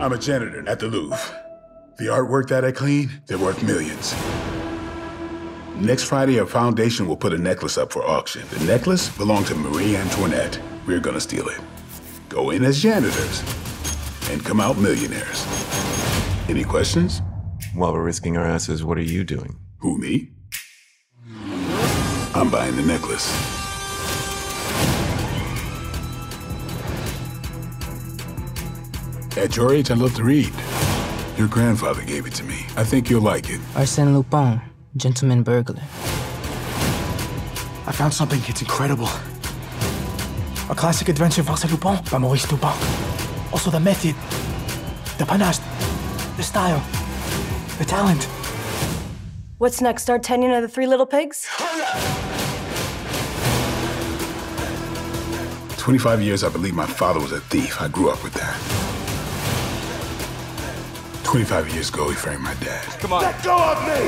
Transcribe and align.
I'm 0.00 0.12
a 0.12 0.18
janitor 0.18 0.68
at 0.68 0.80
the 0.80 0.88
Louvre. 0.88 1.16
The 1.98 2.06
artwork 2.06 2.48
that 2.48 2.64
I 2.64 2.72
clean, 2.72 3.22
they're 3.26 3.38
worth 3.38 3.62
millions. 3.62 4.12
Next 5.76 6.04
Friday, 6.04 6.40
our 6.40 6.46
foundation 6.46 7.06
will 7.06 7.16
put 7.16 7.32
a 7.32 7.38
necklace 7.38 7.78
up 7.78 7.92
for 7.92 8.04
auction. 8.04 8.42
The 8.50 8.64
necklace 8.64 9.08
belonged 9.16 9.46
to 9.46 9.54
Marie 9.54 9.96
Antoinette. 9.96 10.58
We're 10.86 10.98
gonna 10.98 11.20
steal 11.20 11.48
it. 11.48 11.60
Go 12.28 12.50
in 12.50 12.64
as 12.64 12.82
janitors 12.82 13.42
and 14.30 14.44
come 14.44 14.60
out 14.60 14.76
millionaires. 14.78 15.46
Any 16.48 16.64
questions? 16.64 17.22
While 17.74 17.92
we're 17.92 18.02
risking 18.02 18.36
our 18.36 18.44
asses, 18.44 18.82
what 18.82 18.98
are 18.98 19.02
you 19.02 19.22
doing? 19.22 19.56
Who, 19.78 19.96
me? 19.98 20.32
I'm 22.34 22.50
buying 22.50 22.74
the 22.74 22.82
necklace. 22.82 23.63
At 29.36 29.56
your 29.56 29.74
age, 29.74 29.90
I 29.90 29.94
love 29.94 30.14
to 30.14 30.22
read. 30.22 30.52
Your 31.36 31.48
grandfather 31.48 32.02
gave 32.04 32.24
it 32.24 32.34
to 32.34 32.44
me. 32.44 32.66
I 32.76 32.84
think 32.84 33.10
you'll 33.10 33.20
like 33.20 33.50
it. 33.50 33.60
Arsène 33.74 34.14
Lupin, 34.14 34.60
gentleman 34.96 35.42
burglar. 35.42 35.82
I 37.86 37.92
found 37.92 38.14
something. 38.14 38.40
It's 38.46 38.62
incredible. 38.62 39.08
A 40.70 40.74
classic 40.76 41.08
adventure 41.08 41.40
of 41.40 41.48
Arsène 41.48 41.72
Lupin 41.72 41.98
by 42.12 42.18
Maurice 42.18 42.46
Dupin. 42.46 42.72
Also 43.52 43.70
the 43.70 43.80
method, 43.80 44.14
the 45.18 45.26
panache, 45.26 45.58
the 46.36 46.42
style, 46.44 46.80
the 47.78 47.84
talent. 47.84 48.22
What's 49.58 49.80
next? 49.80 50.04
D'Artagnan 50.04 50.52
and 50.52 50.62
the 50.62 50.68
Three 50.68 50.86
Little 50.86 51.06
Pigs? 51.06 51.48
25 55.76 56.22
years, 56.22 56.44
I 56.44 56.48
believe 56.50 56.74
my 56.74 56.86
father 56.86 57.18
was 57.18 57.32
a 57.32 57.40
thief. 57.40 57.82
I 57.82 57.88
grew 57.88 58.10
up 58.10 58.22
with 58.22 58.34
that. 58.34 58.83
25 61.34 61.74
years 61.74 61.88
ago, 61.88 62.08
he 62.10 62.14
framed 62.14 62.42
my 62.42 62.54
dad. 62.54 62.84
Come 63.00 63.12
on. 63.12 63.20
Let 63.22 63.42
go 63.42 63.56
of 63.56 63.82
me! 63.88 63.98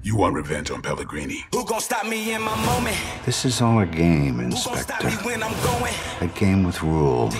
You 0.00 0.16
want 0.16 0.34
revenge 0.34 0.70
on 0.70 0.80
Pellegrini? 0.80 1.44
Who 1.52 1.62
gon' 1.66 1.80
stop 1.80 2.06
me 2.06 2.32
in 2.32 2.40
my 2.40 2.56
moment? 2.64 2.96
This 3.26 3.44
is 3.44 3.60
all 3.60 3.80
a 3.80 3.84
game, 3.84 4.40
Inspector. 4.40 5.10
When 5.26 5.42
I'm 5.42 5.52
going, 5.62 5.92
A 6.22 6.26
game 6.28 6.64
with 6.64 6.82
rules. 6.82 7.34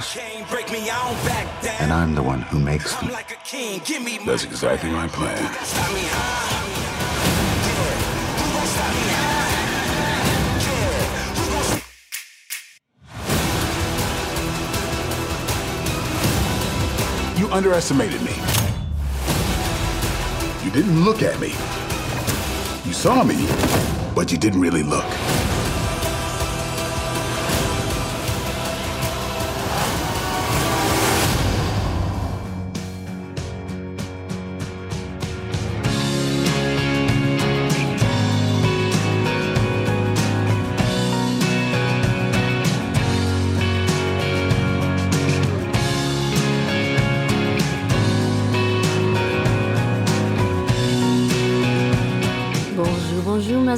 break 0.50 0.70
me, 0.70 0.91
I 0.91 1.09
don't 1.09 1.25
back 1.27 1.62
down. 1.62 1.77
And 1.81 1.91
I'm 1.91 2.14
the 2.14 2.22
one 2.22 2.42
who 2.42 2.61
makes 2.61 2.95
them. 2.97 3.11
Like 3.11 3.31
a 3.31 3.37
king, 3.37 3.81
give 3.83 4.03
me 4.03 4.19
That's 4.27 4.44
exactly 4.44 4.91
my 4.91 5.09
plan. 5.09 5.39
You 17.39 17.48
underestimated 17.50 18.20
me. 18.22 18.33
You 20.64 20.72
didn't 20.72 21.05
look 21.05 21.22
at 21.22 21.39
me. 21.39 21.55
You 22.84 22.92
saw 22.92 23.22
me, 23.22 23.47
but 24.12 24.33
you 24.33 24.39
didn't 24.39 24.61
really 24.61 24.83
look. 24.83 25.06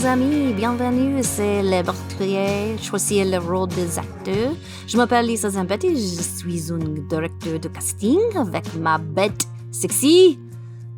Mes 0.00 0.06
amis, 0.06 0.54
bienvenue, 0.54 1.22
c'est 1.22 1.62
le 1.62 1.82
portrait, 1.84 2.78
choisir 2.78 3.26
le 3.26 3.36
rôle 3.36 3.68
des 3.68 3.98
acteurs. 3.98 4.54
Je 4.86 4.96
m'appelle 4.96 5.26
Lisa 5.26 5.50
Zampetti, 5.50 5.90
je 5.90 6.22
suis 6.22 6.70
une 6.70 7.06
directeur 7.06 7.60
de 7.60 7.68
casting 7.68 8.34
avec 8.34 8.74
ma 8.76 8.96
bête 8.96 9.46
sexy, 9.70 10.38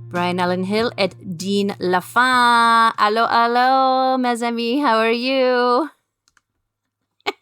Brian 0.09 0.39
Allen 0.39 0.65
Hill 0.65 0.91
et 0.99 1.11
Dean 1.21 1.75
Lafan. 1.81 2.93
Hello, 2.97 3.27
hello, 3.29 4.19
mes 4.19 4.41
amis, 4.45 4.81
how 4.81 4.99
are 4.99 5.11
you? 5.11 5.89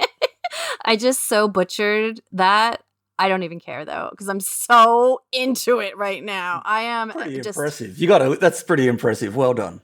I 0.87 0.97
just 0.97 1.29
so 1.29 1.47
butchered 1.47 2.23
that. 2.33 2.79
I 3.19 3.29
don't 3.29 3.43
even 3.43 3.61
care 3.61 3.85
though, 3.85 4.09
because 4.13 4.31
I'm 4.31 4.41
so 4.41 5.21
into 5.31 5.81
it 5.81 5.95
right 5.99 6.25
now. 6.25 6.63
I 6.65 6.85
am 6.85 7.11
Pretty 7.11 7.37
just 7.37 7.49
impressive. 7.49 7.99
You 7.99 8.09
got 8.09 8.21
to. 8.21 8.37
That's 8.37 8.63
pretty 8.63 8.89
impressive. 8.89 9.37
Well 9.37 9.53
done. 9.53 9.83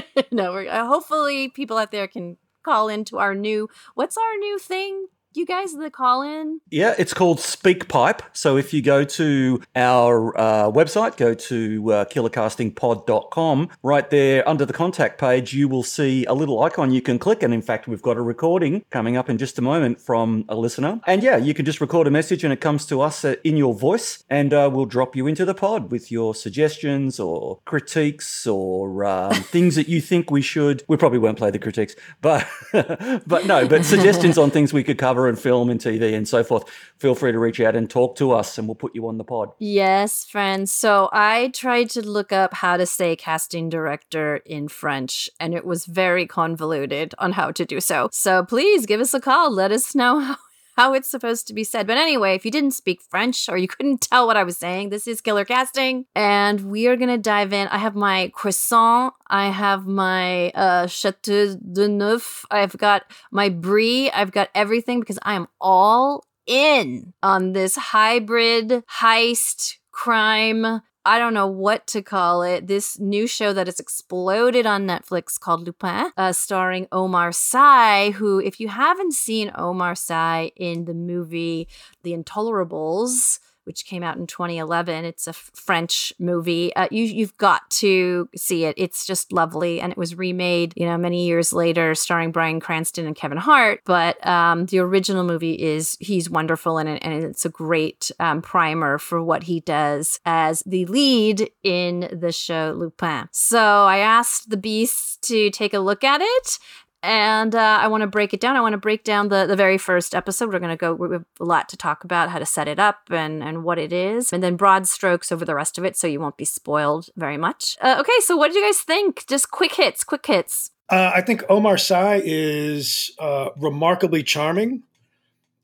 no, 0.32 0.52
we're, 0.52 0.68
uh, 0.68 0.86
hopefully 0.86 1.48
people 1.48 1.78
out 1.78 1.90
there 1.92 2.06
can 2.08 2.36
call 2.64 2.88
into 2.88 3.18
our 3.18 3.34
new. 3.34 3.68
What's 3.94 4.16
our 4.16 4.36
new 4.38 4.58
thing? 4.58 5.06
You 5.34 5.46
guys 5.46 5.72
the 5.72 5.90
call 5.90 6.20
in. 6.20 6.60
Yeah, 6.70 6.94
it's 6.98 7.14
called 7.14 7.40
Speak 7.40 7.88
Pipe. 7.88 8.22
So 8.34 8.58
if 8.58 8.74
you 8.74 8.82
go 8.82 9.02
to 9.04 9.62
our 9.74 10.38
uh, 10.38 10.70
website, 10.70 11.16
go 11.16 11.32
to 11.32 11.92
uh, 11.92 12.04
killercastingpod.com, 12.04 13.70
right 13.82 14.10
there 14.10 14.46
under 14.46 14.66
the 14.66 14.74
contact 14.74 15.18
page, 15.18 15.54
you 15.54 15.68
will 15.68 15.82
see 15.82 16.26
a 16.26 16.34
little 16.34 16.62
icon 16.62 16.92
you 16.92 17.00
can 17.00 17.18
click. 17.18 17.42
And 17.42 17.54
in 17.54 17.62
fact, 17.62 17.88
we've 17.88 18.02
got 18.02 18.18
a 18.18 18.20
recording 18.20 18.84
coming 18.90 19.16
up 19.16 19.30
in 19.30 19.38
just 19.38 19.58
a 19.58 19.62
moment 19.62 20.02
from 20.02 20.44
a 20.50 20.54
listener. 20.54 21.00
And 21.06 21.22
yeah, 21.22 21.38
you 21.38 21.54
can 21.54 21.64
just 21.64 21.80
record 21.80 22.06
a 22.06 22.10
message 22.10 22.44
and 22.44 22.52
it 22.52 22.60
comes 22.60 22.84
to 22.86 23.00
us 23.00 23.24
uh, 23.24 23.36
in 23.42 23.56
your 23.56 23.74
voice, 23.74 24.24
and 24.28 24.52
uh, 24.52 24.68
we'll 24.70 24.84
drop 24.84 25.16
you 25.16 25.26
into 25.26 25.46
the 25.46 25.54
pod 25.54 25.90
with 25.90 26.12
your 26.12 26.34
suggestions 26.34 27.18
or 27.18 27.60
critiques 27.64 28.46
or 28.46 29.04
um, 29.04 29.32
things 29.44 29.76
that 29.76 29.88
you 29.88 30.02
think 30.02 30.30
we 30.30 30.42
should. 30.42 30.84
We 30.88 30.98
probably 30.98 31.18
won't 31.18 31.38
play 31.38 31.50
the 31.50 31.58
critiques, 31.58 31.96
but 32.20 32.46
but 32.72 33.46
no, 33.46 33.66
but 33.66 33.86
suggestions 33.86 34.36
on 34.36 34.50
things 34.50 34.74
we 34.74 34.84
could 34.84 34.98
cover 34.98 35.21
and 35.28 35.38
film 35.38 35.70
and 35.70 35.80
TV 35.80 36.14
and 36.14 36.26
so 36.26 36.44
forth. 36.44 36.64
Feel 36.98 37.14
free 37.14 37.32
to 37.32 37.38
reach 37.38 37.60
out 37.60 37.74
and 37.74 37.88
talk 37.90 38.16
to 38.16 38.32
us, 38.32 38.58
and 38.58 38.68
we'll 38.68 38.74
put 38.74 38.94
you 38.94 39.06
on 39.08 39.18
the 39.18 39.24
pod. 39.24 39.50
Yes, 39.58 40.24
friends. 40.24 40.70
So 40.72 41.08
I 41.12 41.48
tried 41.54 41.90
to 41.90 42.06
look 42.06 42.32
up 42.32 42.54
how 42.54 42.76
to 42.76 42.86
say 42.86 43.16
casting 43.16 43.68
director 43.68 44.36
in 44.46 44.68
French, 44.68 45.28
and 45.40 45.54
it 45.54 45.64
was 45.64 45.86
very 45.86 46.26
convoluted 46.26 47.14
on 47.18 47.32
how 47.32 47.50
to 47.52 47.64
do 47.64 47.80
so. 47.80 48.08
So 48.12 48.44
please 48.44 48.86
give 48.86 49.00
us 49.00 49.14
a 49.14 49.20
call. 49.20 49.50
Let 49.50 49.72
us 49.72 49.94
know 49.94 50.20
how. 50.20 50.36
How 50.76 50.94
it's 50.94 51.08
supposed 51.08 51.46
to 51.48 51.54
be 51.54 51.64
said. 51.64 51.86
But 51.86 51.98
anyway, 51.98 52.34
if 52.34 52.44
you 52.44 52.50
didn't 52.50 52.72
speak 52.72 53.02
French 53.02 53.48
or 53.48 53.56
you 53.56 53.68
couldn't 53.68 54.00
tell 54.10 54.26
what 54.26 54.36
I 54.36 54.44
was 54.44 54.56
saying, 54.56 54.88
this 54.88 55.06
is 55.06 55.20
Killer 55.20 55.44
Casting. 55.44 56.06
And 56.14 56.70
we 56.70 56.86
are 56.86 56.96
going 56.96 57.10
to 57.10 57.18
dive 57.18 57.52
in. 57.52 57.68
I 57.68 57.78
have 57.78 57.94
my 57.94 58.30
croissant. 58.34 59.14
I 59.28 59.48
have 59.48 59.86
my 59.86 60.50
uh, 60.50 60.86
Chateau 60.86 61.56
de 61.56 61.88
Neuf. 61.88 62.44
I've 62.50 62.76
got 62.76 63.04
my 63.30 63.48
brie. 63.48 64.10
I've 64.10 64.32
got 64.32 64.50
everything 64.54 65.00
because 65.00 65.18
I 65.22 65.34
am 65.34 65.48
all 65.60 66.24
in 66.46 67.12
on 67.22 67.52
this 67.52 67.76
hybrid 67.76 68.84
heist 69.00 69.76
crime. 69.90 70.82
I 71.04 71.18
don't 71.18 71.34
know 71.34 71.48
what 71.48 71.86
to 71.88 72.02
call 72.02 72.42
it. 72.42 72.68
This 72.68 72.98
new 73.00 73.26
show 73.26 73.52
that 73.52 73.66
has 73.66 73.80
exploded 73.80 74.66
on 74.66 74.86
Netflix 74.86 75.38
called 75.38 75.66
Lupin, 75.66 76.12
uh, 76.16 76.32
starring 76.32 76.86
Omar 76.92 77.32
Sy, 77.32 78.12
who, 78.12 78.38
if 78.38 78.60
you 78.60 78.68
haven't 78.68 79.12
seen 79.12 79.50
Omar 79.56 79.96
Sy 79.96 80.52
in 80.54 80.84
the 80.84 80.94
movie 80.94 81.66
The 82.04 82.12
Intolerables, 82.12 83.40
which 83.64 83.84
came 83.84 84.02
out 84.02 84.16
in 84.16 84.26
2011. 84.26 85.04
It's 85.04 85.26
a 85.26 85.32
French 85.32 86.12
movie. 86.18 86.74
Uh, 86.74 86.88
you 86.90 87.04
you've 87.04 87.36
got 87.36 87.68
to 87.70 88.28
see 88.36 88.64
it. 88.64 88.74
It's 88.76 89.06
just 89.06 89.32
lovely, 89.32 89.80
and 89.80 89.92
it 89.92 89.98
was 89.98 90.16
remade, 90.16 90.72
you 90.76 90.86
know, 90.86 90.96
many 90.98 91.26
years 91.26 91.52
later, 91.52 91.94
starring 91.94 92.32
Bryan 92.32 92.60
Cranston 92.60 93.06
and 93.06 93.16
Kevin 93.16 93.38
Hart. 93.38 93.80
But 93.84 94.24
um, 94.26 94.66
the 94.66 94.78
original 94.78 95.24
movie 95.24 95.54
is 95.54 95.96
he's 96.00 96.30
wonderful 96.30 96.78
in 96.78 96.88
it, 96.88 97.02
and 97.04 97.24
it's 97.24 97.44
a 97.44 97.50
great 97.50 98.10
um, 98.18 98.42
primer 98.42 98.98
for 98.98 99.22
what 99.22 99.44
he 99.44 99.60
does 99.60 100.20
as 100.24 100.62
the 100.66 100.86
lead 100.86 101.50
in 101.62 102.08
the 102.12 102.32
show 102.32 102.74
Lupin. 102.76 103.28
So 103.32 103.58
I 103.58 103.98
asked 103.98 104.50
the 104.50 104.56
Beast 104.56 105.22
to 105.22 105.50
take 105.50 105.74
a 105.74 105.78
look 105.78 106.04
at 106.04 106.20
it 106.20 106.58
and 107.02 107.54
uh, 107.54 107.78
I 107.80 107.88
want 107.88 108.02
to 108.02 108.06
break 108.06 108.32
it 108.32 108.40
down. 108.40 108.56
I 108.56 108.60
want 108.60 108.74
to 108.74 108.78
break 108.78 109.02
down 109.04 109.28
the, 109.28 109.46
the 109.46 109.56
very 109.56 109.78
first 109.78 110.14
episode. 110.14 110.52
We're 110.52 110.60
going 110.60 110.70
to 110.70 110.76
go, 110.76 110.94
we 110.94 111.12
have 111.12 111.24
a 111.40 111.44
lot 111.44 111.68
to 111.70 111.76
talk 111.76 112.04
about, 112.04 112.30
how 112.30 112.38
to 112.38 112.46
set 112.46 112.68
it 112.68 112.78
up 112.78 113.00
and, 113.10 113.42
and 113.42 113.64
what 113.64 113.78
it 113.78 113.92
is, 113.92 114.32
and 114.32 114.42
then 114.42 114.56
broad 114.56 114.86
strokes 114.86 115.32
over 115.32 115.44
the 115.44 115.54
rest 115.54 115.78
of 115.78 115.84
it 115.84 115.96
so 115.96 116.06
you 116.06 116.20
won't 116.20 116.36
be 116.36 116.44
spoiled 116.44 117.08
very 117.16 117.36
much. 117.36 117.76
Uh, 117.80 117.96
okay, 118.00 118.12
so 118.20 118.36
what 118.36 118.48
did 118.48 118.56
you 118.56 118.64
guys 118.64 118.80
think? 118.80 119.26
Just 119.26 119.50
quick 119.50 119.74
hits, 119.74 120.04
quick 120.04 120.24
hits. 120.26 120.70
Uh, 120.88 121.10
I 121.14 121.22
think 121.22 121.42
Omar 121.48 121.78
Sy 121.78 122.20
is 122.24 123.12
uh, 123.18 123.48
remarkably 123.56 124.22
charming, 124.22 124.82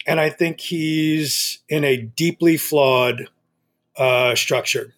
and 0.06 0.18
I 0.18 0.30
think 0.30 0.60
he's 0.60 1.58
in 1.68 1.84
a 1.84 1.98
deeply 1.98 2.56
flawed 2.56 3.28
uh, 3.96 4.34
structure. 4.34 4.94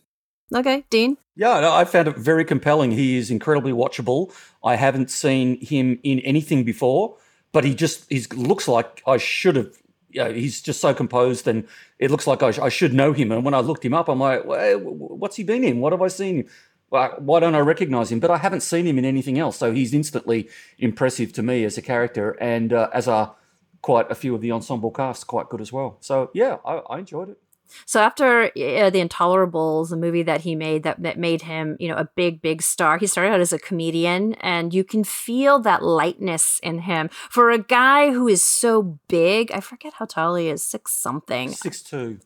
Okay, 0.54 0.84
Dean? 0.90 1.16
Yeah, 1.36 1.60
no, 1.60 1.72
I 1.72 1.84
found 1.84 2.08
it 2.08 2.16
very 2.16 2.44
compelling. 2.44 2.90
He 2.90 3.16
is 3.16 3.30
incredibly 3.30 3.72
watchable. 3.72 4.32
I 4.64 4.76
haven't 4.76 5.10
seen 5.10 5.60
him 5.60 5.98
in 6.02 6.18
anything 6.20 6.64
before, 6.64 7.16
but 7.52 7.64
he 7.64 7.74
just 7.74 8.06
he 8.10 8.20
looks 8.34 8.66
like 8.68 9.02
I 9.06 9.16
should 9.16 9.56
have 9.56 9.76
you 10.10 10.24
know, 10.24 10.32
he's 10.32 10.60
just 10.60 10.80
so 10.80 10.92
composed, 10.92 11.46
and 11.46 11.66
it 11.98 12.10
looks 12.10 12.26
like 12.26 12.42
I, 12.42 12.50
sh- 12.50 12.58
I 12.58 12.68
should 12.68 12.92
know 12.92 13.12
him. 13.12 13.30
And 13.30 13.44
when 13.44 13.54
I 13.54 13.60
looked 13.60 13.84
him 13.84 13.94
up, 13.94 14.08
I'm 14.08 14.18
like, 14.18 14.44
well, 14.44 14.78
what's 14.80 15.36
he 15.36 15.44
been 15.44 15.64
in? 15.64 15.80
What 15.80 15.92
have 15.92 16.02
I 16.02 16.08
seen 16.08 16.36
him? 16.38 16.48
Why 16.88 17.38
don't 17.38 17.54
I 17.54 17.60
recognize 17.60 18.10
him? 18.10 18.18
But 18.18 18.32
I 18.32 18.38
haven't 18.38 18.62
seen 18.62 18.84
him 18.86 18.98
in 18.98 19.04
anything 19.04 19.38
else, 19.38 19.56
so 19.56 19.72
he's 19.72 19.94
instantly 19.94 20.48
impressive 20.78 21.32
to 21.34 21.42
me 21.42 21.64
as 21.64 21.78
a 21.78 21.82
character, 21.82 22.32
and 22.40 22.72
uh, 22.72 22.88
as 22.92 23.06
are 23.06 23.36
quite 23.82 24.10
a 24.10 24.14
few 24.14 24.34
of 24.34 24.40
the 24.40 24.50
ensemble 24.50 24.90
cast, 24.90 25.28
quite 25.28 25.48
good 25.48 25.60
as 25.60 25.72
well. 25.72 25.98
So 26.00 26.30
yeah, 26.34 26.56
I, 26.66 26.78
I 26.90 26.98
enjoyed 26.98 27.30
it. 27.30 27.38
So 27.86 28.00
after 28.00 28.44
uh, 28.44 28.90
the 28.90 29.06
Intolerables, 29.06 29.90
the 29.90 29.96
movie 29.96 30.22
that 30.22 30.42
he 30.42 30.54
made 30.54 30.82
that, 30.82 31.02
that 31.02 31.18
made 31.18 31.42
him, 31.42 31.76
you 31.80 31.88
know, 31.88 31.96
a 31.96 32.08
big, 32.16 32.42
big 32.42 32.62
star, 32.62 32.98
he 32.98 33.06
started 33.06 33.32
out 33.32 33.40
as 33.40 33.52
a 33.52 33.58
comedian, 33.58 34.34
and 34.34 34.72
you 34.74 34.84
can 34.84 35.04
feel 35.04 35.58
that 35.60 35.82
lightness 35.82 36.58
in 36.62 36.80
him 36.80 37.08
for 37.30 37.50
a 37.50 37.58
guy 37.58 38.10
who 38.10 38.28
is 38.28 38.42
so 38.42 38.98
big. 39.08 39.52
I 39.52 39.60
forget 39.60 39.94
how 39.94 40.04
tall 40.06 40.34
he 40.34 40.48
is, 40.48 40.62
six 40.62 40.92
something, 40.92 41.50
Six 41.50 41.82
two. 41.82 42.18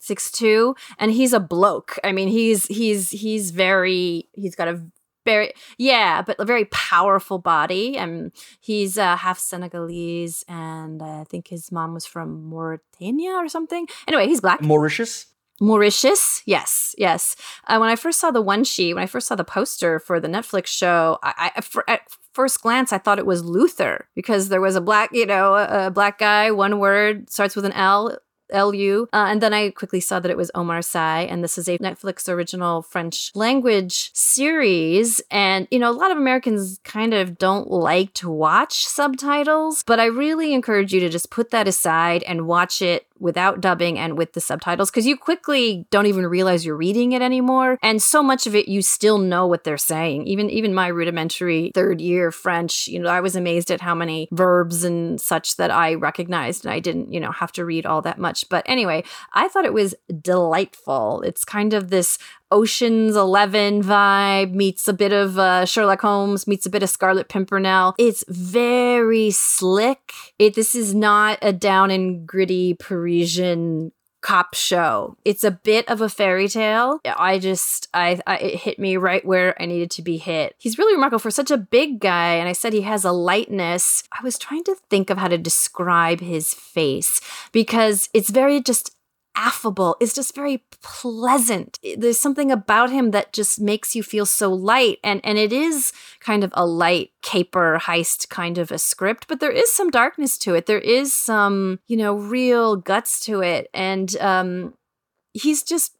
six 0.00 0.30
two, 0.30 0.74
and 0.98 1.12
he's 1.12 1.32
a 1.32 1.40
bloke. 1.40 1.98
I 2.04 2.12
mean, 2.12 2.28
he's 2.28 2.66
he's 2.66 3.10
he's 3.10 3.50
very 3.50 4.28
he's 4.32 4.54
got 4.54 4.68
a 4.68 4.82
very 5.24 5.52
yeah, 5.78 6.22
but 6.22 6.36
a 6.38 6.44
very 6.44 6.66
powerful 6.66 7.38
body. 7.38 7.96
And 7.96 8.32
he's 8.60 8.98
uh, 8.98 9.16
half 9.16 9.38
Senegalese, 9.38 10.44
and 10.48 11.02
I 11.02 11.24
think 11.24 11.48
his 11.48 11.72
mom 11.72 11.94
was 11.94 12.06
from 12.06 12.44
Mauritania 12.44 13.32
or 13.32 13.48
something. 13.48 13.86
Anyway, 14.06 14.26
he's 14.26 14.40
black. 14.40 14.62
Mauritius. 14.62 15.26
Mauritius, 15.60 16.42
yes, 16.44 16.92
yes. 16.98 17.36
Uh, 17.68 17.78
when 17.78 17.88
I 17.88 17.94
first 17.94 18.18
saw 18.18 18.32
the 18.32 18.42
one 18.42 18.64
sheet, 18.64 18.94
when 18.94 19.02
I 19.02 19.06
first 19.06 19.28
saw 19.28 19.36
the 19.36 19.44
poster 19.44 20.00
for 20.00 20.18
the 20.18 20.26
Netflix 20.26 20.66
show, 20.66 21.18
I, 21.22 21.52
I 21.54 21.60
for, 21.60 21.88
at 21.88 22.00
first 22.32 22.62
glance 22.62 22.92
I 22.92 22.98
thought 22.98 23.20
it 23.20 23.26
was 23.26 23.44
Luther 23.44 24.08
because 24.16 24.48
there 24.48 24.60
was 24.60 24.74
a 24.74 24.80
black, 24.80 25.10
you 25.12 25.24
know, 25.24 25.54
a, 25.54 25.86
a 25.86 25.90
black 25.90 26.18
guy. 26.18 26.50
One 26.50 26.80
word 26.80 27.30
starts 27.30 27.54
with 27.54 27.64
an 27.64 27.72
L. 27.72 28.16
LU. 28.52 29.08
Uh, 29.12 29.26
and 29.28 29.40
then 29.40 29.52
I 29.52 29.70
quickly 29.70 30.00
saw 30.00 30.20
that 30.20 30.30
it 30.30 30.36
was 30.36 30.50
Omar 30.54 30.82
Sy, 30.82 31.22
and 31.22 31.42
this 31.42 31.58
is 31.58 31.68
a 31.68 31.78
Netflix 31.78 32.28
original 32.28 32.82
French 32.82 33.30
language 33.34 34.10
series. 34.14 35.20
And, 35.30 35.68
you 35.70 35.78
know, 35.78 35.90
a 35.90 35.92
lot 35.92 36.10
of 36.10 36.16
Americans 36.16 36.78
kind 36.84 37.14
of 37.14 37.38
don't 37.38 37.70
like 37.70 38.14
to 38.14 38.30
watch 38.30 38.86
subtitles, 38.86 39.82
but 39.84 40.00
I 40.00 40.06
really 40.06 40.54
encourage 40.54 40.92
you 40.92 41.00
to 41.00 41.08
just 41.08 41.30
put 41.30 41.50
that 41.50 41.68
aside 41.68 42.22
and 42.24 42.46
watch 42.46 42.82
it 42.82 43.06
without 43.22 43.60
dubbing 43.60 43.98
and 43.98 44.18
with 44.18 44.32
the 44.32 44.40
subtitles 44.40 44.90
because 44.90 45.06
you 45.06 45.16
quickly 45.16 45.86
don't 45.90 46.06
even 46.06 46.26
realize 46.26 46.66
you're 46.66 46.76
reading 46.76 47.12
it 47.12 47.22
anymore. 47.22 47.78
And 47.82 48.02
so 48.02 48.22
much 48.22 48.46
of 48.46 48.54
it 48.54 48.68
you 48.68 48.82
still 48.82 49.18
know 49.18 49.46
what 49.46 49.64
they're 49.64 49.78
saying. 49.78 50.26
Even 50.26 50.50
even 50.50 50.74
my 50.74 50.88
rudimentary 50.88 51.70
third 51.74 52.00
year 52.00 52.30
french 52.30 52.88
you 52.88 52.98
know 52.98 53.08
i 53.08 53.20
was 53.20 53.36
amazed 53.36 53.70
at 53.70 53.80
how 53.80 53.94
many 53.94 54.28
verbs 54.32 54.82
and 54.84 55.20
such 55.20 55.56
that 55.56 55.70
i 55.70 55.94
recognized 55.94 56.64
and 56.64 56.74
i 56.74 56.80
didn't 56.80 57.12
you 57.12 57.20
know 57.20 57.30
have 57.30 57.52
to 57.52 57.64
read 57.64 57.86
all 57.86 58.02
that 58.02 58.18
much. 58.18 58.48
But 58.48 58.64
anyway 58.66 59.04
i 59.32 59.48
thought 59.48 59.64
it 59.64 59.72
was 59.72 59.94
delightful. 60.20 61.22
It's 61.22 61.44
kind 61.44 61.72
of 61.72 61.90
this 61.90 62.18
Ocean's 62.52 63.16
Eleven 63.16 63.82
vibe 63.82 64.52
meets 64.52 64.86
a 64.86 64.92
bit 64.92 65.12
of 65.12 65.38
uh, 65.38 65.64
Sherlock 65.64 66.02
Holmes 66.02 66.46
meets 66.46 66.66
a 66.66 66.70
bit 66.70 66.82
of 66.82 66.90
Scarlet 66.90 67.28
Pimpernel. 67.28 67.94
It's 67.98 68.24
very 68.28 69.30
slick. 69.30 70.12
It 70.38 70.54
this 70.54 70.74
is 70.74 70.94
not 70.94 71.38
a 71.42 71.52
down 71.52 71.90
and 71.90 72.26
gritty 72.26 72.74
Parisian 72.74 73.92
cop 74.22 74.54
show. 74.54 75.16
It's 75.24 75.44
a 75.44 75.50
bit 75.50 75.88
of 75.88 76.00
a 76.00 76.08
fairy 76.08 76.48
tale. 76.48 77.00
I 77.04 77.38
just 77.38 77.88
I, 77.92 78.20
I 78.26 78.36
it 78.36 78.54
hit 78.60 78.78
me 78.78 78.96
right 78.96 79.24
where 79.24 79.60
I 79.60 79.66
needed 79.66 79.90
to 79.92 80.02
be 80.02 80.16
hit. 80.16 80.54
He's 80.58 80.78
really 80.78 80.94
remarkable 80.94 81.18
for 81.18 81.30
such 81.30 81.50
a 81.50 81.58
big 81.58 82.00
guy 82.00 82.34
and 82.34 82.48
I 82.48 82.52
said 82.52 82.72
he 82.72 82.82
has 82.82 83.04
a 83.04 83.12
lightness. 83.12 84.04
I 84.12 84.22
was 84.22 84.38
trying 84.38 84.64
to 84.64 84.76
think 84.88 85.10
of 85.10 85.18
how 85.18 85.28
to 85.28 85.38
describe 85.38 86.20
his 86.20 86.54
face 86.54 87.20
because 87.50 88.08
it's 88.14 88.30
very 88.30 88.60
just 88.60 88.94
affable. 89.34 89.96
is 90.00 90.14
just 90.14 90.34
very 90.34 90.62
pleasant. 90.82 91.78
There's 91.96 92.18
something 92.18 92.50
about 92.50 92.90
him 92.90 93.10
that 93.12 93.32
just 93.32 93.60
makes 93.60 93.94
you 93.94 94.02
feel 94.02 94.26
so 94.26 94.52
light. 94.52 94.98
And 95.02 95.20
and 95.24 95.38
it 95.38 95.52
is 95.52 95.92
kind 96.20 96.44
of 96.44 96.52
a 96.54 96.66
light 96.66 97.10
caper 97.22 97.80
heist 97.82 98.28
kind 98.28 98.58
of 98.58 98.70
a 98.70 98.78
script, 98.78 99.26
but 99.28 99.40
there 99.40 99.50
is 99.50 99.72
some 99.72 99.90
darkness 99.90 100.38
to 100.38 100.54
it. 100.54 100.66
There 100.66 100.78
is 100.78 101.12
some, 101.14 101.80
you 101.86 101.96
know, 101.96 102.14
real 102.14 102.76
guts 102.76 103.20
to 103.26 103.40
it. 103.40 103.68
And 103.72 104.16
um 104.16 104.74
he's 105.34 105.62
just 105.62 105.96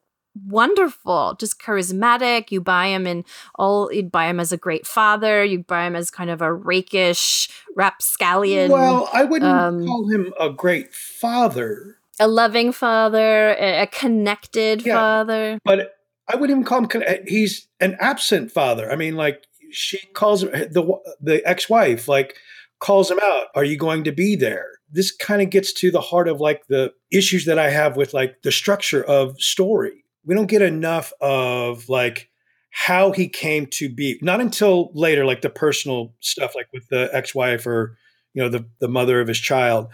wonderful, 0.46 1.36
just 1.38 1.60
charismatic. 1.60 2.50
You 2.50 2.60
buy 2.60 2.88
him 2.88 3.06
in 3.06 3.24
all 3.54 3.92
you 3.92 4.02
buy 4.04 4.26
him 4.26 4.40
as 4.40 4.52
a 4.52 4.56
great 4.56 4.86
father, 4.86 5.44
you 5.44 5.60
buy 5.60 5.86
him 5.86 5.96
as 5.96 6.10
kind 6.10 6.30
of 6.30 6.42
a 6.42 6.52
rakish 6.52 7.48
rapscallion. 7.76 8.70
Well, 8.70 9.08
I 9.12 9.24
wouldn't 9.24 9.50
um, 9.50 9.86
call 9.86 10.08
him 10.08 10.32
a 10.40 10.50
great 10.50 10.94
father, 10.94 11.98
a 12.22 12.26
loving 12.28 12.72
father, 12.72 13.50
a 13.58 13.86
connected 13.86 14.84
Yeah. 14.86 14.94
father. 14.94 15.58
but 15.64 15.94
I 16.28 16.36
wouldn't 16.36 16.50
even 16.50 16.64
call 16.64 16.78
him. 16.78 16.86
con- 16.86 17.02
eh, 17.04 17.18
He's 17.26 17.68
an 17.80 17.96
absent 18.00 18.50
father. 18.52 18.90
I 18.90 18.96
mean, 18.96 19.16
like 19.16 19.44
she 19.70 19.98
calls 20.14 20.42
him 20.42 20.50
eh, 20.54 20.66
the 20.70 20.84
the 21.20 21.42
ex 21.46 21.68
wife, 21.68 22.08
like 22.08 22.36
calls 22.78 23.10
him 23.10 23.18
out. 23.22 23.46
Are 23.54 23.64
you 23.64 23.76
going 23.76 24.04
to 24.04 24.12
be 24.12 24.36
there? 24.36 24.66
This 24.90 25.10
kind 25.10 25.42
of 25.42 25.50
gets 25.50 25.72
to 25.74 25.90
the 25.90 26.00
heart 26.00 26.28
of 26.28 26.40
like 26.40 26.66
the 26.68 26.92
issues 27.10 27.44
that 27.46 27.58
I 27.58 27.70
have 27.70 27.96
with 27.96 28.12
like 28.14 28.42
the 28.42 28.52
structure 28.52 29.02
of 29.04 29.40
story. 29.40 30.04
We 30.24 30.34
don't 30.34 30.46
get 30.46 30.62
enough 30.62 31.12
of 31.20 31.88
like 31.88 32.28
how 32.70 33.10
he 33.12 33.28
came 33.28 33.66
to 33.66 33.88
be. 33.88 34.18
Not 34.22 34.40
until 34.40 34.90
later, 34.94 35.24
like 35.26 35.40
the 35.42 35.50
personal 35.50 36.14
stuff, 36.20 36.54
like 36.54 36.68
with 36.72 36.86
the 36.88 37.10
ex 37.12 37.34
wife 37.34 37.66
or 37.66 37.96
you 38.34 38.42
know 38.42 38.48
the 38.48 38.64
the 38.80 38.88
mother 38.88 39.20
of 39.20 39.28
his 39.28 39.38
child. 39.40 39.88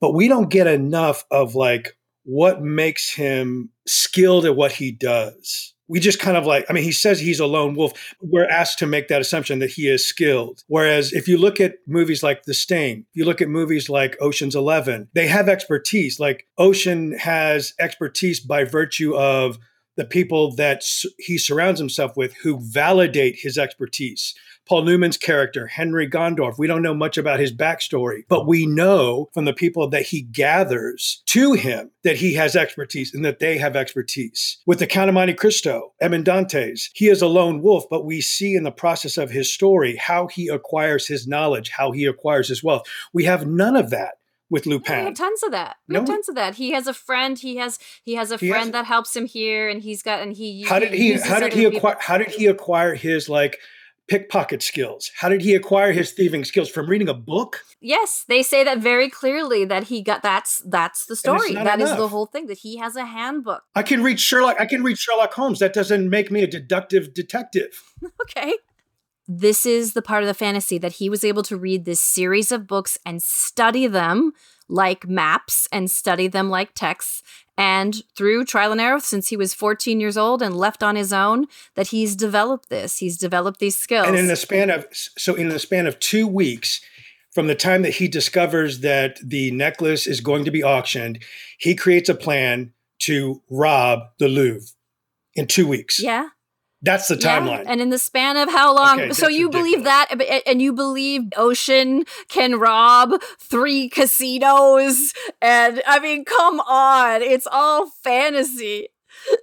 But 0.00 0.14
we 0.14 0.28
don't 0.28 0.50
get 0.50 0.66
enough 0.66 1.24
of 1.30 1.54
like 1.54 1.96
what 2.24 2.62
makes 2.62 3.10
him 3.12 3.70
skilled 3.86 4.44
at 4.46 4.56
what 4.56 4.72
he 4.72 4.90
does. 4.90 5.74
We 5.86 6.00
just 6.00 6.18
kind 6.18 6.38
of 6.38 6.46
like, 6.46 6.64
I 6.70 6.72
mean, 6.72 6.84
he 6.84 6.92
says 6.92 7.20
he's 7.20 7.40
a 7.40 7.46
lone 7.46 7.74
wolf. 7.74 8.14
We're 8.22 8.48
asked 8.48 8.78
to 8.78 8.86
make 8.86 9.08
that 9.08 9.20
assumption 9.20 9.58
that 9.58 9.68
he 9.68 9.86
is 9.88 10.06
skilled. 10.06 10.64
Whereas 10.66 11.12
if 11.12 11.28
you 11.28 11.36
look 11.36 11.60
at 11.60 11.74
movies 11.86 12.22
like 12.22 12.44
The 12.44 12.54
Sting, 12.54 13.04
you 13.12 13.26
look 13.26 13.42
at 13.42 13.50
movies 13.50 13.90
like 13.90 14.16
Ocean's 14.20 14.56
Eleven, 14.56 15.08
they 15.14 15.26
have 15.26 15.46
expertise. 15.46 16.18
Like 16.18 16.46
Ocean 16.56 17.12
has 17.18 17.74
expertise 17.78 18.40
by 18.40 18.64
virtue 18.64 19.14
of 19.14 19.58
the 19.96 20.04
people 20.04 20.54
that 20.56 20.82
he 21.18 21.38
surrounds 21.38 21.80
himself 21.80 22.16
with 22.16 22.34
who 22.42 22.60
validate 22.60 23.36
his 23.38 23.58
expertise. 23.58 24.34
Paul 24.66 24.82
Newman's 24.82 25.18
character, 25.18 25.66
Henry 25.66 26.08
Gondorff, 26.08 26.58
we 26.58 26.66
don't 26.66 26.82
know 26.82 26.94
much 26.94 27.18
about 27.18 27.38
his 27.38 27.54
backstory, 27.54 28.22
but 28.28 28.46
we 28.46 28.64
know 28.64 29.28
from 29.34 29.44
the 29.44 29.52
people 29.52 29.90
that 29.90 30.06
he 30.06 30.22
gathers 30.22 31.22
to 31.26 31.52
him 31.52 31.90
that 32.02 32.16
he 32.16 32.32
has 32.34 32.56
expertise 32.56 33.12
and 33.12 33.24
that 33.26 33.40
they 33.40 33.58
have 33.58 33.76
expertise. 33.76 34.58
With 34.66 34.78
the 34.78 34.86
Count 34.86 35.10
of 35.10 35.14
Monte 35.14 35.34
Cristo, 35.34 35.92
Edmond 36.00 36.24
Dantès, 36.24 36.88
he 36.94 37.08
is 37.08 37.20
a 37.20 37.26
lone 37.26 37.60
wolf, 37.60 37.84
but 37.90 38.06
we 38.06 38.22
see 38.22 38.54
in 38.54 38.62
the 38.62 38.72
process 38.72 39.18
of 39.18 39.30
his 39.30 39.52
story 39.52 39.96
how 39.96 40.28
he 40.28 40.48
acquires 40.48 41.06
his 41.06 41.26
knowledge, 41.26 41.68
how 41.68 41.92
he 41.92 42.06
acquires 42.06 42.48
his 42.48 42.64
wealth. 42.64 42.86
We 43.12 43.24
have 43.24 43.46
none 43.46 43.76
of 43.76 43.90
that 43.90 44.14
with 44.54 44.64
We 44.66 44.72
Lupin. 44.72 45.04
have 45.04 45.14
tons 45.14 45.42
of 45.42 45.50
that. 45.58 45.76
We 45.88 45.94
have 45.96 46.06
No. 46.06 46.12
tons 46.14 46.28
of 46.30 46.34
that. 46.36 46.52
He 46.62 46.68
has 46.76 46.86
a 46.86 46.94
friend. 46.94 47.38
He 47.46 47.56
has 47.62 47.72
he 48.08 48.14
has 48.20 48.30
a 48.30 48.36
He 48.38 48.46
has- 48.48 48.54
friend 48.54 48.68
that 48.74 48.84
helps 48.94 49.14
him 49.18 49.26
here, 49.26 49.68
and 49.68 49.82
he's 49.82 50.02
got 50.02 50.18
and 50.22 50.32
he. 50.40 50.62
how 50.62 50.78
did 50.78 50.92
he 50.94 51.12
how 51.32 51.40
did 51.40 51.52
he 51.52 51.62
people- 51.64 51.78
acquire 51.78 51.96
how 52.08 52.16
did 52.22 52.28
he 52.38 52.46
acquire 52.46 52.94
his 52.94 53.28
like 53.28 53.54
pickpocket 54.06 54.62
skills 54.62 55.10
how 55.20 55.30
did 55.30 55.40
he 55.40 55.54
acquire 55.54 55.90
his 55.90 56.12
thieving 56.12 56.44
skills 56.44 56.68
from 56.68 56.84
reading 56.90 57.08
a 57.08 57.14
book 57.14 57.52
Yes, 57.80 58.24
they 58.28 58.42
say 58.42 58.62
that 58.62 58.78
very 58.78 59.08
clearly 59.08 59.64
that 59.64 59.84
he 59.84 60.02
got 60.02 60.22
that's 60.22 60.62
that's 60.76 61.06
the 61.06 61.16
story. 61.16 61.54
That 61.54 61.80
is 61.80 61.88
the 61.96 62.08
whole 62.08 62.26
thing 62.26 62.46
that 62.50 62.58
he 62.58 62.76
has 62.84 62.96
a 62.96 63.06
handbook. 63.06 63.62
i 63.74 63.82
can 63.82 64.02
read 64.02 64.20
sherlock 64.20 64.56
i 64.60 64.66
can 64.66 64.82
read 64.84 64.98
sherlock 64.98 65.32
holmes 65.32 65.58
that 65.60 65.72
doesn't 65.72 66.10
make 66.10 66.30
me 66.30 66.42
a 66.42 66.46
deductive 66.46 67.14
detective 67.14 67.72
Okay. 68.24 68.52
This 69.26 69.64
is 69.64 69.94
the 69.94 70.02
part 70.02 70.22
of 70.22 70.26
the 70.26 70.34
fantasy 70.34 70.78
that 70.78 70.94
he 70.94 71.08
was 71.08 71.24
able 71.24 71.42
to 71.44 71.56
read 71.56 71.84
this 71.84 72.00
series 72.00 72.52
of 72.52 72.66
books 72.66 72.98
and 73.06 73.22
study 73.22 73.86
them 73.86 74.32
like 74.68 75.06
maps 75.06 75.68
and 75.72 75.90
study 75.90 76.28
them 76.28 76.50
like 76.50 76.74
texts. 76.74 77.22
And 77.56 78.02
through 78.16 78.46
trial 78.46 78.72
and 78.72 78.80
error, 78.80 78.98
since 78.98 79.28
he 79.28 79.36
was 79.36 79.54
14 79.54 80.00
years 80.00 80.16
old 80.16 80.42
and 80.42 80.56
left 80.56 80.82
on 80.82 80.96
his 80.96 81.12
own, 81.12 81.46
that 81.74 81.88
he's 81.88 82.16
developed 82.16 82.68
this. 82.68 82.98
He's 82.98 83.16
developed 83.16 83.60
these 83.60 83.76
skills. 83.76 84.08
and 84.08 84.16
in 84.16 84.26
the 84.26 84.36
span 84.36 84.70
of 84.70 84.86
so 84.90 85.34
in 85.34 85.48
the 85.48 85.58
span 85.58 85.86
of 85.86 85.98
two 86.00 86.26
weeks 86.26 86.80
from 87.30 87.46
the 87.46 87.54
time 87.54 87.82
that 87.82 87.94
he 87.94 88.08
discovers 88.08 88.80
that 88.80 89.18
the 89.22 89.50
necklace 89.52 90.06
is 90.06 90.20
going 90.20 90.44
to 90.44 90.50
be 90.50 90.62
auctioned 90.62 91.18
he 91.58 91.74
creates 91.74 92.08
a 92.08 92.14
plan 92.14 92.72
to 92.98 93.42
rob 93.50 94.00
the 94.18 94.28
louvre 94.28 94.68
in 95.34 95.46
two 95.46 95.66
weeks 95.66 96.00
yeah. 96.02 96.28
That's 96.84 97.08
the 97.08 97.16
Yeah, 97.16 97.40
timeline 97.40 97.64
And 97.66 97.80
in 97.80 97.90
the 97.90 97.98
span 97.98 98.36
of 98.36 98.50
how 98.50 98.74
long? 98.74 99.00
Okay, 99.00 99.12
so 99.12 99.28
you 99.28 99.50
believe 99.50 99.84
that, 99.84 100.42
and 100.46 100.60
you 100.60 100.72
believe 100.72 101.22
Ocean 101.36 102.04
can 102.28 102.56
rob 102.58 103.20
three 103.40 103.88
casinos? 103.88 105.12
And 105.40 105.82
I 105.86 105.98
mean, 106.00 106.24
come 106.24 106.60
on, 106.60 107.22
it's 107.22 107.46
all 107.50 107.86
fantasy. 107.86 108.88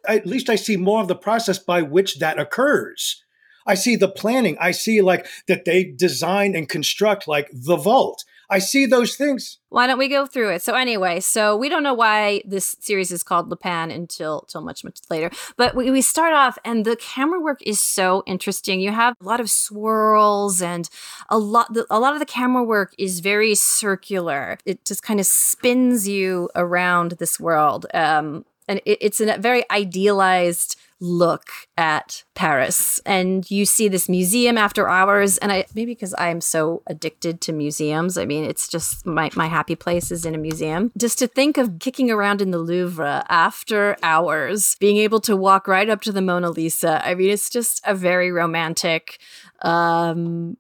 at 0.08 0.26
least 0.26 0.50
I 0.50 0.56
see 0.56 0.78
more 0.78 1.02
of 1.02 1.08
the 1.08 1.16
process 1.16 1.58
by 1.60 1.82
which 1.82 2.20
that 2.20 2.40
occurs. 2.40 3.24
I 3.66 3.76
see 3.76 3.96
the 3.96 4.10
planning. 4.10 4.58
I 4.60 4.72
see 4.72 5.02
like 5.02 5.28
that 5.48 5.66
they 5.66 5.84
design 5.84 6.56
and 6.56 6.68
construct 6.68 7.28
like 7.28 7.50
the 7.54 7.76
vault. 7.76 8.24
I 8.52 8.60
see 8.60 8.86
those 8.86 9.16
things. 9.16 9.60
Why 9.70 9.88
don't 9.88 9.98
we 9.98 10.10
go 10.10 10.26
through 10.26 10.50
it? 10.50 10.62
So 10.62 10.74
anyway, 10.74 11.22
so 11.22 11.56
we 11.56 11.70
don't 11.70 11.84
know 11.84 11.94
why 11.94 12.42
this 12.46 12.76
series 12.82 13.10
is 13.10 13.24
called 13.24 13.50
Lupin 13.50 13.90
until 13.90 14.42
till 14.42 14.60
much 14.60 14.84
much 14.84 15.00
later. 15.10 15.32
But 15.56 15.74
we, 15.74 15.90
we 15.90 16.02
start 16.02 16.34
off, 16.34 16.58
and 16.66 16.84
the 16.84 16.98
camera 16.98 17.40
work 17.40 17.62
is 17.66 17.80
so 17.80 18.24
interesting. 18.28 18.82
You 18.82 18.92
have 18.92 19.16
a 19.22 19.24
lot 19.24 19.40
of 19.40 19.50
swirls, 19.50 20.62
and 20.62 20.90
a 21.30 21.38
lot 21.38 21.74
the, 21.74 21.88
a 21.90 21.98
lot 21.98 22.12
of 22.12 22.20
the 22.20 22.26
camera 22.26 22.62
work 22.62 22.94
is 22.98 23.22
very 23.22 23.56
circular. 23.56 24.58
It 24.66 24.84
just 24.84 25.02
kind 25.02 25.22
of 25.22 25.26
spins 25.26 26.06
you 26.06 26.50
around 26.54 27.12
this 27.14 27.40
world, 27.40 27.86
um, 27.94 28.44
and 28.68 28.82
it, 28.86 28.98
it's 29.00 29.22
a 29.22 29.38
very 29.38 29.64
idealized 29.72 30.76
look 31.02 31.50
at 31.78 32.24
Paris. 32.36 33.02
And 33.06 33.50
you 33.50 33.66
see 33.66 33.88
this 33.88 34.08
museum 34.08 34.58
after 34.58 34.88
hours. 34.88 35.38
And 35.40 35.52
I 35.52 35.66
maybe 35.74 35.94
because 35.94 36.14
I'm 36.18 36.40
so 36.40 36.84
addicted 36.88 37.42
to 37.42 37.52
museums. 37.52 38.18
I 38.18 38.26
mean, 38.26 38.46
it's 38.46 38.68
just 38.68 39.06
my, 39.06 39.32
my 39.36 39.48
happy 39.48 39.76
place 39.76 40.12
is 40.12 40.26
in 40.26 40.36
a 40.36 40.38
museum. 40.38 40.92
Just 40.98 41.18
to 41.20 41.28
think 41.28 41.58
of 41.58 41.80
kicking 41.80 42.12
around 42.12 42.42
in 42.42 42.52
the 42.52 42.60
Louvre 42.60 43.26
after 43.28 43.98
hours, 44.04 44.76
being 44.80 44.98
able 44.98 45.20
to 45.22 45.36
walk 45.36 45.68
right 45.68 45.90
up 45.90 46.02
to 46.04 46.12
the 46.12 46.22
Mona 46.22 46.52
Lisa. 46.52 47.06
I 47.06 47.16
mean, 47.16 47.32
it's 47.32 47.50
just 47.50 47.82
a 47.86 47.96
very 47.96 48.32
romantic 48.32 49.20
um 49.64 50.58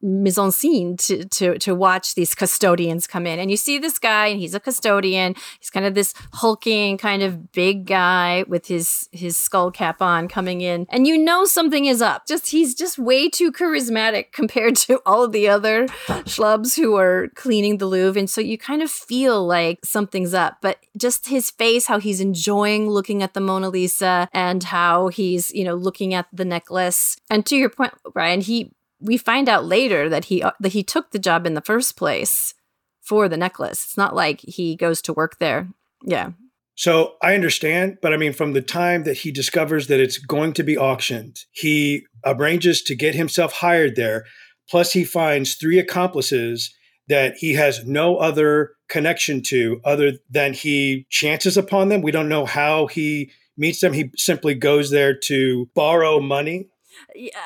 mise 0.00 0.38
en 0.38 0.52
scene 0.52 0.96
to, 0.96 1.24
to 1.24 1.58
to 1.58 1.74
watch 1.74 2.14
these 2.14 2.34
custodians 2.34 3.06
come 3.06 3.26
in. 3.26 3.38
And 3.38 3.50
you 3.50 3.56
see 3.56 3.78
this 3.78 3.98
guy 3.98 4.26
and 4.26 4.40
he's 4.40 4.54
a 4.54 4.60
custodian. 4.60 5.34
He's 5.58 5.70
kind 5.70 5.86
of 5.86 5.94
this 5.94 6.14
hulking 6.34 6.98
kind 6.98 7.22
of 7.22 7.52
big 7.52 7.86
guy 7.86 8.44
with 8.48 8.66
his 8.66 9.08
his 9.12 9.36
skull 9.36 9.70
cap 9.70 10.00
on 10.00 10.28
coming 10.28 10.60
in. 10.60 10.86
And 10.90 11.06
you 11.06 11.18
know 11.18 11.44
something 11.44 11.86
is 11.86 12.00
up. 12.00 12.26
Just 12.26 12.48
he's 12.48 12.74
just 12.74 12.98
way 12.98 13.28
too 13.28 13.50
charismatic 13.50 14.32
compared 14.32 14.76
to 14.76 15.00
all 15.04 15.24
of 15.24 15.32
the 15.32 15.48
other 15.48 15.86
schlubs 16.26 16.76
who 16.76 16.96
are 16.96 17.28
cleaning 17.34 17.78
the 17.78 17.86
louvre. 17.86 18.18
And 18.18 18.30
so 18.30 18.40
you 18.40 18.58
kind 18.58 18.82
of 18.82 18.90
feel 18.90 19.44
like 19.46 19.80
something's 19.84 20.34
up. 20.34 20.58
But 20.62 20.78
just 20.96 21.28
his 21.28 21.50
face 21.50 21.86
how 21.86 21.98
he's 21.98 22.20
enjoying 22.20 22.88
looking 22.88 23.22
at 23.22 23.34
the 23.34 23.40
mona 23.40 23.68
lisa 23.68 24.28
and 24.32 24.62
how 24.62 25.08
he's 25.08 25.52
you 25.52 25.64
know 25.64 25.74
looking 25.74 26.14
at 26.14 26.26
the 26.32 26.44
necklace. 26.44 27.16
And 27.30 27.44
to 27.46 27.56
your 27.56 27.70
point 27.70 27.92
brian 28.12 28.40
he 28.40 28.72
we 29.00 29.16
find 29.16 29.48
out 29.48 29.64
later 29.64 30.08
that 30.08 30.26
he 30.26 30.42
uh, 30.42 30.52
that 30.60 30.72
he 30.72 30.82
took 30.82 31.10
the 31.10 31.18
job 31.18 31.46
in 31.46 31.54
the 31.54 31.60
first 31.60 31.96
place 31.96 32.54
for 33.02 33.28
the 33.28 33.36
necklace. 33.36 33.84
It's 33.84 33.96
not 33.96 34.14
like 34.14 34.40
he 34.40 34.76
goes 34.76 35.00
to 35.02 35.12
work 35.12 35.38
there. 35.38 35.68
Yeah. 36.04 36.32
So 36.74 37.14
I 37.22 37.34
understand, 37.34 37.98
but 38.00 38.12
I 38.12 38.16
mean, 38.16 38.32
from 38.32 38.52
the 38.52 38.62
time 38.62 39.02
that 39.02 39.18
he 39.18 39.32
discovers 39.32 39.88
that 39.88 39.98
it's 39.98 40.18
going 40.18 40.52
to 40.52 40.62
be 40.62 40.78
auctioned, 40.78 41.40
he 41.50 42.06
arranges 42.24 42.82
to 42.82 42.94
get 42.94 43.16
himself 43.16 43.52
hired 43.54 43.96
there. 43.96 44.26
Plus, 44.70 44.92
he 44.92 45.02
finds 45.02 45.54
three 45.54 45.80
accomplices 45.80 46.72
that 47.08 47.36
he 47.38 47.54
has 47.54 47.84
no 47.84 48.18
other 48.18 48.72
connection 48.88 49.42
to 49.42 49.80
other 49.84 50.12
than 50.30 50.52
he 50.52 51.06
chances 51.10 51.56
upon 51.56 51.88
them. 51.88 52.02
We 52.02 52.12
don't 52.12 52.28
know 52.28 52.46
how 52.46 52.86
he 52.86 53.32
meets 53.56 53.80
them. 53.80 53.92
He 53.92 54.12
simply 54.16 54.54
goes 54.54 54.90
there 54.90 55.16
to 55.24 55.68
borrow 55.74 56.20
money 56.20 56.68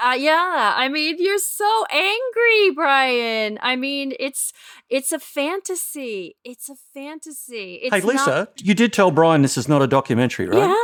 uh, 0.05 0.13
yeah 0.13 0.75
i 0.77 0.89
mean 0.89 1.17
you're 1.19 1.39
so 1.39 1.85
angry 1.91 2.71
brian 2.75 3.59
i 3.63 3.77
mean 3.77 4.13
it's 4.19 4.53
it's 4.89 5.13
a 5.13 5.19
fantasy 5.19 6.37
it's 6.45 6.69
a 6.69 6.75
fantasy 6.95 7.75
it's 7.83 7.95
hey, 7.95 8.01
Lisa, 8.01 8.27
not- 8.27 8.63
you 8.63 8.75
did 8.75 8.93
tell 8.93 9.11
Brian 9.11 9.43
this 9.43 9.57
is 9.57 9.69
not 9.69 9.83
a 9.83 9.87
documentary, 9.87 10.47
right? 10.47 10.69
yeah 10.69 10.75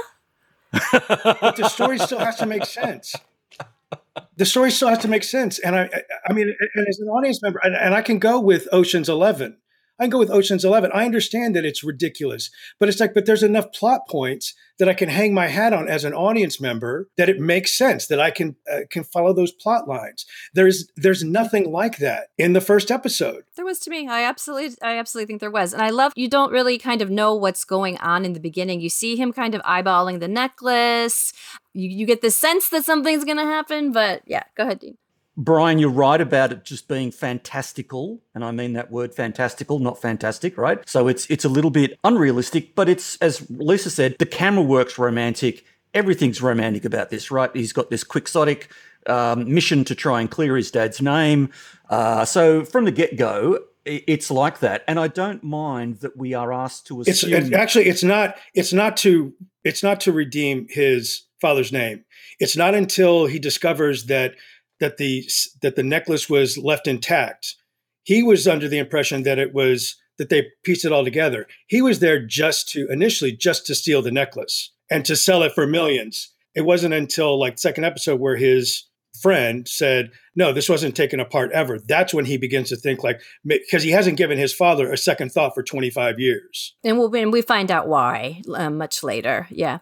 but 0.72 1.56
the 1.56 1.68
story 1.68 1.98
still 1.98 2.18
has 2.18 2.36
to 2.36 2.46
make 2.46 2.64
sense. 2.64 3.14
The 4.36 4.44
story 4.44 4.70
still 4.70 4.88
has 4.88 4.98
to 4.98 5.08
make 5.08 5.24
sense, 5.24 5.58
and 5.58 5.74
I, 5.74 5.82
I, 5.84 6.02
I 6.28 6.32
mean, 6.32 6.54
and 6.74 6.88
as 6.88 6.98
an 6.98 7.08
audience 7.08 7.40
member, 7.42 7.60
and, 7.62 7.74
and 7.74 7.94
I 7.94 8.02
can 8.02 8.18
go 8.18 8.38
with 8.38 8.68
Ocean's 8.72 9.08
Eleven. 9.08 9.56
I 9.98 10.04
can 10.04 10.10
go 10.10 10.18
with 10.18 10.30
Ocean's 10.30 10.64
Eleven. 10.64 10.90
I 10.92 11.04
understand 11.04 11.56
that 11.56 11.64
it's 11.64 11.82
ridiculous, 11.82 12.50
but 12.78 12.88
it's 12.88 13.00
like, 13.00 13.14
but 13.14 13.26
there's 13.26 13.42
enough 13.42 13.72
plot 13.72 14.08
points 14.08 14.54
that 14.78 14.88
I 14.88 14.94
can 14.94 15.08
hang 15.08 15.34
my 15.34 15.48
hat 15.48 15.72
on 15.72 15.88
as 15.88 16.04
an 16.04 16.14
audience 16.14 16.60
member 16.60 17.08
that 17.16 17.28
it 17.28 17.40
makes 17.40 17.76
sense 17.76 18.06
that 18.06 18.20
I 18.20 18.30
can 18.30 18.56
uh, 18.72 18.80
can 18.90 19.04
follow 19.04 19.32
those 19.32 19.52
plot 19.52 19.88
lines. 19.88 20.24
There's 20.54 20.88
there's 20.96 21.24
nothing 21.24 21.72
like 21.72 21.98
that 21.98 22.28
in 22.38 22.52
the 22.52 22.60
first 22.60 22.90
episode. 22.90 23.44
There 23.56 23.64
was 23.64 23.80
to 23.80 23.90
me. 23.90 24.06
I 24.08 24.22
absolutely, 24.22 24.76
I 24.82 24.98
absolutely 24.98 25.26
think 25.26 25.40
there 25.40 25.50
was, 25.50 25.72
and 25.72 25.82
I 25.82 25.90
love. 25.90 26.12
You 26.16 26.28
don't 26.28 26.52
really 26.52 26.78
kind 26.78 27.02
of 27.02 27.10
know 27.10 27.34
what's 27.34 27.64
going 27.64 27.98
on 27.98 28.24
in 28.24 28.32
the 28.32 28.40
beginning. 28.40 28.80
You 28.80 28.90
see 28.90 29.16
him 29.16 29.32
kind 29.32 29.54
of 29.54 29.62
eyeballing 29.62 30.20
the 30.20 30.28
necklace. 30.28 31.32
You 31.72 31.88
you 31.88 32.06
get 32.06 32.22
the 32.22 32.30
sense 32.30 32.68
that 32.68 32.84
something's 32.84 33.24
going 33.24 33.38
to 33.38 33.44
happen, 33.44 33.92
but 33.92 34.22
yeah, 34.26 34.44
go 34.56 34.64
ahead, 34.64 34.80
Dean. 34.80 34.96
Brian, 35.40 35.78
you're 35.78 35.88
right 35.88 36.20
about 36.20 36.50
it 36.50 36.64
just 36.64 36.88
being 36.88 37.12
fantastical, 37.12 38.20
and 38.34 38.44
I 38.44 38.50
mean 38.50 38.72
that 38.72 38.90
word 38.90 39.14
fantastical, 39.14 39.78
not 39.78 40.02
fantastic, 40.02 40.58
right? 40.58 40.86
So 40.88 41.06
it's 41.06 41.30
it's 41.30 41.44
a 41.44 41.48
little 41.48 41.70
bit 41.70 41.96
unrealistic, 42.02 42.74
but 42.74 42.88
it's 42.88 43.16
as 43.18 43.48
Lisa 43.48 43.88
said, 43.88 44.16
the 44.18 44.26
camera 44.26 44.64
works 44.64 44.98
romantic. 44.98 45.64
Everything's 45.94 46.42
romantic 46.42 46.84
about 46.84 47.10
this, 47.10 47.30
right? 47.30 47.50
He's 47.54 47.72
got 47.72 47.88
this 47.88 48.02
quixotic 48.02 48.72
um, 49.06 49.54
mission 49.54 49.84
to 49.84 49.94
try 49.94 50.20
and 50.20 50.28
clear 50.28 50.56
his 50.56 50.72
dad's 50.72 51.00
name. 51.00 51.50
Uh, 51.88 52.24
so 52.24 52.64
from 52.64 52.84
the 52.84 52.90
get 52.90 53.16
go, 53.16 53.60
it's 53.84 54.32
like 54.32 54.58
that, 54.58 54.82
and 54.88 54.98
I 54.98 55.06
don't 55.06 55.44
mind 55.44 56.00
that 56.00 56.16
we 56.16 56.34
are 56.34 56.52
asked 56.52 56.88
to 56.88 57.02
It's 57.02 57.22
it, 57.22 57.52
actually 57.52 57.86
it's 57.86 58.02
not 58.02 58.36
it's 58.54 58.72
not 58.72 58.96
to 58.98 59.32
it's 59.62 59.84
not 59.84 60.00
to 60.00 60.10
redeem 60.10 60.66
his 60.68 61.22
father's 61.40 61.70
name. 61.70 62.04
It's 62.40 62.56
not 62.56 62.74
until 62.74 63.26
he 63.26 63.38
discovers 63.38 64.06
that 64.06 64.34
that 64.80 64.96
the 64.96 65.28
that 65.62 65.76
the 65.76 65.82
necklace 65.82 66.28
was 66.28 66.58
left 66.58 66.86
intact. 66.86 67.54
He 68.04 68.22
was 68.22 68.48
under 68.48 68.68
the 68.68 68.78
impression 68.78 69.22
that 69.24 69.38
it 69.38 69.52
was 69.52 69.96
that 70.18 70.28
they 70.30 70.48
pieced 70.64 70.84
it 70.84 70.92
all 70.92 71.04
together. 71.04 71.46
He 71.66 71.80
was 71.80 72.00
there 72.00 72.24
just 72.24 72.68
to 72.70 72.88
initially 72.90 73.32
just 73.32 73.66
to 73.66 73.74
steal 73.74 74.02
the 74.02 74.10
necklace 74.10 74.72
and 74.90 75.04
to 75.04 75.16
sell 75.16 75.42
it 75.42 75.52
for 75.52 75.66
millions. 75.66 76.32
It 76.54 76.62
wasn't 76.62 76.94
until 76.94 77.38
like 77.38 77.58
second 77.58 77.84
episode 77.84 78.20
where 78.20 78.36
his 78.36 78.84
friend 79.20 79.66
said, 79.68 80.10
"No, 80.34 80.52
this 80.52 80.68
wasn't 80.68 80.96
taken 80.96 81.20
apart 81.20 81.50
ever." 81.52 81.78
That's 81.78 82.14
when 82.14 82.24
he 82.24 82.36
begins 82.36 82.68
to 82.70 82.76
think 82.76 83.02
like 83.02 83.20
because 83.44 83.82
he 83.82 83.90
hasn't 83.90 84.18
given 84.18 84.38
his 84.38 84.54
father 84.54 84.92
a 84.92 84.96
second 84.96 85.32
thought 85.32 85.54
for 85.54 85.62
25 85.62 86.18
years. 86.18 86.74
And 86.84 86.98
we'll 86.98 87.14
and 87.14 87.32
we 87.32 87.42
find 87.42 87.70
out 87.70 87.88
why 87.88 88.42
uh, 88.54 88.70
much 88.70 89.02
later. 89.02 89.46
Yeah. 89.50 89.78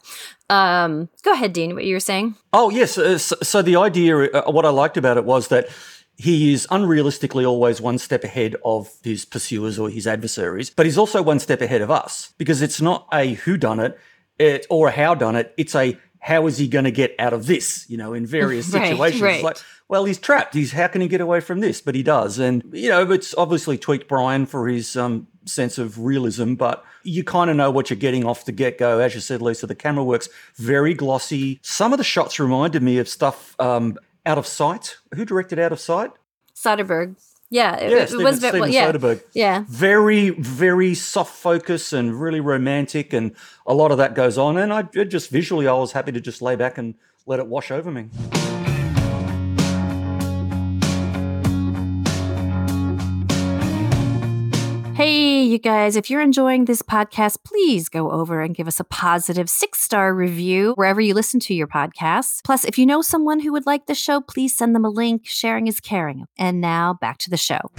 Um, 0.49 1.09
go 1.23 1.33
ahead, 1.33 1.53
Dean. 1.53 1.75
What 1.75 1.85
you 1.85 1.95
were 1.95 2.01
saying? 2.01 2.37
Oh 2.53 2.71
yes. 2.71 2.99
Uh, 2.99 3.19
so, 3.19 3.37
so 3.43 3.63
the 3.63 3.77
idea, 3.77 4.17
uh, 4.17 4.51
what 4.51 4.65
I 4.65 4.71
liked 4.71 4.97
about 4.97 5.17
it 5.17 5.25
was 5.25 5.49
that 5.49 5.69
he 6.17 6.53
is 6.53 6.67
unrealistically 6.71 7.47
always 7.47 7.81
one 7.81 7.99
step 7.99 8.25
ahead 8.25 8.57
of 8.65 8.91
his 9.03 9.25
pursuers 9.25 9.79
or 9.79 9.91
his 9.91 10.07
adversaries, 10.07 10.71
but 10.71 10.87
he's 10.87 10.99
also 10.99 11.23
one 11.23 11.39
step 11.39 11.61
ahead 11.61 11.83
of 11.83 11.91
us 11.91 12.33
because 12.39 12.63
it's 12.63 12.81
not 12.81 13.07
a 13.13 13.35
who 13.35 13.57
done 13.57 13.81
it, 13.81 13.99
it 14.39 14.67
or 14.71 14.89
a 14.89 14.93
how 14.93 15.15
done 15.15 15.37
it. 15.37 15.53
It's 15.57 15.75
a 15.75 15.99
how 16.27 16.47
is 16.49 16.59
he 16.59 16.67
going 16.67 16.85
to 16.87 16.91
get 16.91 17.15
out 17.21 17.33
of 17.33 17.47
this? 17.47 17.89
You 17.89 17.97
know, 17.97 18.13
in 18.13 18.27
various 18.27 18.69
Right, 18.75 18.89
situations. 18.89 19.23
right. 19.23 19.43
Like, 19.45 19.59
well, 19.89 20.05
he's 20.05 20.19
trapped. 20.19 20.55
He's 20.55 20.73
how 20.73 20.89
can 20.89 21.01
he 21.01 21.07
get 21.09 21.21
away 21.21 21.39
from 21.41 21.61
this? 21.61 21.81
But 21.81 21.95
he 21.95 22.03
does, 22.03 22.39
and 22.41 22.63
you 22.73 22.91
know, 22.91 23.11
it's 23.13 23.35
obviously 23.37 23.79
tweaked 23.79 24.09
Brian 24.09 24.45
for 24.47 24.67
his 24.67 24.97
um, 24.97 25.29
sense 25.45 25.79
of 25.79 26.01
realism, 26.01 26.55
but 26.55 26.85
you 27.05 27.23
kind 27.23 27.49
of 27.51 27.57
know 27.57 27.71
what 27.71 27.89
you're 27.89 27.97
getting 27.97 28.25
off 28.25 28.45
the 28.45 28.51
get 28.53 28.79
go. 28.79 28.99
As 28.99 29.15
you 29.15 29.21
said, 29.21 29.41
Lisa, 29.41 29.69
the 29.69 29.77
camera 29.77 30.03
works 30.03 30.29
very 30.57 30.93
glossy. 30.95 31.61
Some 31.63 31.93
of 31.93 31.99
the 31.99 32.05
shots 32.05 32.41
reminded 32.41 32.83
me 32.83 32.99
of 32.99 33.09
stuff 33.09 33.55
um, 33.61 33.97
out 34.25 34.39
of 34.39 34.47
sight. 34.49 34.97
Who 35.15 35.25
directed 35.25 35.61
Out 35.61 35.71
of 35.71 35.79
Sight? 35.79 36.11
Soderbergh. 36.57 37.15
Yeah, 37.49 37.77
it, 37.77 37.91
Yeah, 37.91 37.97
it 37.99 38.09
Steven, 38.09 38.25
was 38.25 38.39
very 38.39 38.61
well, 38.61 38.69
yeah. 38.69 38.91
Soderbergh. 38.91 39.23
Yeah. 39.33 39.65
Very, 39.69 40.31
very 40.31 40.95
soft 40.95 41.35
focus 41.35 41.93
and 41.93 42.21
really 42.21 42.41
romantic, 42.41 43.13
and 43.13 43.35
a 43.67 43.75
lot 43.75 43.93
of 43.93 43.99
that 43.99 44.15
goes 44.15 44.37
on. 44.37 44.57
And 44.57 44.73
I 44.73 44.83
just 44.83 45.31
visually, 45.31 45.69
I 45.69 45.73
was 45.75 45.93
happy 45.93 46.13
to 46.13 46.21
just 46.21 46.43
lay 46.43 46.57
back 46.57 46.79
and 46.79 46.95
let 47.27 47.39
it 47.39 47.47
wash 47.47 47.71
over 47.71 47.91
me. 47.91 48.09
You 55.57 55.61
guys, 55.61 55.97
if 55.97 56.11
you're 56.11 56.21
enjoying 56.21 56.67
this 56.67 56.83
podcast, 56.83 57.39
please 57.43 57.89
go 57.89 58.11
over 58.11 58.43
and 58.43 58.55
give 58.55 58.69
us 58.69 58.79
a 58.79 58.85
positive 58.85 59.49
six 59.49 59.81
star 59.81 60.15
review 60.15 60.75
wherever 60.75 61.01
you 61.01 61.15
listen 61.15 61.41
to 61.41 61.55
your 61.55 61.67
podcasts. 61.67 62.45
Plus, 62.45 62.67
if 62.67 62.77
you 62.77 62.85
know 62.85 63.01
someone 63.01 63.41
who 63.41 63.53
would 63.53 63.65
like 63.65 63.87
the 63.87 63.95
show, 63.95 64.21
please 64.21 64.55
send 64.55 64.75
them 64.75 64.85
a 64.85 64.91
link. 64.91 65.23
Sharing 65.25 65.67
is 65.67 65.81
caring. 65.81 66.27
And 66.37 66.61
now 66.61 66.93
back 67.01 67.17
to 67.19 67.31
the 67.31 67.39
show. 67.39 67.71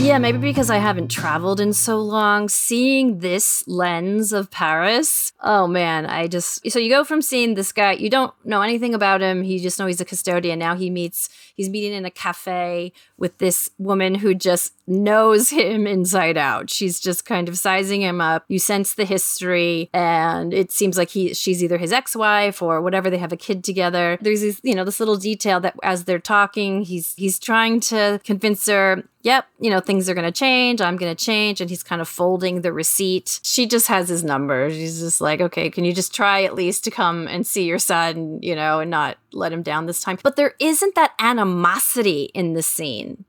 Yeah, 0.00 0.16
maybe 0.16 0.38
because 0.38 0.70
I 0.70 0.78
haven't 0.78 1.08
traveled 1.08 1.60
in 1.60 1.74
so 1.74 1.98
long, 2.00 2.48
seeing 2.48 3.18
this 3.18 3.62
lens 3.68 4.32
of 4.32 4.50
Paris, 4.50 5.32
oh 5.42 5.66
man, 5.66 6.06
I 6.06 6.26
just 6.26 6.68
so 6.72 6.78
you 6.78 6.88
go 6.88 7.04
from 7.04 7.20
seeing 7.20 7.54
this 7.54 7.70
guy, 7.70 7.92
you 7.92 8.08
don't 8.08 8.32
know 8.42 8.62
anything 8.62 8.94
about 8.94 9.20
him, 9.20 9.44
you 9.44 9.60
just 9.60 9.78
know 9.78 9.86
he's 9.86 10.00
a 10.00 10.06
custodian. 10.06 10.58
Now 10.58 10.74
he 10.74 10.88
meets 10.88 11.28
he's 11.54 11.68
meeting 11.68 11.92
in 11.92 12.06
a 12.06 12.10
cafe 12.10 12.94
with 13.18 13.36
this 13.38 13.68
woman 13.76 14.14
who 14.16 14.34
just 14.34 14.72
knows 14.86 15.50
him 15.50 15.86
inside 15.86 16.38
out. 16.38 16.70
She's 16.70 16.98
just 16.98 17.26
kind 17.26 17.46
of 17.46 17.58
sizing 17.58 18.00
him 18.00 18.22
up. 18.22 18.46
You 18.48 18.58
sense 18.58 18.94
the 18.94 19.04
history 19.04 19.90
and 19.92 20.54
it 20.54 20.72
seems 20.72 20.96
like 20.96 21.10
he 21.10 21.34
she's 21.34 21.62
either 21.62 21.76
his 21.76 21.92
ex-wife 21.92 22.62
or 22.62 22.80
whatever 22.80 23.10
they 23.10 23.18
have 23.18 23.32
a 23.32 23.36
kid 23.36 23.62
together. 23.62 24.18
There's 24.22 24.40
this, 24.40 24.60
you 24.64 24.74
know, 24.74 24.84
this 24.84 24.98
little 24.98 25.18
detail 25.18 25.60
that 25.60 25.76
as 25.82 26.04
they're 26.04 26.18
talking, 26.18 26.82
he's 26.82 27.12
he's 27.16 27.38
trying 27.38 27.80
to 27.80 28.18
convince 28.24 28.66
her 28.66 29.04
yep, 29.22 29.46
you 29.60 29.70
know, 29.70 29.80
things 29.80 30.08
are 30.08 30.14
going 30.14 30.24
to 30.24 30.32
change. 30.32 30.80
I'm 30.80 30.96
going 30.96 31.14
to 31.14 31.24
change. 31.24 31.60
And 31.60 31.68
he's 31.68 31.82
kind 31.82 32.00
of 32.00 32.08
folding 32.08 32.62
the 32.62 32.72
receipt. 32.72 33.40
She 33.42 33.66
just 33.66 33.88
has 33.88 34.08
his 34.08 34.24
number. 34.24 34.70
She's 34.70 35.00
just 35.00 35.20
like, 35.20 35.40
okay, 35.40 35.70
can 35.70 35.84
you 35.84 35.92
just 35.92 36.14
try 36.14 36.44
at 36.44 36.54
least 36.54 36.84
to 36.84 36.90
come 36.90 37.28
and 37.28 37.46
see 37.46 37.64
your 37.64 37.78
son, 37.78 38.40
you 38.42 38.54
know, 38.54 38.80
and 38.80 38.90
not 38.90 39.18
let 39.32 39.52
him 39.52 39.62
down 39.62 39.86
this 39.86 40.02
time? 40.02 40.18
But 40.22 40.36
there 40.36 40.54
isn't 40.58 40.94
that 40.94 41.12
animosity 41.18 42.30
in 42.34 42.54
the 42.54 42.62
scene. 42.62 43.24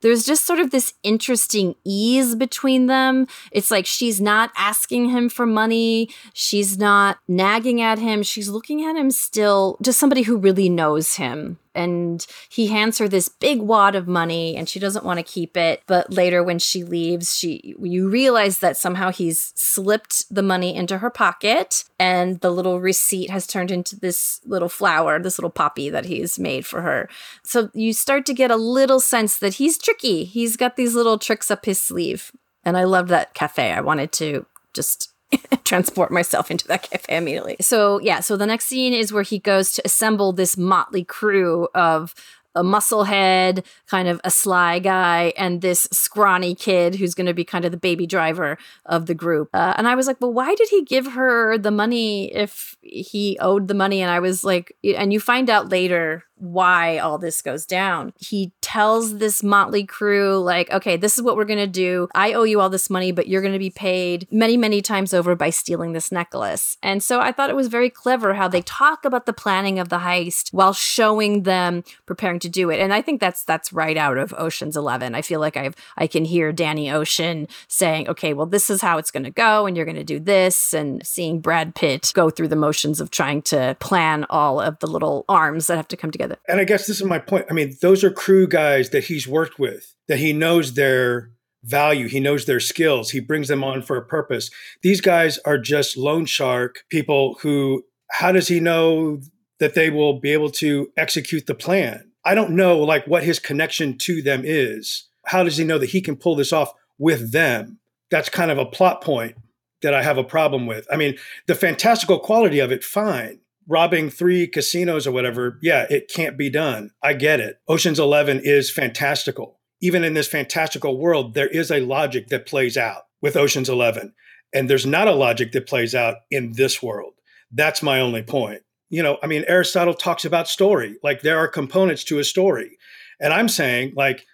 There's 0.00 0.26
just 0.26 0.44
sort 0.44 0.60
of 0.60 0.70
this 0.70 0.92
interesting 1.02 1.76
ease 1.82 2.34
between 2.34 2.86
them. 2.86 3.26
It's 3.50 3.70
like 3.70 3.86
she's 3.86 4.20
not 4.20 4.50
asking 4.54 5.08
him 5.08 5.30
for 5.30 5.46
money. 5.46 6.10
She's 6.34 6.76
not 6.76 7.18
nagging 7.26 7.80
at 7.80 7.98
him. 7.98 8.22
She's 8.22 8.50
looking 8.50 8.84
at 8.84 8.96
him 8.96 9.10
still, 9.10 9.78
just 9.80 9.98
somebody 9.98 10.22
who 10.22 10.36
really 10.36 10.68
knows 10.68 11.14
him 11.14 11.58
and 11.74 12.26
he 12.48 12.68
hands 12.68 12.98
her 12.98 13.08
this 13.08 13.28
big 13.28 13.60
wad 13.60 13.94
of 13.94 14.06
money 14.06 14.56
and 14.56 14.68
she 14.68 14.78
doesn't 14.78 15.04
want 15.04 15.18
to 15.18 15.22
keep 15.22 15.56
it 15.56 15.82
but 15.86 16.12
later 16.12 16.42
when 16.42 16.58
she 16.58 16.84
leaves 16.84 17.36
she 17.36 17.74
you 17.80 18.08
realize 18.08 18.58
that 18.58 18.76
somehow 18.76 19.10
he's 19.10 19.52
slipped 19.56 20.32
the 20.32 20.42
money 20.42 20.74
into 20.74 20.98
her 20.98 21.10
pocket 21.10 21.84
and 21.98 22.40
the 22.40 22.50
little 22.50 22.80
receipt 22.80 23.30
has 23.30 23.46
turned 23.46 23.70
into 23.70 23.98
this 23.98 24.40
little 24.44 24.68
flower 24.68 25.18
this 25.24 25.38
little 25.38 25.50
poppy 25.50 25.90
that 25.90 26.04
he's 26.04 26.38
made 26.38 26.66
for 26.66 26.82
her. 26.82 27.08
So 27.42 27.70
you 27.74 27.92
start 27.92 28.26
to 28.26 28.34
get 28.34 28.50
a 28.50 28.56
little 28.56 29.00
sense 29.00 29.38
that 29.38 29.54
he's 29.54 29.78
tricky. 29.78 30.24
He's 30.24 30.56
got 30.56 30.76
these 30.76 30.94
little 30.94 31.18
tricks 31.18 31.50
up 31.50 31.64
his 31.64 31.80
sleeve 31.80 32.30
and 32.64 32.76
i 32.76 32.84
loved 32.84 33.08
that 33.08 33.34
cafe. 33.34 33.72
I 33.72 33.80
wanted 33.80 34.12
to 34.12 34.46
just 34.72 35.13
transport 35.64 36.10
myself 36.10 36.50
into 36.50 36.66
that 36.68 36.82
cafe 36.82 37.16
immediately. 37.16 37.56
So, 37.60 38.00
yeah, 38.00 38.20
so 38.20 38.36
the 38.36 38.46
next 38.46 38.66
scene 38.66 38.92
is 38.92 39.12
where 39.12 39.22
he 39.22 39.38
goes 39.38 39.72
to 39.72 39.82
assemble 39.84 40.32
this 40.32 40.56
motley 40.56 41.04
crew 41.04 41.68
of 41.74 42.14
a 42.54 42.62
musclehead, 42.62 43.64
kind 43.88 44.08
of 44.08 44.20
a 44.24 44.30
sly 44.30 44.78
guy, 44.78 45.32
and 45.36 45.60
this 45.60 45.88
scrawny 45.90 46.54
kid 46.54 46.94
who's 46.94 47.14
going 47.14 47.26
to 47.26 47.34
be 47.34 47.44
kind 47.44 47.64
of 47.64 47.72
the 47.72 47.76
baby 47.76 48.06
driver 48.06 48.56
of 48.86 49.06
the 49.06 49.14
group. 49.14 49.48
Uh, 49.52 49.74
and 49.76 49.88
I 49.88 49.94
was 49.94 50.06
like, 50.06 50.20
well, 50.20 50.32
why 50.32 50.54
did 50.54 50.68
he 50.68 50.82
give 50.84 51.12
her 51.12 51.58
the 51.58 51.70
money 51.70 52.32
if 52.32 52.76
he 52.82 53.36
owed 53.40 53.68
the 53.68 53.74
money? 53.74 54.02
And 54.02 54.10
I 54.10 54.20
was 54.20 54.44
like, 54.44 54.76
and 54.84 55.12
you 55.12 55.20
find 55.20 55.50
out 55.50 55.68
later 55.68 56.24
why 56.36 56.98
all 56.98 57.18
this 57.18 57.42
goes 57.42 57.64
down. 57.64 58.12
He 58.18 58.52
tells 58.60 59.18
this 59.18 59.42
motley 59.42 59.84
crew, 59.84 60.38
like, 60.38 60.70
okay, 60.70 60.96
this 60.96 61.16
is 61.16 61.22
what 61.22 61.36
we're 61.36 61.44
going 61.44 61.58
to 61.58 61.66
do. 61.66 62.08
I 62.14 62.32
owe 62.32 62.42
you 62.42 62.60
all 62.60 62.70
this 62.70 62.90
money, 62.90 63.12
but 63.12 63.28
you're 63.28 63.40
going 63.40 63.52
to 63.52 63.58
be 63.58 63.70
paid 63.70 64.26
many, 64.30 64.56
many 64.56 64.82
times 64.82 65.14
over 65.14 65.34
by 65.36 65.50
stealing 65.50 65.92
this 65.92 66.10
necklace. 66.10 66.76
And 66.82 67.02
so 67.02 67.20
I 67.20 67.32
thought 67.32 67.50
it 67.50 67.56
was 67.56 67.68
very 67.68 67.90
clever 67.90 68.34
how 68.34 68.48
they 68.48 68.62
talk 68.62 69.04
about 69.04 69.26
the 69.26 69.32
planning 69.32 69.78
of 69.78 69.88
the 69.88 69.98
heist 69.98 70.52
while 70.52 70.72
showing 70.72 71.44
them 71.44 71.84
preparing 72.06 72.40
to 72.40 72.48
do 72.48 72.70
it. 72.70 72.80
And 72.80 72.92
I 72.92 73.00
think 73.00 73.20
that's 73.20 73.44
that's 73.44 73.72
right 73.72 73.96
out 73.96 74.18
of 74.18 74.34
Ocean's 74.36 74.76
11. 74.76 75.14
I 75.14 75.22
feel 75.22 75.40
like 75.40 75.56
I've 75.56 75.76
I 75.96 76.06
can 76.06 76.24
hear 76.24 76.52
Danny 76.52 76.90
Ocean 76.90 77.46
saying, 77.68 78.08
"Okay, 78.08 78.34
well 78.34 78.46
this 78.46 78.70
is 78.70 78.82
how 78.82 78.98
it's 78.98 79.10
going 79.10 79.24
to 79.24 79.30
go 79.30 79.66
and 79.66 79.76
you're 79.76 79.86
going 79.86 79.96
to 79.96 80.04
do 80.04 80.20
this." 80.20 80.74
And 80.74 81.06
seeing 81.06 81.40
Brad 81.40 81.74
Pitt 81.74 82.12
go 82.14 82.30
through 82.30 82.48
the 82.48 82.56
motions 82.56 83.00
of 83.00 83.10
trying 83.10 83.42
to 83.42 83.76
plan 83.80 84.26
all 84.30 84.60
of 84.60 84.78
the 84.80 84.86
little 84.86 85.24
arms 85.28 85.66
that 85.66 85.76
have 85.76 85.88
to 85.88 85.96
come 85.96 86.10
together 86.10 86.23
together. 86.24 86.40
And 86.48 86.60
I 86.60 86.64
guess 86.64 86.86
this 86.86 87.00
is 87.00 87.06
my 87.06 87.18
point. 87.18 87.46
I 87.50 87.54
mean, 87.54 87.76
those 87.80 88.04
are 88.04 88.10
crew 88.10 88.46
guys 88.46 88.90
that 88.90 89.04
he's 89.04 89.28
worked 89.28 89.58
with, 89.58 89.94
that 90.08 90.18
he 90.18 90.32
knows 90.32 90.74
their 90.74 91.30
value, 91.62 92.08
he 92.08 92.20
knows 92.20 92.44
their 92.44 92.60
skills, 92.60 93.10
he 93.10 93.20
brings 93.20 93.48
them 93.48 93.64
on 93.64 93.82
for 93.82 93.96
a 93.96 94.04
purpose. 94.04 94.50
These 94.82 95.00
guys 95.00 95.38
are 95.46 95.58
just 95.58 95.96
loan 95.96 96.26
shark 96.26 96.84
people 96.90 97.38
who, 97.40 97.84
how 98.10 98.32
does 98.32 98.48
he 98.48 98.60
know 98.60 99.20
that 99.60 99.74
they 99.74 99.90
will 99.90 100.20
be 100.20 100.32
able 100.32 100.50
to 100.50 100.90
execute 100.96 101.46
the 101.46 101.54
plan? 101.54 102.10
I 102.24 102.34
don't 102.34 102.50
know 102.50 102.78
like 102.78 103.06
what 103.06 103.22
his 103.22 103.38
connection 103.38 103.96
to 103.98 104.22
them 104.22 104.42
is. 104.44 105.08
How 105.26 105.42
does 105.42 105.56
he 105.56 105.64
know 105.64 105.78
that 105.78 105.90
he 105.90 106.00
can 106.00 106.16
pull 106.16 106.36
this 106.36 106.52
off 106.52 106.72
with 106.98 107.32
them? 107.32 107.78
That's 108.10 108.28
kind 108.28 108.50
of 108.50 108.58
a 108.58 108.66
plot 108.66 109.00
point 109.00 109.36
that 109.82 109.94
I 109.94 110.02
have 110.02 110.18
a 110.18 110.24
problem 110.24 110.66
with. 110.66 110.86
I 110.92 110.96
mean, 110.96 111.16
the 111.46 111.54
fantastical 111.54 112.18
quality 112.18 112.58
of 112.58 112.72
it, 112.72 112.84
fine 112.84 113.40
robbing 113.68 114.10
three 114.10 114.46
casinos 114.46 115.06
or 115.06 115.12
whatever, 115.12 115.58
yeah, 115.62 115.86
it 115.90 116.10
can't 116.12 116.36
be 116.36 116.50
done. 116.50 116.90
I 117.02 117.14
get 117.14 117.40
it. 117.40 117.58
Ocean's 117.68 117.98
11 117.98 118.40
is 118.44 118.70
fantastical. 118.70 119.60
Even 119.80 120.04
in 120.04 120.14
this 120.14 120.28
fantastical 120.28 120.98
world, 120.98 121.34
there 121.34 121.48
is 121.48 121.70
a 121.70 121.80
logic 121.80 122.28
that 122.28 122.46
plays 122.46 122.76
out 122.76 123.02
with 123.20 123.36
Ocean's 123.36 123.68
11. 123.68 124.12
And 124.52 124.70
there's 124.70 124.86
not 124.86 125.08
a 125.08 125.14
logic 125.14 125.52
that 125.52 125.66
plays 125.66 125.94
out 125.94 126.18
in 126.30 126.52
this 126.52 126.82
world. 126.82 127.14
That's 127.50 127.82
my 127.82 128.00
only 128.00 128.22
point. 128.22 128.62
You 128.90 129.02
know, 129.02 129.18
I 129.22 129.26
mean, 129.26 129.44
Aristotle 129.48 129.94
talks 129.94 130.24
about 130.24 130.48
story, 130.48 130.96
like 131.02 131.22
there 131.22 131.38
are 131.38 131.48
components 131.48 132.04
to 132.04 132.18
a 132.18 132.24
story. 132.24 132.78
And 133.20 133.32
I'm 133.32 133.48
saying, 133.48 133.94
like, 133.96 134.24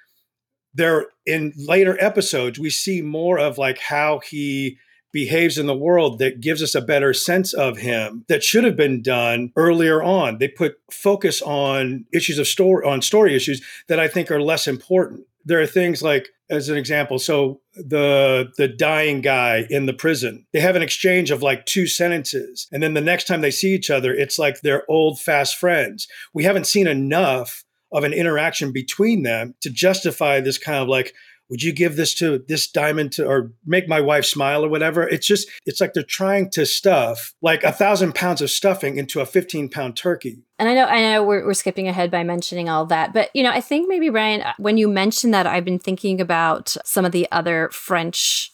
there 0.75 1.07
in 1.27 1.53
later 1.57 1.97
episodes, 2.03 2.59
we 2.59 2.71
see 2.71 3.03
more 3.03 3.39
of 3.39 3.59
like 3.59 3.79
how 3.79 4.21
he 4.21 4.79
behaves 5.13 5.59
in 5.59 5.67
the 5.67 5.77
world 5.77 6.19
that 6.19 6.41
gives 6.41 6.63
us 6.63 6.75
a 6.75 6.81
better 6.81 7.13
sense 7.13 7.53
of 7.53 7.79
him 7.79 8.25
that 8.29 8.45
should 8.45 8.65
have 8.65 8.77
been 8.77 9.03
done 9.03 9.53
earlier 9.57 10.03
on. 10.03 10.39
They 10.39 10.49
put 10.49 10.77
focus 10.91 11.43
on 11.43 12.05
issues 12.13 12.39
of 12.39 12.47
story 12.47 12.87
on 12.87 13.03
story 13.03 13.35
issues 13.35 13.63
that 13.89 14.01
I 14.01 14.09
think 14.09 14.31
are 14.31 14.43
less 14.43 14.67
important. 14.67 15.27
There 15.45 15.61
are 15.61 15.67
things 15.67 16.03
like 16.03 16.29
as 16.51 16.69
an 16.69 16.77
example, 16.77 17.19
so 17.19 17.61
the 17.75 18.53
the 18.57 18.69
dying 18.69 19.21
guy 19.21 19.67
in 19.71 19.87
the 19.87 19.93
prison, 19.93 20.47
they 20.53 20.61
have 20.61 20.77
an 20.77 20.83
exchange 20.83 21.31
of 21.31 21.43
like 21.43 21.67
two 21.67 21.87
sentences 21.87 22.69
and 22.73 22.83
then 22.83 22.95
the 22.95 23.01
next 23.01 23.27
time 23.27 23.41
they 23.41 23.51
see 23.51 23.75
each 23.75 23.91
other 23.91 24.13
it's 24.13 24.39
like 24.39 24.61
they're 24.61 24.91
old 24.91 25.21
fast 25.21 25.57
friends. 25.57 26.09
We 26.35 26.45
haven't 26.45 26.67
seen 26.67 26.87
enough 26.87 27.65
of 27.93 28.05
an 28.05 28.13
interaction 28.13 28.73
between 28.73 29.23
them 29.23 29.55
to 29.61 29.71
justify 29.71 30.41
this 30.41 30.59
kind 30.59 30.79
of 30.79 30.89
like 30.89 31.15
would 31.51 31.63
you 31.63 31.73
give 31.73 31.97
this 31.97 32.15
to 32.15 32.43
this 32.49 32.69
diamond 32.69 33.13
to 33.13 33.27
or 33.27 33.53
make 33.67 33.89
my 33.89 34.01
wife 34.01 34.25
smile 34.25 34.65
or 34.65 34.69
whatever 34.69 35.03
it's 35.03 35.27
just 35.27 35.49
it's 35.67 35.81
like 35.81 35.93
they're 35.93 36.03
trying 36.03 36.49
to 36.51 36.65
stuff 36.65 37.35
like 37.43 37.65
a 37.65 37.73
thousand 37.73 38.15
pounds 38.15 38.41
of 38.41 38.51
stuffing 38.51 38.97
into 38.97 39.21
a 39.21 39.27
15 39.27 39.69
pound 39.69 39.97
turkey 39.97 40.39
and 40.59 40.69
I 40.69 40.75
know 40.75 40.85
I 40.85 41.01
know 41.01 41.25
we're, 41.25 41.47
we're 41.47 41.55
skipping 41.55 41.89
ahead 41.89 42.11
by 42.11 42.23
mentioning 42.23 42.69
all 42.69 42.85
that, 42.87 43.15
but 43.15 43.31
you 43.35 43.43
know 43.43 43.51
I 43.51 43.63
think 43.63 43.89
maybe 43.89 44.11
Ryan, 44.11 44.43
uh, 44.43 44.53
when 44.59 44.77
you 44.77 44.89
mentioned 44.89 45.33
that, 45.33 45.47
I've 45.47 45.65
been 45.65 45.79
thinking 45.79 46.21
about 46.21 46.77
some 46.85 47.07
of 47.07 47.13
the 47.13 47.27
other 47.33 47.71
French 47.73 48.53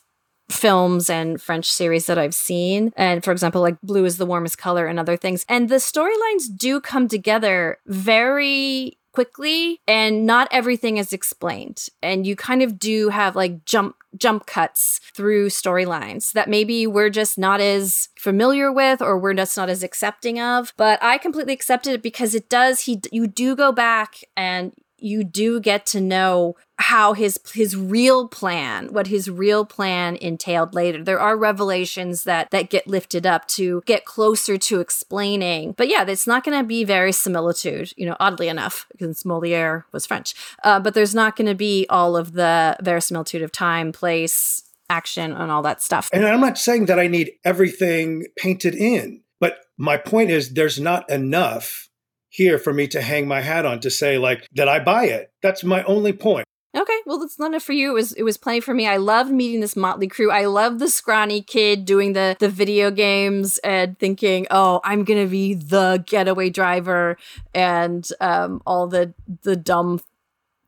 films 0.51 1.11
and 1.11 1.41
French 1.41 1.71
series 1.71 2.07
that 2.07 2.19
I've 2.19 2.35
seen. 2.35 2.93
And 2.97 3.25
for 3.25 3.33
example, 3.33 3.61
like 3.61 3.81
Blue 3.83 4.05
is 4.05 4.19
the 4.19 4.27
Warmest 4.27 4.59
Color 4.59 4.87
and 4.87 4.99
other 4.99 5.17
things. 5.17 5.45
And 5.49 5.69
the 5.69 5.77
storylines 5.77 6.57
do 6.57 6.81
come 6.81 7.09
together 7.09 7.79
very 7.87 8.99
quickly 9.17 9.81
and 9.89 10.27
not 10.27 10.47
everything 10.51 10.99
is 10.99 11.11
explained. 11.11 11.89
And 12.03 12.27
you 12.27 12.37
kind 12.37 12.63
of 12.63 12.79
do 12.79 13.09
have 13.09 13.35
like 13.35 13.65
jump 13.65 13.97
jump 14.15 14.45
cuts 14.45 15.01
through 15.15 15.49
storylines 15.49 16.33
that 16.33 16.51
maybe 16.51 16.87
we're 16.87 17.09
just 17.09 17.39
not 17.39 17.59
as 17.59 18.11
familiar 18.19 18.71
with 18.71 19.01
or 19.01 19.19
we're 19.19 19.33
just 19.33 19.57
not 19.57 19.71
as 19.71 19.83
accepting 19.83 20.39
of. 20.39 20.75
But 20.77 21.03
i 21.03 21.17
completely 21.17 21.55
accepted 21.55 21.95
it 21.95 22.03
because 22.03 22.35
it 22.35 22.51
does 22.51 22.81
he 22.81 23.01
you 23.11 23.27
do 23.27 23.57
go 23.57 23.73
back 23.73 24.17
and 24.37 24.73
you 24.99 25.25
do 25.25 25.61
get 25.61 25.87
to 25.87 26.01
know 26.01 26.57
how 26.79 27.15
his 27.15 27.41
his 27.55 27.75
real 27.75 28.29
plan 28.29 28.93
what 28.93 29.07
his 29.07 29.31
real 29.31 29.65
plan 29.65 30.17
entailed 30.17 30.75
later 30.75 31.03
there 31.03 31.19
are 31.19 31.37
revelations 31.37 32.25
that 32.25 32.51
that 32.51 32.69
get 32.69 32.87
lifted 32.87 33.27
up 33.27 33.47
to 33.49 33.83
get 33.87 34.05
closer 34.05 34.59
to 34.59 34.81
explaining 34.81 35.73
but 35.73 35.89
yeah 35.89 36.05
it's 36.07 36.27
not 36.27 36.45
going 36.45 36.59
to 36.59 36.65
be 36.65 36.85
verisimilitude 36.85 37.93
you 37.97 38.05
know 38.05 38.17
oddly 38.21 38.49
enough 38.49 38.87
because 38.93 39.25
moliere 39.25 39.87
was 39.93 40.07
french 40.07 40.35
uh, 40.65 40.79
but 40.79 40.95
there's 40.95 41.15
not 41.15 41.35
going 41.35 41.49
to 41.49 41.55
be 41.55 41.87
all 41.89 42.17
of 42.17 42.33
the 42.33 42.77
verisimilitude 42.83 43.43
of 43.43 43.51
time 43.51 43.91
place 43.91 44.63
action 44.91 45.33
and 45.33 45.51
all 45.51 45.63
that 45.63 45.83
stuff 45.83 46.11
and 46.13 46.27
i'm 46.27 46.41
not 46.41 46.59
saying 46.59 46.87
that 46.87 46.99
i 46.99 47.07
need 47.07 47.33
everything 47.45 48.25
painted 48.37 48.75
in 48.75 49.21
but 49.41 49.61
my 49.79 49.97
point 49.97 50.31
is 50.31 50.53
there's 50.53 50.79
not 50.79 51.09
enough 51.11 51.89
here 52.37 52.59
for 52.59 52.73
me 52.75 52.87
to 52.87 53.01
hang 53.01 53.27
my 53.27 53.41
hat 53.41 53.65
on 53.65 53.81
to 53.81 53.91
say 53.91 54.19
like 54.19 54.47
that 54.53 54.69
I 54.69 54.79
buy 54.79 55.07
it. 55.07 55.33
That's 55.41 55.65
my 55.65 55.83
only 55.85 56.13
point. 56.13 56.46
Okay, 56.77 56.99
well, 57.07 57.19
that's 57.19 57.39
not 57.39 57.47
enough 57.47 57.63
for 57.63 57.73
you. 57.73 57.91
It 57.91 57.95
was 57.95 58.13
it 58.13 58.23
was 58.23 58.37
plenty 58.37 58.61
for 58.61 58.75
me. 58.75 58.87
I 58.87 58.99
loved 58.99 59.31
meeting 59.31 59.61
this 59.61 59.77
motley 59.77 60.09
crew. 60.09 60.31
I 60.31 60.45
love 60.45 60.79
the 60.79 60.91
scrawny 60.91 61.41
kid 61.41 61.87
doing 61.87 62.13
the 62.13 62.37
the 62.39 62.51
video 62.51 62.91
games 62.91 63.57
and 63.59 63.99
thinking, 63.99 64.47
"Oh, 64.51 64.81
I'm 64.85 65.05
gonna 65.05 65.27
be 65.27 65.55
the 65.55 66.05
getaway 66.07 66.51
driver," 66.51 67.17
and 67.55 68.07
um, 68.21 68.61
all 68.67 68.89
the 68.89 69.15
the 69.43 69.57
dumb 69.57 70.01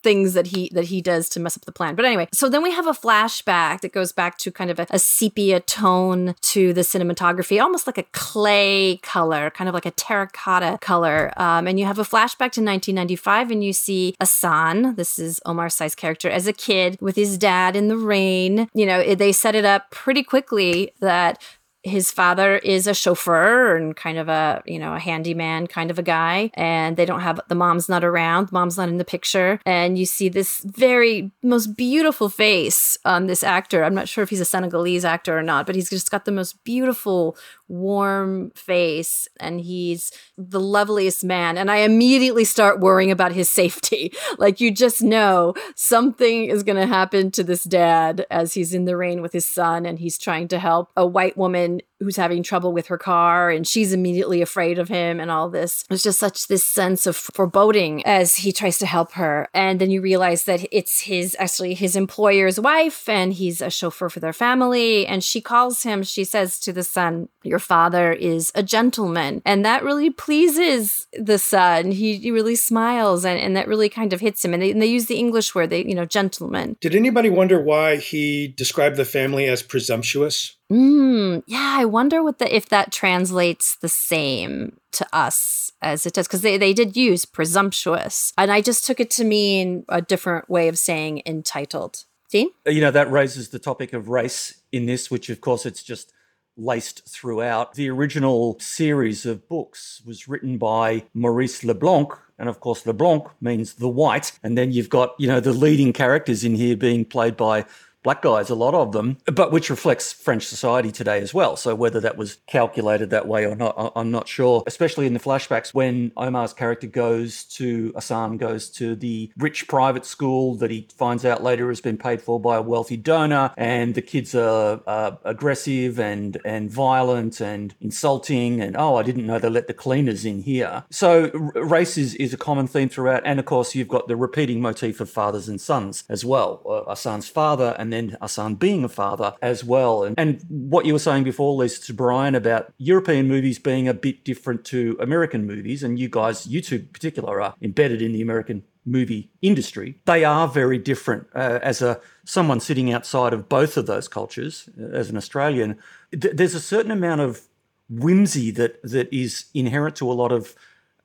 things 0.08 0.32
that 0.32 0.46
he 0.48 0.70
that 0.72 0.86
he 0.86 1.02
does 1.02 1.28
to 1.28 1.38
mess 1.38 1.54
up 1.58 1.64
the 1.66 1.72
plan. 1.72 1.94
But 1.94 2.06
anyway, 2.06 2.28
so 2.32 2.48
then 2.48 2.62
we 2.62 2.70
have 2.72 2.86
a 2.86 2.92
flashback 2.92 3.82
that 3.82 3.92
goes 3.92 4.10
back 4.20 4.38
to 4.38 4.50
kind 4.50 4.70
of 4.70 4.78
a, 4.78 4.86
a 4.90 4.98
sepia 4.98 5.60
tone 5.60 6.34
to 6.54 6.72
the 6.72 6.80
cinematography, 6.80 7.60
almost 7.62 7.86
like 7.86 7.98
a 7.98 8.04
clay 8.12 8.98
color, 9.02 9.50
kind 9.50 9.68
of 9.68 9.74
like 9.74 9.84
a 9.84 9.90
terracotta 9.90 10.78
color. 10.80 11.32
Um, 11.36 11.66
and 11.66 11.78
you 11.78 11.84
have 11.84 11.98
a 11.98 12.04
flashback 12.04 12.52
to 12.56 12.62
1995, 12.64 13.50
and 13.50 13.62
you 13.62 13.72
see 13.74 14.14
Assane. 14.18 14.96
This 14.96 15.18
is 15.18 15.40
Omar 15.44 15.68
Sy's 15.68 15.94
character 15.94 16.30
as 16.30 16.46
a 16.46 16.52
kid 16.54 16.96
with 17.02 17.16
his 17.16 17.36
dad 17.36 17.76
in 17.76 17.88
the 17.88 17.96
rain. 17.98 18.68
You 18.72 18.86
know, 18.86 19.00
it- 19.00 19.18
they 19.18 19.32
set 19.32 19.54
it 19.56 19.64
up 19.64 19.90
pretty 19.90 20.22
quickly 20.22 20.92
that 21.00 21.42
his 21.88 22.10
father 22.10 22.56
is 22.58 22.86
a 22.86 22.94
chauffeur 22.94 23.76
and 23.76 23.96
kind 23.96 24.18
of 24.18 24.28
a 24.28 24.62
you 24.66 24.78
know 24.78 24.94
a 24.94 24.98
handyman 24.98 25.66
kind 25.66 25.90
of 25.90 25.98
a 25.98 26.02
guy 26.02 26.50
and 26.54 26.96
they 26.96 27.04
don't 27.04 27.20
have 27.20 27.40
the 27.48 27.54
mom's 27.54 27.88
not 27.88 28.04
around 28.04 28.52
mom's 28.52 28.76
not 28.76 28.88
in 28.88 28.98
the 28.98 29.04
picture. 29.04 29.60
And 29.66 29.98
you 29.98 30.06
see 30.06 30.28
this 30.28 30.60
very 30.64 31.30
most 31.42 31.76
beautiful 31.76 32.28
face 32.28 32.98
on 33.04 33.26
this 33.26 33.42
actor. 33.42 33.84
I'm 33.84 33.94
not 33.94 34.08
sure 34.08 34.22
if 34.22 34.30
he's 34.30 34.40
a 34.40 34.44
senegalese 34.44 35.04
actor 35.04 35.36
or 35.36 35.42
not 35.42 35.66
but 35.66 35.74
he's 35.74 35.90
just 35.90 36.10
got 36.10 36.24
the 36.24 36.32
most 36.32 36.62
beautiful 36.64 37.36
warm 37.68 38.50
face 38.54 39.28
and 39.40 39.60
he's 39.60 40.10
the 40.36 40.60
loveliest 40.60 41.22
man 41.22 41.58
and 41.58 41.70
i 41.70 41.78
immediately 41.78 42.44
start 42.44 42.80
worrying 42.80 43.10
about 43.10 43.32
his 43.32 43.48
safety. 43.58 44.12
Like 44.38 44.60
you 44.60 44.70
just 44.70 45.02
know 45.02 45.54
something 45.74 46.46
is 46.46 46.62
going 46.62 46.76
to 46.76 46.86
happen 46.86 47.30
to 47.32 47.42
this 47.42 47.64
dad 47.64 48.26
as 48.30 48.54
he's 48.54 48.72
in 48.72 48.84
the 48.84 48.96
rain 48.96 49.20
with 49.20 49.32
his 49.32 49.46
son 49.46 49.84
and 49.86 49.98
he's 49.98 50.18
trying 50.18 50.48
to 50.48 50.58
help 50.58 50.90
a 50.96 51.06
white 51.06 51.36
woman 51.36 51.80
who's 52.00 52.16
having 52.16 52.42
trouble 52.42 52.72
with 52.72 52.86
her 52.86 52.98
car 52.98 53.50
and 53.50 53.66
she's 53.66 53.92
immediately 53.92 54.40
afraid 54.40 54.78
of 54.78 54.88
him 54.88 55.20
and 55.20 55.30
all 55.30 55.48
this. 55.48 55.84
There's 55.88 56.02
just 56.02 56.18
such 56.18 56.46
this 56.46 56.64
sense 56.64 57.06
of 57.06 57.16
foreboding 57.16 58.04
as 58.06 58.36
he 58.36 58.52
tries 58.52 58.78
to 58.78 58.86
help 58.86 59.12
her. 59.12 59.48
And 59.52 59.80
then 59.80 59.90
you 59.90 60.00
realize 60.00 60.44
that 60.44 60.66
it's 60.70 61.00
his 61.00 61.36
actually 61.38 61.74
his 61.74 61.96
employer's 61.96 62.60
wife 62.60 63.08
and 63.08 63.32
he's 63.32 63.60
a 63.60 63.70
chauffeur 63.70 64.08
for 64.08 64.20
their 64.20 64.32
family. 64.32 65.06
And 65.06 65.22
she 65.24 65.40
calls 65.40 65.82
him. 65.82 66.02
She 66.02 66.24
says 66.24 66.60
to 66.60 66.72
the 66.72 66.84
son 66.84 67.28
your 67.42 67.58
father 67.58 68.12
is 68.12 68.52
a 68.54 68.62
gentleman. 68.62 69.42
And 69.44 69.64
that 69.64 69.82
really 69.82 70.10
pleases 70.10 71.06
the 71.12 71.38
son. 71.38 71.90
He, 71.90 72.16
he 72.16 72.30
really 72.30 72.56
smiles 72.56 73.24
and, 73.24 73.40
and 73.40 73.56
that 73.56 73.68
really 73.68 73.88
kind 73.88 74.12
of 74.12 74.20
hits 74.20 74.44
him. 74.44 74.52
And 74.52 74.62
they, 74.62 74.70
and 74.70 74.82
they 74.82 74.86
use 74.86 75.06
the 75.06 75.18
english 75.18 75.54
word 75.54 75.70
they 75.70 75.84
you 75.84 75.94
know 75.94 76.04
gentleman. 76.04 76.76
Did 76.80 76.94
anybody 76.94 77.30
wonder 77.30 77.60
why 77.60 77.96
he 77.96 78.48
described 78.48 78.96
the 78.96 79.04
family 79.04 79.46
as 79.46 79.62
presumptuous? 79.62 80.57
Mm, 80.70 81.42
yeah, 81.46 81.76
I 81.78 81.86
wonder 81.86 82.22
what 82.22 82.38
the 82.38 82.54
if 82.54 82.68
that 82.68 82.92
translates 82.92 83.76
the 83.76 83.88
same 83.88 84.78
to 84.92 85.06
us 85.12 85.72
as 85.80 86.04
it 86.04 86.12
does 86.14 86.26
because 86.26 86.42
they, 86.42 86.58
they 86.58 86.74
did 86.74 86.96
use 86.96 87.24
presumptuous, 87.24 88.32
and 88.36 88.52
I 88.52 88.60
just 88.60 88.84
took 88.84 89.00
it 89.00 89.10
to 89.12 89.24
mean 89.24 89.84
a 89.88 90.02
different 90.02 90.50
way 90.50 90.68
of 90.68 90.78
saying 90.78 91.22
entitled. 91.24 92.04
Dean, 92.30 92.50
You 92.66 92.82
know, 92.82 92.90
that 92.90 93.10
raises 93.10 93.48
the 93.48 93.58
topic 93.58 93.94
of 93.94 94.10
race 94.10 94.60
in 94.70 94.84
this, 94.84 95.10
which 95.10 95.30
of 95.30 95.40
course 95.40 95.64
it's 95.64 95.82
just 95.82 96.12
laced 96.58 97.08
throughout. 97.08 97.74
The 97.74 97.88
original 97.88 98.58
series 98.60 99.24
of 99.24 99.48
books 99.48 100.02
was 100.04 100.28
written 100.28 100.58
by 100.58 101.04
Maurice 101.14 101.64
Leblanc. 101.64 102.12
And 102.38 102.48
of 102.48 102.60
course, 102.60 102.84
Leblanc 102.84 103.28
means 103.40 103.74
the 103.74 103.88
white. 103.88 104.32
And 104.42 104.58
then 104.58 104.72
you've 104.72 104.90
got, 104.90 105.14
you 105.18 105.28
know, 105.28 105.40
the 105.40 105.52
leading 105.52 105.92
characters 105.92 106.44
in 106.44 106.54
here 106.54 106.76
being 106.76 107.04
played 107.04 107.36
by 107.36 107.64
black 108.08 108.22
guys, 108.22 108.48
a 108.48 108.54
lot 108.54 108.72
of 108.72 108.92
them, 108.92 109.18
but 109.26 109.52
which 109.52 109.68
reflects 109.68 110.14
French 110.14 110.46
society 110.46 110.90
today 110.90 111.20
as 111.20 111.34
well. 111.34 111.58
So 111.58 111.74
whether 111.74 112.00
that 112.00 112.16
was 112.16 112.38
calculated 112.46 113.10
that 113.10 113.28
way 113.28 113.44
or 113.44 113.54
not, 113.54 113.92
I'm 113.94 114.10
not 114.10 114.26
sure. 114.26 114.62
Especially 114.66 115.06
in 115.06 115.12
the 115.12 115.20
flashbacks 115.20 115.74
when 115.74 116.12
Omar's 116.16 116.54
character 116.54 116.86
goes 116.86 117.44
to 117.58 117.92
Assane 117.92 118.38
goes 118.38 118.70
to 118.70 118.96
the 118.96 119.30
rich 119.36 119.68
private 119.68 120.06
school 120.06 120.54
that 120.54 120.70
he 120.70 120.88
finds 120.96 121.26
out 121.26 121.42
later 121.42 121.68
has 121.68 121.82
been 121.82 121.98
paid 121.98 122.22
for 122.22 122.40
by 122.40 122.56
a 122.56 122.62
wealthy 122.62 122.96
donor, 122.96 123.52
and 123.58 123.94
the 123.94 124.00
kids 124.00 124.34
are 124.34 124.80
aggressive 125.22 126.00
and 126.00 126.40
and 126.46 126.70
violent 126.70 127.42
and 127.42 127.74
insulting, 127.78 128.62
and 128.62 128.74
oh, 128.74 128.96
I 128.96 129.02
didn't 129.02 129.26
know 129.26 129.38
they 129.38 129.50
let 129.50 129.66
the 129.66 129.74
cleaners 129.74 130.24
in 130.24 130.40
here. 130.44 130.84
So 130.88 131.30
r- 131.34 131.62
race 131.62 131.98
is, 131.98 132.14
is 132.14 132.32
a 132.32 132.38
common 132.38 132.68
theme 132.68 132.88
throughout, 132.88 133.20
and 133.26 133.38
of 133.38 133.44
course 133.44 133.74
you've 133.74 133.94
got 133.96 134.08
the 134.08 134.16
repeating 134.16 134.62
motif 134.62 134.98
of 134.98 135.10
fathers 135.10 135.46
and 135.46 135.60
sons 135.60 136.04
as 136.08 136.24
well. 136.24 136.62
Uh, 136.88 136.94
father, 137.20 137.76
and 137.78 137.92
then 137.92 137.97
Hassan 138.20 138.54
being 138.54 138.84
a 138.84 138.88
father 138.88 139.34
as 139.42 139.64
well. 139.64 140.04
And, 140.04 140.18
and 140.18 140.44
what 140.48 140.86
you 140.86 140.92
were 140.92 140.98
saying 140.98 141.24
before, 141.24 141.54
Lisa, 141.54 141.82
to 141.82 141.94
Brian 141.94 142.34
about 142.34 142.72
European 142.78 143.28
movies 143.28 143.58
being 143.58 143.88
a 143.88 143.94
bit 143.94 144.24
different 144.24 144.64
to 144.66 144.96
American 145.00 145.46
movies, 145.46 145.82
and 145.82 145.98
you 145.98 146.08
guys, 146.08 146.46
you 146.46 146.60
two 146.60 146.76
in 146.76 146.86
particular, 146.86 147.40
are 147.40 147.54
embedded 147.60 148.00
in 148.02 148.12
the 148.12 148.22
American 148.22 148.62
movie 148.84 149.30
industry. 149.42 150.00
They 150.06 150.24
are 150.24 150.48
very 150.48 150.78
different. 150.78 151.26
Uh, 151.34 151.58
as 151.62 151.82
a 151.82 152.00
someone 152.24 152.60
sitting 152.60 152.92
outside 152.92 153.32
of 153.32 153.48
both 153.48 153.76
of 153.76 153.86
those 153.86 154.08
cultures, 154.08 154.68
uh, 154.80 154.96
as 154.96 155.10
an 155.10 155.16
Australian, 155.16 155.78
th- 156.10 156.34
there's 156.34 156.54
a 156.54 156.60
certain 156.60 156.90
amount 156.90 157.20
of 157.20 157.42
whimsy 157.90 158.50
that 158.52 158.82
that 158.82 159.12
is 159.12 159.46
inherent 159.54 159.96
to 159.96 160.10
a 160.10 160.14
lot 160.14 160.32
of 160.32 160.54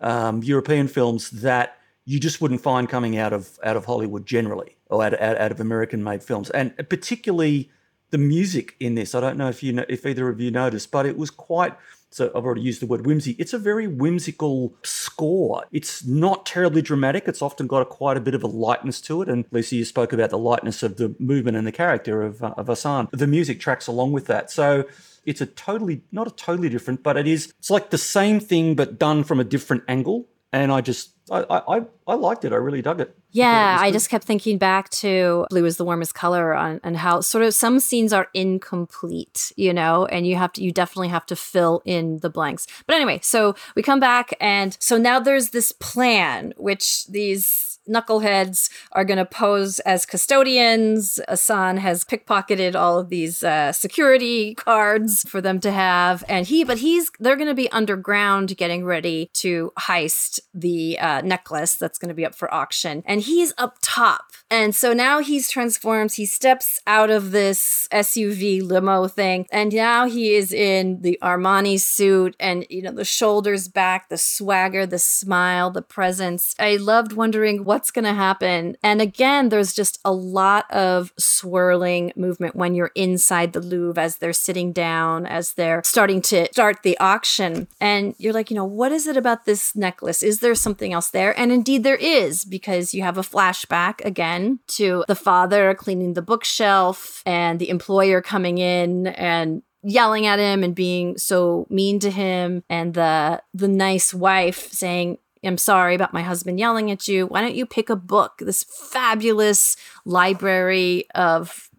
um, 0.02 0.44
European 0.44 0.88
films 0.88 1.30
that 1.32 1.78
you 2.06 2.20
just 2.20 2.42
wouldn't 2.42 2.62
find 2.62 2.90
coming 2.90 3.18
out 3.18 3.34
of 3.34 3.58
out 3.64 3.76
of 3.76 3.86
Hollywood 3.86 4.26
generally 4.26 4.78
or 4.90 5.04
out, 5.04 5.20
out, 5.20 5.38
out 5.38 5.52
of 5.52 5.60
American 5.60 6.04
made 6.04 6.24
films, 6.24 6.50
and 6.50 6.76
particularly 6.90 7.70
the 8.14 8.18
music 8.18 8.76
in 8.80 8.96
this. 8.96 9.16
I 9.16 9.20
don't 9.20 9.38
know 9.38 9.50
if 9.50 9.64
you 9.64 9.74
know, 9.74 9.86
if 9.90 10.06
either 10.06 10.30
of 10.30 10.40
you 10.40 10.52
noticed, 10.52 10.92
but 10.92 11.06
it 11.06 11.18
was 11.18 11.32
quite. 11.32 11.74
So 12.12 12.30
I've 12.36 12.46
already 12.46 12.62
used 12.62 12.80
the 12.80 12.86
word 12.86 13.08
whimsy. 13.08 13.36
It's 13.40 13.54
a 13.54 13.58
very 13.58 13.88
whimsical 13.88 14.76
score. 14.84 15.66
It's 15.72 16.06
not 16.06 16.46
terribly 16.46 16.84
dramatic. 16.84 17.28
It's 17.28 17.42
often 17.42 17.66
got 17.66 17.82
a, 17.82 17.86
quite 17.86 18.18
a 18.18 18.22
bit 18.22 18.36
of 18.36 18.44
a 18.44 18.48
lightness 18.48 19.02
to 19.02 19.24
it. 19.24 19.30
And 19.30 19.46
Lucy, 19.50 19.78
you 19.78 19.86
spoke 19.86 20.14
about 20.14 20.30
the 20.30 20.38
lightness 20.38 20.84
of 20.84 20.98
the 20.98 21.16
movement 21.18 21.58
and 21.58 21.66
the 21.66 21.72
character 21.72 22.22
of 22.22 22.44
uh, 22.44 22.54
of 22.56 22.68
Hassan. 22.68 23.10
The 23.12 23.26
music 23.26 23.60
tracks 23.60 23.88
along 23.88 24.12
with 24.12 24.28
that. 24.28 24.52
So 24.52 24.86
it's 25.26 25.42
a 25.42 25.48
totally 25.48 26.04
not 26.12 26.28
a 26.28 26.32
totally 26.32 26.70
different, 26.70 27.02
but 27.02 27.18
it 27.18 27.28
is. 27.28 27.52
It's 27.58 27.72
like 27.72 27.90
the 27.90 27.98
same 27.98 28.40
thing 28.40 28.76
but 28.76 29.00
done 29.00 29.24
from 29.24 29.40
a 29.40 29.44
different 29.44 29.84
angle. 29.88 30.28
And 30.54 30.72
I 30.72 30.80
just 30.82 31.10
I 31.32 31.40
I, 31.50 31.78
I- 31.78 31.86
I 32.06 32.16
liked 32.16 32.44
it. 32.46 32.52
I 32.52 32.58
really 32.58 32.82
dug 32.82 33.00
it. 33.00 33.16
Yeah, 33.32 33.78
I 33.80 33.90
just 33.90 34.10
kept 34.10 34.26
thinking 34.26 34.58
back 34.58 34.90
to 34.90 35.48
blue 35.50 35.66
is 35.66 35.78
the 35.78 35.86
warmest 35.86 36.14
color 36.14 36.54
on, 36.54 36.80
and 36.84 36.98
how 36.98 37.22
sort 37.22 37.44
of 37.46 37.54
some 37.54 37.80
scenes 37.80 38.12
are 38.14 38.28
incomplete, 38.34 39.52
you 39.56 39.74
know, 39.74 40.06
and 40.06 40.28
you 40.28 40.36
have 40.36 40.52
to, 40.54 40.64
you 40.64 40.72
definitely 40.72 41.08
have 41.08 41.26
to 41.28 41.36
fill 41.36 41.82
in 41.86 42.20
the 42.20 42.30
blanks. 42.30 42.68
But 42.88 42.96
anyway, 42.98 43.20
so 43.24 43.56
we 43.76 43.82
come 43.84 44.00
back, 44.02 44.34
and 44.42 44.76
so 44.82 44.98
now 44.98 45.20
there's 45.20 45.50
this 45.52 45.72
plan, 45.72 46.54
which 46.58 47.08
these 47.08 47.73
knuckleheads 47.88 48.70
are 48.92 49.06
going 49.06 49.18
to 49.18 49.26
pose 49.26 49.80
as 49.82 50.06
custodians. 50.06 51.20
Assane 51.28 51.78
has 51.80 52.04
pickpocketed 52.06 52.76
all 52.76 53.00
of 53.00 53.10
these 53.10 53.44
uh, 53.44 53.72
security 53.72 54.56
cards 54.56 55.24
for 55.28 55.42
them 55.42 55.60
to 55.62 55.72
have, 55.72 56.24
and 56.28 56.48
he, 56.48 56.64
but 56.64 56.80
he's, 56.80 57.12
they're 57.20 57.36
going 57.36 57.48
to 57.48 57.54
be 57.54 57.72
underground 57.72 58.56
getting 58.58 58.86
ready 58.86 59.30
to 59.34 59.72
heist 59.80 60.40
the 60.54 60.98
uh, 61.00 61.22
necklace 61.22 61.76
that's 61.76 61.98
going 61.98 62.10
to 62.10 62.16
be 62.16 62.26
up 62.26 62.36
for 62.36 62.54
auction, 62.54 63.04
and 63.06 63.22
he's 63.22 63.54
up 63.58 63.78
top. 63.82 64.32
And 64.50 64.76
so 64.76 64.94
now 64.94 65.20
he's 65.20 65.50
transforms. 65.50 66.16
He 66.16 66.26
steps 66.26 66.80
out 66.86 67.10
of 67.10 67.32
this 67.32 67.88
SUV 67.92 68.62
limo 68.62 69.08
thing, 69.08 69.48
and 69.52 69.74
now 69.74 70.08
he 70.08 70.36
is 70.36 70.54
in 70.54 71.02
the 71.02 71.18
Armani 71.22 71.80
suit, 71.80 72.36
and 72.40 72.66
you 72.70 72.82
know 72.82 72.92
the 72.92 73.06
shoulders 73.06 73.68
back, 73.68 74.10
the 74.10 74.18
swagger, 74.18 74.86
the 74.86 75.00
smile, 75.00 75.72
the 75.72 75.82
presence. 75.82 76.56
I 76.60 76.76
loved 76.76 77.14
wondering 77.14 77.64
what's 77.74 77.90
going 77.90 78.06
to 78.06 78.14
happen. 78.14 78.78
And 78.84 79.02
again, 79.02 79.50
there's 79.50 79.74
just 79.74 80.00
a 80.06 80.12
lot 80.14 80.70
of 80.72 81.12
swirling 81.18 82.14
movement 82.16 82.56
when 82.56 82.76
you're 82.76 82.92
inside 82.94 83.54
the 83.54 83.62
Louvre 83.62 84.00
as 84.00 84.18
they're 84.18 84.32
sitting 84.32 84.72
down, 84.72 85.26
as 85.26 85.54
they're 85.54 85.82
starting 85.84 86.22
to 86.22 86.48
start 86.52 86.84
the 86.84 86.96
auction. 87.00 87.68
And 87.82 88.14
you're 88.20 88.32
like, 88.32 88.52
you 88.52 88.56
know, 88.56 88.64
what 88.64 88.92
is 88.92 89.08
it 89.08 89.18
about 89.18 89.46
this 89.46 89.76
necklace? 89.76 90.22
Is 90.22 90.40
there 90.40 90.54
something 90.54 90.94
else 90.94 91.10
there? 91.10 91.38
And 91.38 91.52
indeed, 91.52 91.84
there 91.84 91.96
is, 91.96 92.46
because 92.46 92.94
you 92.94 93.02
have 93.02 93.18
a 93.18 93.22
flashback 93.22 94.06
again 94.06 94.60
to 94.68 95.04
the 95.08 95.16
father 95.16 95.74
cleaning 95.74 96.14
the 96.14 96.22
bookshelf 96.22 97.24
and 97.26 97.58
the 97.58 97.70
employer 97.70 98.22
coming 98.22 98.60
in 98.60 99.08
and 99.08 99.64
yelling 99.84 100.26
at 100.26 100.40
him 100.40 100.64
and 100.64 100.76
being 100.76 101.18
so 101.18 101.68
mean 101.70 102.00
to 102.00 102.10
him 102.10 102.64
and 102.70 102.94
the 102.94 103.42
the 103.54 103.68
nice 103.68 104.14
wife 104.14 104.72
saying 104.72 105.18
I'm 105.44 105.58
sorry 105.58 105.96
about 105.96 106.14
my 106.14 106.22
husband 106.22 106.60
yelling 106.60 106.92
at 106.92 107.08
you. 107.08 107.28
Why 107.28 107.42
don't 107.42 107.56
you 107.56 107.66
pick 107.66 107.90
a 107.90 107.96
book? 107.96 108.34
This 108.40 108.64
fabulous 108.64 109.76
library 110.06 111.06
of 111.16 111.70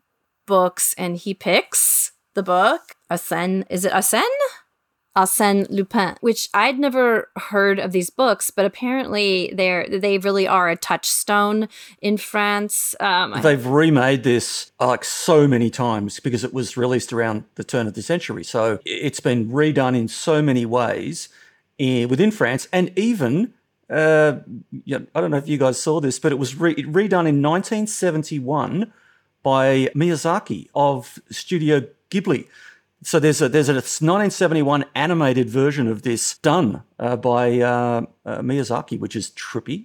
books 0.46 0.94
and 0.98 1.16
he 1.16 1.33
picks 1.33 2.12
the 2.35 2.42
book 2.42 2.96
Arsène 3.11 3.64
is 3.70 3.85
it 3.85 3.92
Arsène? 3.92 4.22
Arsène 5.16 5.70
Lupin, 5.70 6.16
which 6.22 6.48
I'd 6.53 6.77
never 6.77 7.29
heard 7.37 7.79
of 7.79 7.92
these 7.92 8.11
books, 8.11 8.50
but 8.50 8.64
apparently 8.64 9.53
they're 9.55 9.87
they 9.88 10.18
really 10.18 10.48
are 10.48 10.68
a 10.68 10.77
touchstone 10.77 11.68
in 12.00 12.16
France. 12.16 12.96
Um, 12.98 13.40
They've 13.40 13.64
remade 13.64 14.24
this 14.24 14.72
uh, 14.81 14.88
like 14.88 15.05
so 15.05 15.46
many 15.46 15.70
times 15.70 16.18
because 16.18 16.42
it 16.42 16.53
was 16.53 16.77
released 16.77 17.12
around 17.12 17.44
the 17.55 17.62
turn 17.62 17.87
of 17.87 17.94
the 17.94 18.03
century. 18.03 18.42
So 18.42 18.81
it's 18.85 19.20
been 19.20 19.50
redone 19.50 19.96
in 19.96 20.09
so 20.09 20.42
many 20.42 20.66
ways 20.66 21.29
eh, 21.79 22.05
within 22.05 22.31
France 22.31 22.69
and 22.73 22.91
even 22.97 23.53
Uh, 23.91 24.41
I 25.15 25.21
don't 25.21 25.31
know 25.31 25.37
if 25.37 25.47
you 25.47 25.59
guys 25.59 25.81
saw 25.81 26.01
this, 26.01 26.19
but 26.19 26.33
it 26.33 26.39
was 26.39 26.59
re- 26.59 26.75
redone 26.75 27.29
in 27.29 27.43
1971 27.43 28.91
by 29.43 29.91
Miyazaki 29.95 30.69
of 30.75 31.21
Studio 31.31 31.87
Ghibli. 32.11 32.47
So 33.03 33.21
there's 33.21 33.43
a 33.43 33.49
there's 33.49 33.69
a 33.69 33.75
1971 33.75 34.87
animated 34.95 35.51
version 35.51 35.87
of 35.87 36.03
this 36.03 36.39
done 36.39 36.83
uh, 36.99 37.17
by 37.17 37.61
uh, 37.61 38.07
uh, 38.25 38.39
Miyazaki, 38.39 38.99
which 38.99 39.15
is 39.15 39.31
trippy. 39.31 39.85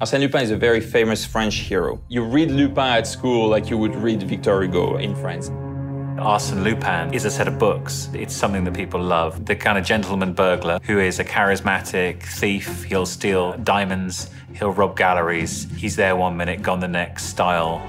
Arsène 0.00 0.20
Lupin 0.20 0.40
is 0.40 0.50
a 0.50 0.56
very 0.56 0.80
famous 0.80 1.26
French 1.26 1.56
hero. 1.56 2.00
You 2.08 2.24
read 2.24 2.50
Lupin 2.50 2.78
at 2.78 3.06
school 3.06 3.48
like 3.48 3.68
you 3.68 3.76
would 3.76 3.94
read 3.94 4.22
Victor 4.22 4.62
Hugo 4.62 4.96
in 4.96 5.14
France. 5.14 5.50
Arsène 5.50 6.64
Lupin 6.64 7.12
is 7.12 7.26
a 7.26 7.30
set 7.30 7.46
of 7.46 7.58
books. 7.58 8.08
It's 8.14 8.34
something 8.34 8.64
that 8.64 8.72
people 8.72 8.98
love. 8.98 9.44
The 9.44 9.54
kind 9.54 9.76
of 9.76 9.84
gentleman 9.84 10.32
burglar 10.32 10.78
who 10.84 10.98
is 10.98 11.18
a 11.18 11.24
charismatic 11.24 12.22
thief. 12.22 12.84
He'll 12.84 13.04
steal 13.04 13.58
diamonds, 13.58 14.30
he'll 14.54 14.72
rob 14.72 14.96
galleries. 14.96 15.66
He's 15.76 15.96
there 15.96 16.16
one 16.16 16.34
minute, 16.34 16.62
gone 16.62 16.80
the 16.80 16.88
next 16.88 17.24
style. 17.24 17.82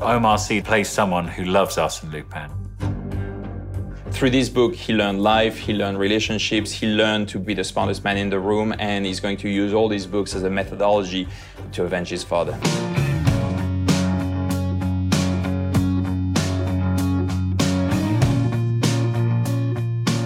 Omar 0.00 0.38
Sy 0.38 0.62
plays 0.62 0.88
someone 0.88 1.28
who 1.28 1.44
loves 1.44 1.76
Arsène 1.76 2.10
Lupin. 2.10 2.55
Through 4.16 4.30
this 4.30 4.48
book, 4.48 4.74
he 4.74 4.94
learned 4.94 5.20
life, 5.20 5.58
he 5.58 5.74
learned 5.74 5.98
relationships, 5.98 6.72
he 6.72 6.86
learned 6.86 7.28
to 7.28 7.38
be 7.38 7.52
the 7.52 7.62
smartest 7.62 8.02
man 8.02 8.16
in 8.16 8.30
the 8.30 8.40
room, 8.40 8.74
and 8.78 9.04
he's 9.04 9.20
going 9.20 9.36
to 9.36 9.48
use 9.50 9.74
all 9.74 9.90
these 9.90 10.06
books 10.06 10.34
as 10.34 10.42
a 10.42 10.48
methodology 10.48 11.28
to 11.72 11.84
avenge 11.84 12.08
his 12.08 12.24
father. 12.24 12.58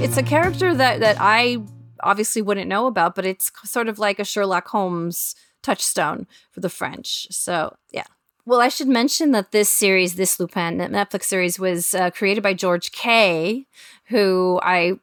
It's 0.00 0.16
a 0.16 0.22
character 0.22 0.72
that 0.72 1.00
that 1.00 1.16
I 1.18 1.59
obviously 2.05 2.42
wouldn't 2.42 2.68
know 2.68 2.87
about, 2.87 3.16
but 3.16 3.26
it's 3.26 3.50
sort 3.64 3.88
of 3.88 3.98
like 3.98 4.20
a 4.20 4.24
Sherlock 4.24 4.68
Holmes 4.68 5.35
touchstone 5.64 6.29
for 6.53 6.61
the 6.61 6.70
French. 6.70 7.26
So 7.33 7.74
yeah. 7.90 8.05
Well, 8.50 8.60
I 8.60 8.66
should 8.66 8.88
mention 8.88 9.30
that 9.30 9.52
this 9.52 9.70
series, 9.70 10.16
this 10.16 10.40
Lupin 10.40 10.78
Netflix 10.78 11.26
series, 11.26 11.60
was 11.60 11.94
uh, 11.94 12.10
created 12.10 12.42
by 12.42 12.52
George 12.52 12.90
Kay, 12.90 13.68
who 14.06 14.58
I 14.64 14.98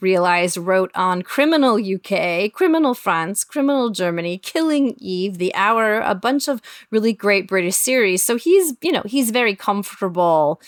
realized 0.00 0.56
wrote 0.56 0.90
on 0.96 1.22
Criminal 1.22 1.76
UK, 1.76 2.52
Criminal 2.52 2.94
France, 2.94 3.44
Criminal 3.44 3.90
Germany, 3.90 4.38
Killing 4.38 4.96
Eve, 4.98 5.38
The 5.38 5.54
Hour, 5.54 6.00
a 6.00 6.16
bunch 6.16 6.48
of 6.48 6.60
really 6.90 7.12
great 7.12 7.46
British 7.46 7.76
series. 7.76 8.24
So 8.24 8.34
he's, 8.36 8.74
you 8.82 8.90
know, 8.90 9.04
he's 9.04 9.30
very 9.30 9.54
comfortable 9.54 10.60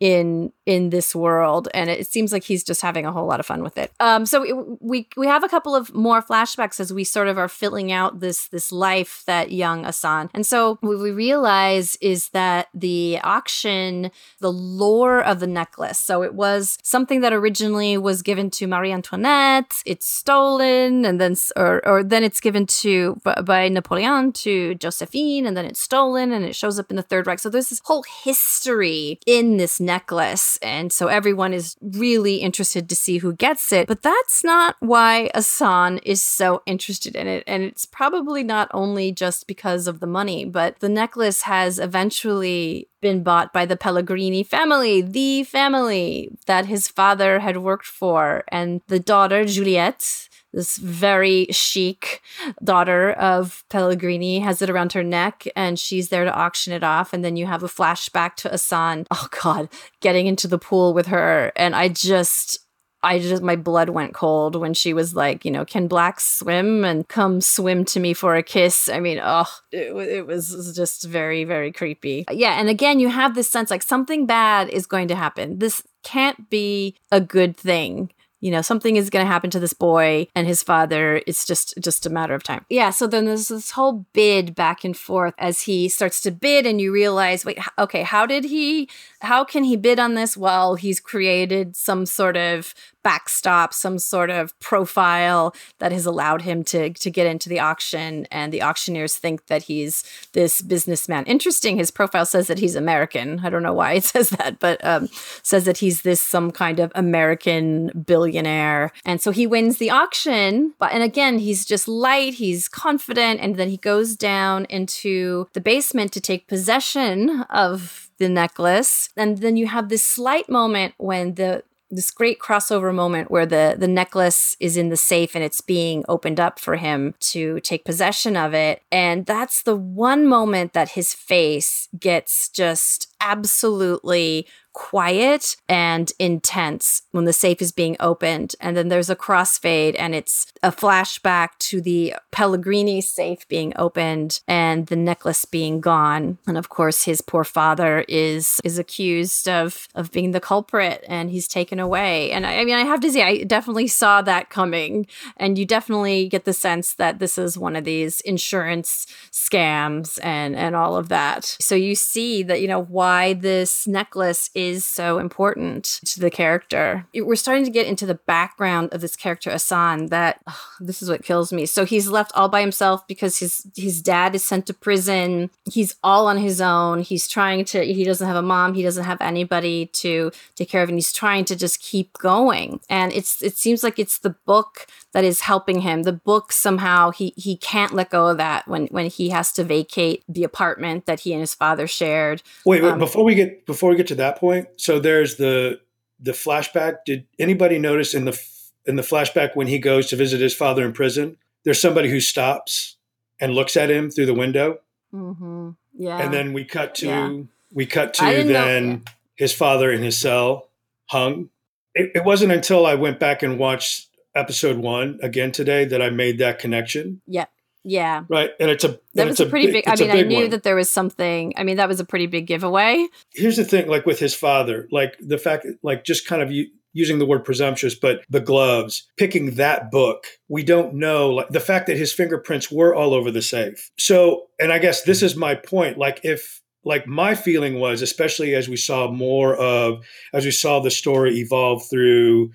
in 0.00 0.52
in 0.70 0.90
this 0.90 1.16
world 1.16 1.66
and 1.74 1.90
it 1.90 2.06
seems 2.06 2.32
like 2.32 2.44
he's 2.44 2.62
just 2.62 2.80
having 2.80 3.04
a 3.04 3.10
whole 3.10 3.26
lot 3.26 3.40
of 3.40 3.46
fun 3.46 3.60
with 3.60 3.76
it 3.76 3.90
um 3.98 4.24
so 4.24 4.44
it, 4.44 4.54
we 4.80 5.08
we 5.16 5.26
have 5.26 5.42
a 5.42 5.48
couple 5.48 5.74
of 5.74 5.92
more 5.92 6.22
flashbacks 6.22 6.78
as 6.78 6.92
we 6.92 7.02
sort 7.02 7.26
of 7.26 7.36
are 7.36 7.48
filling 7.48 7.90
out 7.90 8.20
this 8.20 8.46
this 8.48 8.70
life 8.70 9.24
that 9.26 9.50
young 9.50 9.82
Assane 9.84 10.30
and 10.32 10.46
so 10.46 10.78
what 10.80 11.00
we 11.00 11.10
realize 11.10 11.96
is 11.96 12.28
that 12.28 12.68
the 12.72 13.18
auction 13.24 14.12
the 14.38 14.52
lore 14.52 15.20
of 15.20 15.40
the 15.40 15.48
necklace 15.48 15.98
so 15.98 16.22
it 16.22 16.34
was 16.34 16.78
something 16.84 17.20
that 17.20 17.32
originally 17.32 17.98
was 17.98 18.22
given 18.22 18.48
to 18.48 18.68
Marie 18.68 18.92
Antoinette 18.92 19.82
it's 19.84 20.06
stolen 20.06 21.04
and 21.04 21.20
then 21.20 21.34
or 21.56 21.84
or 21.84 22.04
then 22.04 22.22
it's 22.22 22.38
given 22.38 22.64
to 22.64 23.20
by 23.44 23.68
Napoleon 23.68 24.32
to 24.32 24.76
Josephine 24.76 25.46
and 25.46 25.56
then 25.56 25.64
it's 25.64 25.80
stolen 25.80 26.30
and 26.30 26.44
it 26.44 26.54
shows 26.54 26.78
up 26.78 26.90
in 26.90 26.96
the 26.96 27.02
third 27.02 27.26
Reich 27.26 27.40
so 27.40 27.50
there's 27.50 27.70
this 27.70 27.80
whole 27.84 28.04
history 28.22 29.18
in 29.26 29.56
this 29.56 29.80
necklace. 29.80 30.58
And 30.62 30.92
so 30.92 31.08
everyone 31.08 31.52
is 31.52 31.76
really 31.80 32.36
interested 32.36 32.88
to 32.88 32.96
see 32.96 33.18
who 33.18 33.32
gets 33.32 33.72
it. 33.72 33.86
But 33.86 34.02
that's 34.02 34.44
not 34.44 34.76
why 34.80 35.30
Assane 35.34 36.00
is 36.04 36.22
so 36.22 36.62
interested 36.66 37.16
in 37.16 37.26
it. 37.26 37.44
And 37.46 37.62
it's 37.62 37.86
probably 37.86 38.42
not 38.42 38.70
only 38.72 39.12
just 39.12 39.46
because 39.46 39.86
of 39.86 40.00
the 40.00 40.06
money, 40.06 40.44
but 40.44 40.80
the 40.80 40.88
necklace 40.88 41.42
has 41.42 41.78
eventually 41.78 42.88
been 43.00 43.22
bought 43.22 43.52
by 43.52 43.64
the 43.64 43.76
Pellegrini 43.76 44.42
family, 44.42 45.00
the 45.00 45.44
family 45.44 46.30
that 46.46 46.66
his 46.66 46.88
father 46.88 47.40
had 47.40 47.58
worked 47.58 47.86
for. 47.86 48.44
And 48.48 48.82
the 48.88 49.00
daughter, 49.00 49.44
Juliette, 49.44 50.28
this 50.52 50.76
very 50.76 51.46
chic 51.50 52.22
daughter 52.62 53.12
of 53.12 53.64
Pellegrini 53.68 54.40
has 54.40 54.62
it 54.62 54.70
around 54.70 54.92
her 54.92 55.04
neck 55.04 55.46
and 55.54 55.78
she's 55.78 56.08
there 56.08 56.24
to 56.24 56.34
auction 56.34 56.72
it 56.72 56.82
off. 56.82 57.12
And 57.12 57.24
then 57.24 57.36
you 57.36 57.46
have 57.46 57.62
a 57.62 57.68
flashback 57.68 58.34
to 58.36 58.48
Assane, 58.48 59.06
oh 59.10 59.28
God, 59.42 59.68
getting 60.00 60.26
into 60.26 60.48
the 60.48 60.58
pool 60.58 60.92
with 60.92 61.06
her. 61.06 61.52
And 61.54 61.76
I 61.76 61.88
just, 61.88 62.58
I 63.02 63.18
just, 63.18 63.42
my 63.42 63.56
blood 63.56 63.90
went 63.90 64.12
cold 64.12 64.56
when 64.56 64.74
she 64.74 64.92
was 64.92 65.14
like, 65.14 65.44
you 65.44 65.50
know, 65.50 65.64
can 65.64 65.88
blacks 65.88 66.26
swim 66.26 66.84
and 66.84 67.08
come 67.08 67.40
swim 67.40 67.84
to 67.86 68.00
me 68.00 68.12
for 68.12 68.34
a 68.36 68.42
kiss? 68.42 68.88
I 68.88 69.00
mean, 69.00 69.20
oh, 69.22 69.48
it, 69.72 69.94
it 69.96 70.26
was 70.26 70.74
just 70.74 71.04
very, 71.04 71.44
very 71.44 71.72
creepy. 71.72 72.24
Yeah. 72.30 72.60
And 72.60 72.68
again, 72.68 73.00
you 73.00 73.08
have 73.08 73.34
this 73.34 73.48
sense 73.48 73.70
like 73.70 73.82
something 73.82 74.26
bad 74.26 74.68
is 74.68 74.86
going 74.86 75.08
to 75.08 75.14
happen. 75.14 75.60
This 75.60 75.82
can't 76.02 76.50
be 76.50 76.96
a 77.10 77.20
good 77.20 77.56
thing 77.56 78.10
you 78.40 78.50
know 78.50 78.62
something 78.62 78.96
is 78.96 79.10
going 79.10 79.24
to 79.24 79.30
happen 79.30 79.50
to 79.50 79.60
this 79.60 79.72
boy 79.72 80.26
and 80.34 80.46
his 80.46 80.62
father. 80.62 81.22
It's 81.26 81.46
just 81.46 81.74
just 81.78 82.06
a 82.06 82.10
matter 82.10 82.34
of 82.34 82.42
time. 82.42 82.64
Yeah 82.68 82.90
so 82.90 83.06
then 83.06 83.26
there's 83.26 83.48
this 83.48 83.72
whole 83.72 84.04
bid 84.12 84.54
back 84.54 84.84
and 84.84 84.96
forth 84.96 85.34
as 85.38 85.62
he 85.62 85.88
starts 85.88 86.20
to 86.22 86.30
bid 86.30 86.66
and 86.66 86.80
you 86.80 86.92
realize 86.92 87.44
wait 87.44 87.58
okay 87.78 88.02
how 88.02 88.26
did 88.26 88.44
he 88.44 88.88
how 89.20 89.44
can 89.44 89.64
he 89.64 89.76
bid 89.76 89.98
on 89.98 90.14
this 90.14 90.36
well 90.36 90.74
he's 90.74 91.00
created 91.00 91.76
some 91.76 92.06
sort 92.06 92.36
of 92.36 92.74
backstop, 93.02 93.72
some 93.72 93.98
sort 93.98 94.30
of 94.30 94.58
profile 94.60 95.54
that 95.78 95.92
has 95.92 96.06
allowed 96.06 96.42
him 96.42 96.62
to 96.64 96.90
to 96.90 97.10
get 97.10 97.26
into 97.26 97.48
the 97.48 97.58
auction, 97.58 98.26
and 98.30 98.52
the 98.52 98.62
auctioneers 98.62 99.16
think 99.16 99.46
that 99.46 99.64
he's 99.64 100.04
this 100.32 100.60
businessman. 100.60 101.24
Interesting, 101.24 101.76
his 101.76 101.90
profile 101.90 102.26
says 102.26 102.46
that 102.48 102.58
he's 102.58 102.74
American. 102.74 103.40
I 103.42 103.50
don't 103.50 103.62
know 103.62 103.72
why 103.72 103.94
it 103.94 104.04
says 104.12 104.30
that, 104.30 104.58
but 104.58 104.84
um, 104.84 105.08
says 105.42 105.64
that 105.64 105.78
he's 105.78 106.02
this 106.02 106.20
some 106.20 106.50
kind 106.50 106.80
of 106.80 106.92
American 106.94 107.88
billionaire, 108.06 108.92
and 109.04 109.20
so 109.20 109.30
he 109.30 109.46
wins 109.46 109.78
the 109.78 109.90
auction. 109.90 110.74
But 110.78 110.92
and 110.92 111.02
again, 111.02 111.38
he's 111.38 111.64
just 111.64 111.88
light, 111.88 112.34
he's 112.34 112.68
confident, 112.68 113.40
and 113.40 113.56
then 113.56 113.68
he 113.68 113.76
goes 113.76 114.16
down 114.16 114.66
into 114.66 115.48
the 115.52 115.60
basement 115.60 116.12
to 116.12 116.20
take 116.20 116.48
possession 116.48 117.42
of 117.50 118.09
the 118.20 118.28
necklace. 118.28 119.08
And 119.16 119.38
then 119.38 119.56
you 119.56 119.66
have 119.66 119.88
this 119.88 120.04
slight 120.04 120.48
moment 120.48 120.94
when 120.98 121.34
the 121.34 121.64
this 121.92 122.12
great 122.12 122.38
crossover 122.38 122.94
moment 122.94 123.32
where 123.32 123.46
the 123.46 123.74
the 123.76 123.88
necklace 123.88 124.56
is 124.60 124.76
in 124.76 124.90
the 124.90 124.96
safe 124.96 125.34
and 125.34 125.42
it's 125.42 125.60
being 125.60 126.04
opened 126.08 126.38
up 126.38 126.60
for 126.60 126.76
him 126.76 127.14
to 127.18 127.58
take 127.60 127.84
possession 127.84 128.36
of 128.36 128.54
it 128.54 128.82
and 128.92 129.26
that's 129.26 129.62
the 129.62 129.74
one 129.74 130.24
moment 130.24 130.72
that 130.72 130.90
his 130.90 131.12
face 131.12 131.88
gets 131.98 132.48
just 132.48 133.12
absolutely 133.20 134.46
quiet 134.72 135.56
and 135.68 136.12
intense 136.18 137.02
when 137.10 137.24
the 137.24 137.32
safe 137.32 137.60
is 137.60 137.72
being 137.72 137.96
opened. 137.98 138.54
And 138.60 138.76
then 138.76 138.88
there's 138.88 139.10
a 139.10 139.16
crossfade 139.16 139.96
and 139.98 140.14
it's 140.14 140.46
a 140.62 140.70
flashback 140.70 141.50
to 141.58 141.80
the 141.80 142.14
Pellegrini 142.30 143.00
safe 143.00 143.46
being 143.48 143.72
opened 143.76 144.40
and 144.46 144.86
the 144.86 144.96
necklace 144.96 145.44
being 145.44 145.80
gone. 145.80 146.38
And 146.46 146.56
of 146.56 146.68
course 146.68 147.04
his 147.04 147.20
poor 147.20 147.44
father 147.44 148.04
is 148.08 148.60
is 148.62 148.78
accused 148.78 149.48
of 149.48 149.88
of 149.94 150.12
being 150.12 150.30
the 150.30 150.40
culprit 150.40 151.04
and 151.08 151.30
he's 151.30 151.48
taken 151.48 151.80
away. 151.80 152.30
And 152.30 152.46
I, 152.46 152.60
I 152.60 152.64
mean 152.64 152.76
I 152.76 152.84
have 152.84 153.00
to 153.00 153.10
say 153.10 153.22
I 153.22 153.42
definitely 153.44 153.88
saw 153.88 154.22
that 154.22 154.50
coming. 154.50 155.06
And 155.36 155.58
you 155.58 155.66
definitely 155.66 156.28
get 156.28 156.44
the 156.44 156.52
sense 156.52 156.94
that 156.94 157.18
this 157.18 157.38
is 157.38 157.58
one 157.58 157.76
of 157.76 157.84
these 157.84 158.20
insurance 158.20 159.06
scams 159.32 160.18
and 160.22 160.54
and 160.54 160.76
all 160.76 160.96
of 160.96 161.08
that. 161.08 161.44
So 161.44 161.74
you 161.74 161.94
see 161.94 162.42
that 162.44 162.60
you 162.60 162.68
know 162.68 162.82
why 162.82 163.34
this 163.34 163.86
necklace 163.86 164.50
is 164.60 164.86
so 164.86 165.18
important 165.18 166.00
to 166.04 166.20
the 166.20 166.30
character. 166.30 167.06
We're 167.14 167.36
starting 167.36 167.64
to 167.64 167.70
get 167.70 167.86
into 167.86 168.06
the 168.06 168.14
background 168.14 168.92
of 168.92 169.00
this 169.00 169.16
character 169.16 169.50
Assane 169.50 170.10
that 170.10 170.40
oh, 170.46 170.64
this 170.80 171.02
is 171.02 171.08
what 171.08 171.24
kills 171.24 171.52
me. 171.52 171.66
So 171.66 171.84
he's 171.84 172.08
left 172.08 172.32
all 172.34 172.48
by 172.48 172.60
himself 172.60 173.06
because 173.06 173.38
his 173.38 173.66
his 173.76 174.02
dad 174.02 174.34
is 174.34 174.44
sent 174.44 174.66
to 174.66 174.74
prison. 174.74 175.50
He's 175.70 175.96
all 176.02 176.26
on 176.26 176.38
his 176.38 176.60
own. 176.60 177.00
He's 177.00 177.26
trying 177.26 177.64
to 177.66 177.84
he 177.84 178.04
doesn't 178.04 178.26
have 178.26 178.36
a 178.36 178.42
mom, 178.42 178.74
he 178.74 178.82
doesn't 178.82 179.04
have 179.04 179.20
anybody 179.20 179.86
to 179.86 180.30
take 180.54 180.68
care 180.68 180.82
of 180.82 180.88
and 180.88 180.98
he's 180.98 181.12
trying 181.12 181.44
to 181.46 181.56
just 181.56 181.80
keep 181.80 182.12
going. 182.18 182.80
And 182.88 183.12
it's 183.12 183.42
it 183.42 183.56
seems 183.56 183.82
like 183.82 183.98
it's 183.98 184.18
the 184.18 184.36
book 184.46 184.86
that 185.12 185.24
is 185.24 185.40
helping 185.40 185.80
him. 185.80 186.02
The 186.04 186.12
book 186.12 186.52
somehow 186.52 187.10
he 187.10 187.32
he 187.36 187.56
can't 187.56 187.92
let 187.94 188.10
go 188.10 188.28
of 188.28 188.36
that 188.38 188.66
when 188.68 188.86
when 188.86 189.06
he 189.06 189.30
has 189.30 189.52
to 189.52 189.64
vacate 189.64 190.22
the 190.28 190.44
apartment 190.44 191.06
that 191.06 191.20
he 191.20 191.32
and 191.32 191.40
his 191.40 191.54
father 191.54 191.86
shared. 191.86 192.42
Wait, 192.64 192.82
wait 192.82 192.92
Um, 192.92 192.98
before 192.98 193.24
we 193.24 193.34
get 193.34 193.66
before 193.66 193.90
we 193.90 193.96
get 193.96 194.06
to 194.08 194.14
that 194.16 194.36
point, 194.38 194.68
so 194.76 194.98
there's 194.98 195.36
the 195.36 195.80
the 196.20 196.32
flashback. 196.32 197.04
Did 197.06 197.26
anybody 197.38 197.78
notice 197.78 198.14
in 198.14 198.24
the 198.24 198.38
in 198.86 198.96
the 198.96 199.02
flashback 199.02 199.56
when 199.56 199.66
he 199.66 199.78
goes 199.78 200.06
to 200.08 200.16
visit 200.16 200.40
his 200.40 200.54
father 200.54 200.84
in 200.84 200.92
prison? 200.92 201.36
There's 201.64 201.80
somebody 201.80 202.08
who 202.10 202.20
stops 202.20 202.96
and 203.40 203.52
looks 203.54 203.76
at 203.76 203.90
him 203.90 204.10
through 204.10 204.26
the 204.26 204.34
window, 204.34 204.80
mhm, 205.14 205.76
Yeah. 205.98 206.18
and 206.18 206.32
then 206.32 206.52
we 206.52 206.64
cut 206.64 206.94
to 206.96 207.06
Yeah. 207.06 207.32
we 207.72 207.86
cut 207.86 208.14
to 208.14 208.24
didn't 208.24 208.52
know- 208.52 208.64
then 208.66 209.04
his 209.36 209.52
father 209.52 209.90
in 209.90 210.02
his 210.02 210.18
cell 210.18 210.68
hung. 211.06 211.48
It, 211.94 212.12
it 212.14 212.24
wasn't 212.24 212.52
until 212.52 212.86
I 212.86 212.94
went 212.94 213.18
back 213.18 213.42
and 213.42 213.58
watched 213.58 214.08
episode 214.34 214.76
one 214.78 215.18
again 215.22 215.52
today 215.52 215.84
that 215.86 216.00
I 216.02 216.10
made 216.10 216.38
that 216.38 216.58
connection. 216.58 217.20
Yeah. 217.26 217.46
Yeah. 217.82 218.24
Right, 218.28 218.50
and 218.60 218.70
it's 218.70 218.84
a 218.84 219.00
That 219.14 219.26
was 219.26 219.40
a 219.40 219.46
pretty 219.46 219.72
big, 219.72 219.88
I 219.88 219.92
it's 219.92 220.02
a 220.02 220.06
mean, 220.06 220.16
I 220.16 220.22
knew 220.22 220.40
one. 220.42 220.50
that 220.50 220.62
there 220.64 220.76
was 220.76 220.90
something. 220.90 221.54
I 221.56 221.64
mean, 221.64 221.78
that 221.78 221.88
was 221.88 221.98
a 221.98 222.04
pretty 222.04 222.26
big 222.26 222.46
giveaway. 222.46 223.06
here's 223.32 223.56
the 223.56 223.64
thing 223.64 223.88
like 223.88 224.04
with 224.04 224.18
his 224.18 224.34
father 224.34 224.86
like 224.92 225.16
the 225.20 225.38
fact 225.38 225.66
like 225.82 226.04
just 226.04 226.26
kind 226.26 226.42
of 226.42 226.52
u- 226.52 226.68
using 226.92 227.18
the 227.18 227.24
word 227.26 227.44
presumptuous 227.44 227.94
but 227.94 228.20
the 228.28 228.40
gloves 228.40 229.08
picking 229.16 229.52
that 229.54 229.90
book 229.90 230.24
we 230.48 230.62
don't 230.62 230.92
know 230.94 231.30
like 231.30 231.48
the 231.50 231.60
fact 231.60 231.86
that 231.86 231.96
his 231.96 232.12
fingerprints 232.12 232.70
were 232.70 232.94
all 232.94 233.14
over 233.14 233.30
the 233.30 233.40
safe 233.40 233.90
so 233.96 234.46
and 234.58 234.72
i 234.72 234.78
guess 234.78 235.02
this 235.04 235.22
is 235.22 235.36
my 235.36 235.54
point 235.54 235.96
like 235.96 236.20
if 236.24 236.60
like 236.84 237.06
my 237.06 237.34
feeling 237.36 237.78
was 237.78 238.02
especially 238.02 238.54
as 238.56 238.68
we 238.68 238.76
saw 238.76 239.08
more 239.10 239.54
of 239.56 240.04
as 240.34 240.44
we 240.44 240.50
saw 240.50 240.80
the 240.80 240.90
story 240.90 241.38
evolve 241.38 241.82
through 241.88 242.50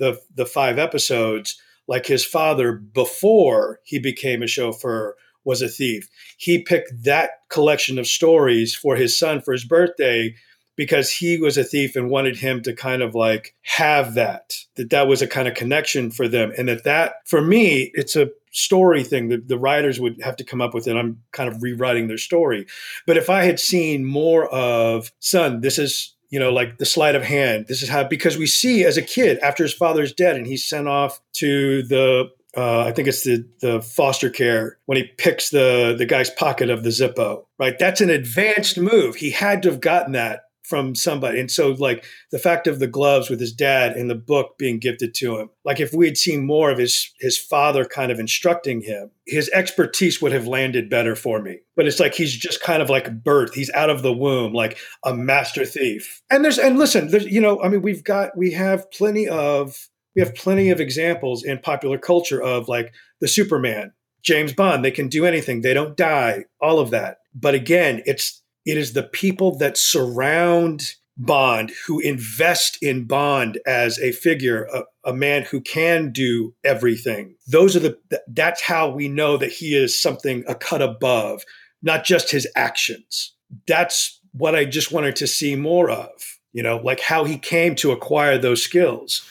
the 0.00 0.20
the 0.34 0.46
five 0.46 0.78
episodes 0.78 1.56
like 1.86 2.06
his 2.06 2.24
father 2.24 2.72
before 2.72 3.80
he 3.84 3.98
became 3.98 4.42
a 4.42 4.46
chauffeur 4.46 5.16
was 5.44 5.62
a 5.62 5.68
thief. 5.68 6.08
He 6.36 6.62
picked 6.62 7.04
that 7.04 7.30
collection 7.48 7.98
of 7.98 8.06
stories 8.06 8.74
for 8.74 8.96
his 8.96 9.16
son 9.18 9.40
for 9.40 9.52
his 9.52 9.64
birthday 9.64 10.34
because 10.76 11.10
he 11.10 11.36
was 11.36 11.58
a 11.58 11.64
thief 11.64 11.96
and 11.96 12.08
wanted 12.08 12.36
him 12.36 12.62
to 12.62 12.72
kind 12.72 13.02
of 13.02 13.14
like 13.14 13.54
have 13.62 14.14
that 14.14 14.54
that 14.76 14.90
that 14.90 15.08
was 15.08 15.20
a 15.20 15.26
kind 15.26 15.48
of 15.48 15.54
connection 15.54 16.10
for 16.10 16.28
them. 16.28 16.52
And 16.56 16.68
that 16.68 16.84
that 16.84 17.14
for 17.26 17.42
me 17.42 17.90
it's 17.94 18.16
a 18.16 18.30
story 18.52 19.04
thing 19.04 19.28
that 19.28 19.48
the 19.48 19.58
writers 19.58 20.00
would 20.00 20.20
have 20.22 20.36
to 20.36 20.44
come 20.44 20.60
up 20.60 20.74
with 20.74 20.88
it 20.88 20.96
i'm 20.96 21.22
kind 21.30 21.48
of 21.48 21.62
rewriting 21.62 22.08
their 22.08 22.18
story. 22.18 22.66
But 23.06 23.16
if 23.16 23.28
i 23.28 23.42
had 23.42 23.60
seen 23.60 24.04
more 24.04 24.46
of 24.48 25.12
son 25.18 25.60
this 25.60 25.78
is 25.78 26.14
you 26.30 26.38
know 26.38 26.50
like 26.50 26.78
the 26.78 26.86
sleight 26.86 27.14
of 27.14 27.22
hand 27.22 27.66
this 27.68 27.82
is 27.82 27.88
how 27.88 28.02
because 28.04 28.36
we 28.36 28.46
see 28.46 28.84
as 28.84 28.96
a 28.96 29.02
kid 29.02 29.38
after 29.40 29.62
his 29.62 29.74
father's 29.74 30.12
dead 30.12 30.36
and 30.36 30.46
he's 30.46 30.66
sent 30.66 30.88
off 30.88 31.20
to 31.32 31.82
the 31.84 32.30
uh, 32.56 32.80
I 32.80 32.92
think 32.92 33.06
it's 33.06 33.22
the 33.22 33.46
the 33.60 33.80
foster 33.80 34.28
care 34.28 34.78
when 34.86 34.96
he 34.96 35.04
picks 35.04 35.50
the 35.50 35.94
the 35.96 36.06
guy's 36.06 36.30
pocket 36.30 36.68
of 36.68 36.82
the 36.82 36.90
Zippo. 36.90 37.44
Right, 37.58 37.78
that's 37.78 38.00
an 38.00 38.10
advanced 38.10 38.76
move. 38.76 39.14
He 39.14 39.30
had 39.30 39.62
to 39.62 39.70
have 39.70 39.80
gotten 39.80 40.12
that 40.12 40.46
from 40.70 40.94
somebody, 40.94 41.38
and 41.38 41.50
so 41.50 41.72
like 41.72 42.04
the 42.30 42.38
fact 42.38 42.66
of 42.66 42.78
the 42.78 42.86
gloves 42.86 43.28
with 43.28 43.40
his 43.40 43.52
dad 43.52 43.92
and 43.92 44.08
the 44.08 44.14
book 44.14 44.56
being 44.56 44.78
gifted 44.78 45.12
to 45.16 45.38
him. 45.38 45.50
Like 45.64 45.80
if 45.80 45.92
we 45.92 46.06
had 46.06 46.16
seen 46.16 46.46
more 46.46 46.70
of 46.70 46.78
his 46.78 47.12
his 47.20 47.36
father 47.36 47.84
kind 47.84 48.10
of 48.10 48.18
instructing 48.18 48.80
him, 48.80 49.10
his 49.26 49.50
expertise 49.50 50.22
would 50.22 50.32
have 50.32 50.46
landed 50.46 50.88
better 50.88 51.14
for 51.14 51.42
me. 51.42 51.58
But 51.76 51.86
it's 51.86 52.00
like 52.00 52.14
he's 52.14 52.34
just 52.34 52.62
kind 52.62 52.80
of 52.80 52.88
like 52.88 53.22
birth. 53.22 53.52
He's 53.52 53.70
out 53.74 53.90
of 53.90 54.02
the 54.02 54.12
womb, 54.12 54.54
like 54.54 54.78
a 55.04 55.14
master 55.14 55.66
thief. 55.66 56.22
And 56.30 56.42
there's 56.44 56.58
and 56.58 56.78
listen, 56.78 57.08
there's 57.08 57.26
you 57.26 57.40
know, 57.40 57.60
I 57.62 57.68
mean, 57.68 57.82
we've 57.82 58.04
got 58.04 58.36
we 58.36 58.52
have 58.52 58.90
plenty 58.92 59.28
of 59.28 59.90
we 60.14 60.22
have 60.22 60.34
plenty 60.34 60.70
of 60.70 60.80
examples 60.80 61.44
in 61.44 61.58
popular 61.58 61.98
culture 61.98 62.42
of 62.42 62.68
like 62.68 62.94
the 63.20 63.28
Superman, 63.28 63.92
James 64.22 64.52
Bond, 64.52 64.84
they 64.84 64.90
can 64.90 65.08
do 65.08 65.24
anything, 65.24 65.60
they 65.60 65.74
don't 65.74 65.96
die, 65.96 66.44
all 66.60 66.78
of 66.78 66.90
that. 66.90 67.18
But 67.34 67.54
again, 67.54 68.02
it's 68.06 68.39
it 68.66 68.76
is 68.76 68.92
the 68.92 69.02
people 69.02 69.56
that 69.58 69.76
surround 69.76 70.94
Bond 71.16 71.70
who 71.86 72.00
invest 72.00 72.78
in 72.82 73.04
Bond 73.04 73.58
as 73.66 73.98
a 73.98 74.12
figure, 74.12 74.64
a, 74.72 74.84
a 75.10 75.12
man 75.12 75.42
who 75.42 75.60
can 75.60 76.12
do 76.12 76.54
everything. 76.64 77.34
Those 77.46 77.76
are 77.76 77.80
the 77.80 77.98
that's 78.28 78.62
how 78.62 78.88
we 78.88 79.08
know 79.08 79.36
that 79.36 79.52
he 79.52 79.76
is 79.76 80.00
something 80.00 80.44
a 80.48 80.54
cut 80.54 80.80
above, 80.80 81.42
not 81.82 82.04
just 82.04 82.30
his 82.30 82.48
actions. 82.56 83.34
That's 83.66 84.18
what 84.32 84.54
I 84.54 84.64
just 84.64 84.92
wanted 84.92 85.16
to 85.16 85.26
see 85.26 85.56
more 85.56 85.90
of, 85.90 86.10
you 86.52 86.62
know, 86.62 86.78
like 86.78 87.00
how 87.00 87.24
he 87.24 87.36
came 87.36 87.74
to 87.76 87.92
acquire 87.92 88.38
those 88.38 88.62
skills. 88.62 89.28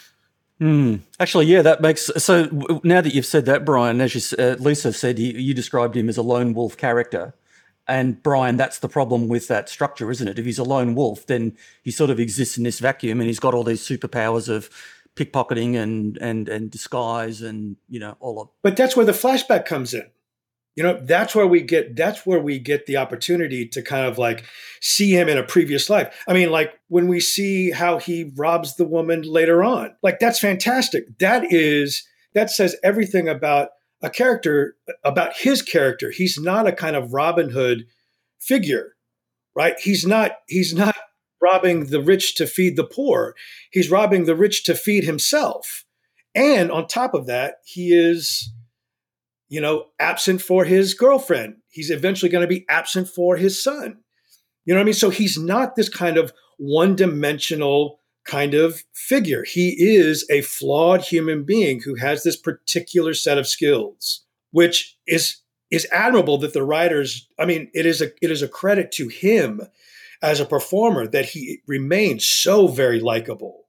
Hmm. 0.60 0.98
Actually, 1.20 1.46
yeah, 1.46 1.62
that 1.62 1.82
makes 1.82 2.12
so. 2.18 2.50
Now 2.84 3.02
that 3.02 3.16
you've 3.16 3.26
said 3.26 3.46
that, 3.46 3.64
Brian, 3.64 4.02
as 4.02 4.14
you, 4.14 4.38
uh, 4.38 4.58
Lisa 4.60 4.92
said, 4.92 5.18
you, 5.18 5.32
you 5.32 5.54
described 5.54 5.96
him 5.96 6.10
as 6.10 6.18
a 6.18 6.22
lone 6.22 6.54
wolf 6.54 6.76
character, 6.76 7.34
and 7.90 8.22
Brian, 8.22 8.56
that's 8.56 8.80
the 8.80 8.88
problem 8.88 9.28
with 9.28 9.48
that 9.48 9.68
structure, 9.68 10.12
isn't 10.12 10.28
it? 10.28 10.40
If 10.40 10.46
he's 10.46 10.60
a 10.60 10.64
lone 10.64 10.96
wolf, 10.96 11.26
then 11.26 11.58
he 11.84 11.92
sort 11.92 12.10
of 12.10 12.20
exists 12.20 12.58
in 12.58 12.64
this 12.64 12.80
vacuum, 12.80 13.20
and 13.20 13.28
he's 13.28 13.40
got 13.40 13.54
all 13.54 13.64
these 13.64 13.86
superpowers 13.86 14.48
of 14.48 14.70
pickpocketing 15.16 15.76
and 15.76 16.18
and 16.18 16.48
and 16.48 16.72
disguise, 16.72 17.42
and 17.42 17.76
you 17.90 18.00
know 18.00 18.16
all 18.20 18.40
of. 18.40 18.50
But 18.62 18.78
that's 18.78 18.96
where 18.96 19.06
the 19.06 19.12
flashback 19.12 19.66
comes 19.66 19.94
in. 19.94 20.06
You 20.76 20.84
know, 20.84 21.00
that's 21.02 21.36
where 21.36 21.48
we 21.48 21.62
get 21.62 21.96
that's 21.96 22.26
where 22.26 22.40
we 22.40 22.60
get 22.60 22.86
the 22.86 22.98
opportunity 22.98 23.68
to 23.68 23.82
kind 23.82 24.06
of 24.06 24.18
like 24.18 24.46
see 24.80 25.12
him 25.12 25.28
in 25.28 25.38
a 25.38 25.44
previous 25.44 25.90
life. 25.90 26.24
I 26.28 26.34
mean, 26.34 26.52
like 26.52 26.80
when 26.88 27.08
we 27.08 27.20
see 27.20 27.72
how 27.72 27.98
he 27.98 28.32
robs 28.36 28.76
the 28.76 28.86
woman 28.86 29.24
later 29.24 29.64
on. 29.64 29.96
Like 30.04 30.20
that's 30.20 30.40
fantastic. 30.40 31.18
That 31.20 31.52
is 31.52 32.08
that 32.34 32.50
says 32.52 32.76
everything 32.84 33.28
about 33.28 33.70
a 34.02 34.10
character 34.10 34.76
about 35.04 35.38
his 35.38 35.62
character. 35.62 36.12
He's 36.12 36.40
not 36.40 36.68
a 36.68 36.72
kind 36.72 36.96
of 36.96 37.14
Robin 37.14 37.50
Hood 37.50 37.86
figure, 38.40 38.96
right? 39.56 39.80
He's 39.80 40.06
not 40.06 40.32
he's 40.48 40.74
not 40.74 40.96
robbing 41.42 41.88
the 41.88 42.02
rich 42.02 42.36
to 42.36 42.48
feed 42.48 42.76
the 42.76 42.84
poor. 42.84 43.36
He's 43.72 43.92
robbing 43.92 44.26
the 44.26 44.36
rich 44.36 44.64
to 44.66 44.76
feed 44.76 45.04
himself. 45.04 45.86
And 46.36 46.72
on 46.72 46.88
top 46.88 47.14
of 47.14 47.26
that, 47.26 47.56
he 47.66 47.94
is 47.94 48.52
you 49.50 49.60
know, 49.60 49.88
absent 50.00 50.42
for 50.42 50.64
his 50.64 50.94
girlfriend. 50.94 51.56
He's 51.70 51.90
eventually 51.90 52.30
going 52.30 52.44
to 52.44 52.48
be 52.48 52.66
absent 52.70 53.10
for 53.10 53.36
his 53.36 53.62
son. 53.62 53.98
You 54.64 54.74
know 54.74 54.80
what 54.80 54.84
I 54.84 54.86
mean? 54.86 54.94
So 54.94 55.10
he's 55.10 55.38
not 55.38 55.76
this 55.76 55.90
kind 55.90 56.18
of 56.18 56.32
one 56.58 56.96
dimensional 56.96 57.99
kind 58.30 58.54
of 58.54 58.84
figure. 58.94 59.44
He 59.44 59.76
is 59.80 60.26
a 60.30 60.42
flawed 60.42 61.02
human 61.02 61.44
being 61.44 61.82
who 61.82 61.96
has 61.96 62.24
this 62.24 62.38
particular 62.38 63.14
set 63.14 63.38
of 63.38 63.48
skills, 63.48 64.26
which 64.52 64.98
is 65.08 65.38
is 65.72 65.88
admirable 65.92 66.40
that 66.40 66.54
the 66.54 66.64
writers, 66.64 67.28
I 67.38 67.46
mean, 67.46 67.70
it 67.74 67.86
is 67.86 68.02
a 68.02 68.12
it 68.22 68.32
is 68.32 68.42
a 68.42 68.48
credit 68.48 68.92
to 68.94 69.08
him 69.08 69.62
as 70.22 70.40
a 70.40 70.46
performer 70.46 71.08
that 71.08 71.26
he 71.26 71.62
remains 71.68 72.26
so 72.26 72.68
very 72.68 73.00
likable 73.00 73.66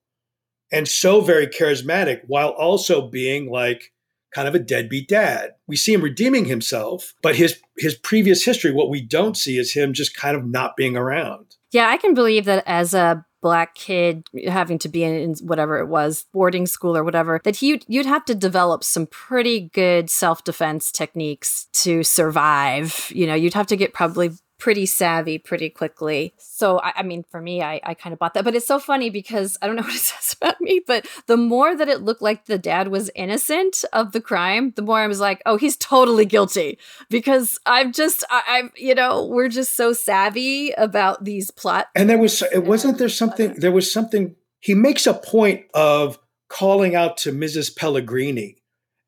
and 0.72 0.86
so 0.86 1.20
very 1.20 1.46
charismatic 1.46 2.20
while 2.26 2.50
also 2.50 3.08
being 3.08 3.50
like 3.50 3.92
kind 4.34 4.46
of 4.46 4.54
a 4.54 4.58
deadbeat 4.58 5.08
dad. 5.08 5.52
We 5.66 5.76
see 5.76 5.94
him 5.94 6.02
redeeming 6.02 6.44
himself, 6.44 7.14
but 7.22 7.36
his 7.36 7.58
his 7.78 7.94
previous 7.94 8.44
history, 8.44 8.72
what 8.72 8.90
we 8.90 9.00
don't 9.00 9.36
see 9.36 9.58
is 9.58 9.72
him 9.72 9.94
just 9.94 10.14
kind 10.14 10.36
of 10.36 10.44
not 10.44 10.76
being 10.76 10.96
around. 10.96 11.56
Yeah, 11.72 11.88
I 11.88 11.96
can 11.96 12.14
believe 12.14 12.44
that 12.44 12.62
as 12.66 12.94
a 12.94 13.24
black 13.40 13.74
kid 13.74 14.26
having 14.46 14.79
to 14.81 14.88
be 14.88 15.05
in, 15.05 15.35
whatever 15.42 15.79
it 15.79 15.87
was, 15.87 16.26
boarding 16.33 16.66
school 16.66 16.96
or 16.96 17.05
whatever, 17.05 17.40
that 17.44 17.62
you'd, 17.62 17.85
you'd 17.88 18.07
have 18.07 18.24
to 18.26 18.35
develop 18.35 18.85
some 18.85 19.07
pretty 19.07 19.70
good 19.72 20.11
self 20.11 20.44
defense 20.44 20.92
techniques 20.92 21.68
to 21.72 22.03
survive. 22.03 23.11
You 23.14 23.26
know, 23.26 23.35
you'd 23.35 23.55
have 23.55 23.66
to 23.68 23.76
get 23.76 23.92
probably 23.92 24.33
pretty 24.60 24.86
savvy 24.86 25.38
pretty 25.38 25.70
quickly. 25.70 26.34
So, 26.38 26.78
I, 26.78 26.92
I 26.96 27.02
mean, 27.02 27.24
for 27.30 27.40
me, 27.40 27.62
I, 27.62 27.80
I 27.82 27.94
kind 27.94 28.12
of 28.12 28.18
bought 28.20 28.34
that. 28.34 28.44
But 28.44 28.54
it's 28.54 28.66
so 28.66 28.78
funny 28.78 29.10
because 29.10 29.58
I 29.60 29.66
don't 29.66 29.74
know 29.74 29.82
what 29.90 29.94
it 29.94 29.98
says 29.98 30.36
about 30.40 30.60
me, 30.60 30.80
but 30.86 31.06
the 31.26 31.36
more 31.36 31.74
that 31.74 31.88
it 31.88 32.02
looked 32.02 32.22
like 32.22 32.46
the 32.46 32.58
dad 32.58 32.88
was 32.88 33.10
innocent 33.16 33.84
of 33.92 34.12
the 34.12 34.20
crime, 34.20 34.72
the 34.76 34.82
more 34.82 34.98
I 34.98 35.08
was 35.08 35.18
like, 35.18 35.42
oh, 35.46 35.56
he's 35.56 35.76
totally 35.76 36.26
guilty. 36.26 36.78
Because 37.08 37.58
I'm 37.66 37.92
just, 37.92 38.22
I, 38.30 38.42
I'm, 38.46 38.72
you 38.76 38.94
know, 38.94 39.26
we're 39.26 39.48
just 39.48 39.74
so 39.74 39.92
savvy 39.92 40.70
about 40.72 41.24
these 41.24 41.50
plots. 41.50 41.88
And 41.96 42.08
there 42.08 42.18
was 42.18 42.42
it 42.52 42.64
wasn't 42.64 42.98
there 42.98 43.08
something 43.08 43.54
there 43.54 43.72
was 43.72 43.92
something 43.92 44.36
he 44.60 44.74
makes 44.74 45.06
a 45.06 45.14
point 45.14 45.64
of 45.74 46.18
calling 46.48 46.94
out 46.94 47.16
to 47.18 47.32
Mrs. 47.32 47.74
Pellegrini 47.74 48.56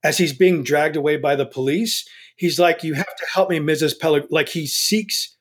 as 0.03 0.19
he's 0.19 0.33
being 0.33 0.63
dragged 0.63 0.97
away 0.97 1.17
by 1.17 1.37
the 1.37 1.47
police. 1.47 2.09
He's 2.37 2.59
like, 2.59 2.83
"You 2.83 2.95
have 2.95 3.05
to 3.05 3.27
help 3.33 3.51
me, 3.51 3.59
Mrs. 3.59 3.99
Pellegrini." 3.99 4.33
Like 4.33 4.49
he 4.49 4.67
seeks 4.67 5.37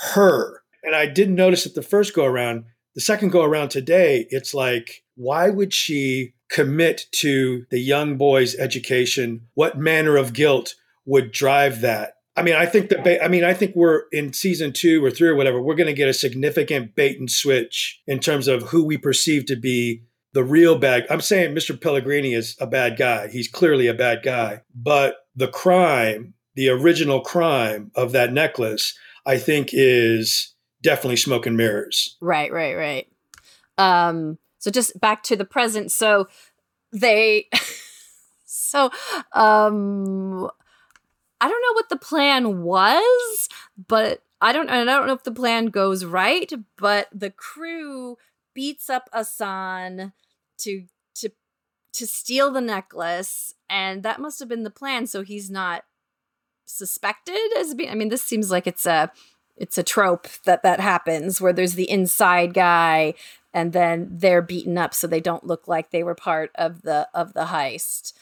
her. 0.00 0.62
And 0.82 0.94
I 0.94 1.06
didn't 1.06 1.34
notice 1.34 1.66
it 1.66 1.74
the 1.74 1.82
first 1.82 2.14
go 2.14 2.24
around. 2.24 2.64
The 2.94 3.00
second 3.00 3.30
go 3.30 3.42
around 3.42 3.68
today, 3.68 4.26
it's 4.30 4.54
like, 4.54 5.04
why 5.14 5.50
would 5.50 5.72
she 5.72 6.34
commit 6.48 7.06
to 7.12 7.64
the 7.70 7.78
young 7.78 8.16
boy's 8.16 8.56
education? 8.56 9.46
What 9.54 9.78
manner 9.78 10.16
of 10.16 10.32
guilt 10.32 10.74
would 11.04 11.30
drive 11.30 11.82
that? 11.82 12.14
I 12.36 12.42
mean, 12.42 12.54
I 12.54 12.66
think 12.66 12.88
ba- 12.88 13.22
I 13.22 13.28
mean, 13.28 13.44
I 13.44 13.52
think 13.54 13.76
we're 13.76 14.04
in 14.12 14.32
season 14.32 14.72
two 14.72 15.04
or 15.04 15.10
three 15.10 15.28
or 15.28 15.34
whatever. 15.34 15.60
We're 15.60 15.74
going 15.74 15.88
to 15.88 15.92
get 15.92 16.08
a 16.08 16.14
significant 16.14 16.94
bait 16.94 17.18
and 17.18 17.30
switch 17.30 18.00
in 18.06 18.18
terms 18.18 18.48
of 18.48 18.62
who 18.64 18.84
we 18.84 18.96
perceive 18.96 19.46
to 19.46 19.56
be 19.56 20.04
the 20.32 20.44
real 20.44 20.78
bad. 20.78 21.06
I'm 21.10 21.20
saying 21.20 21.54
Mr. 21.54 21.78
Pellegrini 21.80 22.34
is 22.34 22.56
a 22.60 22.66
bad 22.66 22.96
guy. 22.96 23.28
He's 23.28 23.48
clearly 23.48 23.88
a 23.88 23.94
bad 23.94 24.22
guy, 24.22 24.62
but 24.74 25.16
the 25.34 25.48
crime, 25.48 26.34
the 26.54 26.68
original 26.68 27.20
crime 27.20 27.90
of 27.94 28.12
that 28.12 28.32
necklace, 28.32 28.96
I 29.26 29.38
think 29.38 29.70
is 29.72 30.54
definitely 30.82 31.16
smoke 31.16 31.46
and 31.46 31.56
mirrors. 31.56 32.16
Right, 32.20 32.52
right, 32.52 32.74
right. 32.74 33.08
Um, 33.78 34.38
so 34.58 34.70
just 34.70 34.98
back 35.00 35.22
to 35.24 35.36
the 35.36 35.44
present. 35.44 35.90
So 35.92 36.28
they 36.92 37.48
so 38.44 38.90
um 39.32 40.48
I 41.40 41.48
don't 41.48 41.62
know 41.62 41.72
what 41.72 41.88
the 41.88 41.96
plan 41.96 42.62
was, 42.62 43.48
but 43.88 44.22
I 44.40 44.52
don't 44.52 44.68
I 44.70 44.84
don't 44.84 45.06
know 45.06 45.14
if 45.14 45.24
the 45.24 45.32
plan 45.32 45.66
goes 45.66 46.04
right, 46.04 46.52
but 46.76 47.08
the 47.12 47.30
crew 47.30 48.16
beats 48.54 48.90
up 48.90 49.08
Assane 49.14 50.12
to 50.58 50.84
to 51.16 51.30
to 51.94 52.06
steal 52.06 52.50
the 52.50 52.60
necklace, 52.60 53.54
and 53.68 54.02
that 54.02 54.20
must 54.20 54.38
have 54.40 54.48
been 54.48 54.64
the 54.64 54.70
plan. 54.70 55.06
So 55.06 55.22
he's 55.22 55.50
not 55.50 55.84
suspected 56.70 57.38
as 57.58 57.74
being. 57.74 57.90
I 57.90 57.94
mean, 57.94 58.08
this 58.08 58.22
seems 58.22 58.50
like 58.50 58.66
it's 58.66 58.86
a 58.86 59.10
it's 59.56 59.78
a 59.78 59.82
trope 59.82 60.26
that 60.44 60.62
that 60.62 60.80
happens 60.80 61.40
where 61.40 61.52
there's 61.52 61.74
the 61.74 61.88
inside 61.90 62.54
guy 62.54 63.14
and 63.52 63.72
then 63.72 64.08
they're 64.10 64.42
beaten 64.42 64.78
up 64.78 64.94
so 64.94 65.06
they 65.06 65.20
don't 65.20 65.46
look 65.46 65.68
like 65.68 65.90
they 65.90 66.02
were 66.02 66.14
part 66.14 66.50
of 66.54 66.82
the 66.82 67.08
of 67.14 67.34
the 67.34 67.44
heist 67.46 68.12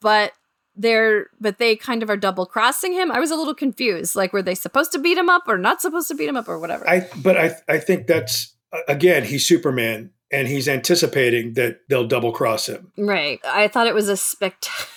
but 0.00 0.32
they're 0.76 1.26
but 1.40 1.58
they 1.58 1.76
kind 1.76 2.02
of 2.02 2.10
are 2.10 2.16
double 2.16 2.46
crossing 2.46 2.92
him 2.92 3.12
i 3.12 3.20
was 3.20 3.30
a 3.30 3.36
little 3.36 3.54
confused 3.54 4.16
like 4.16 4.32
were 4.32 4.42
they 4.42 4.54
supposed 4.54 4.90
to 4.90 4.98
beat 4.98 5.18
him 5.18 5.28
up 5.28 5.42
or 5.46 5.58
not 5.58 5.80
supposed 5.80 6.08
to 6.08 6.14
beat 6.14 6.28
him 6.28 6.36
up 6.36 6.48
or 6.48 6.58
whatever 6.58 6.88
I 6.88 7.08
but 7.22 7.36
I 7.36 7.56
I 7.68 7.78
think 7.78 8.06
that's 8.06 8.54
again 8.88 9.24
he's 9.24 9.46
Superman 9.46 10.10
and 10.32 10.48
he's 10.48 10.68
anticipating 10.68 11.54
that 11.54 11.80
they'll 11.88 12.08
double 12.08 12.32
cross 12.32 12.68
him. 12.68 12.90
right 12.96 13.40
i 13.44 13.68
thought 13.68 13.86
it 13.86 13.94
was 13.94 14.08
a 14.08 14.16
spectacular 14.16 14.88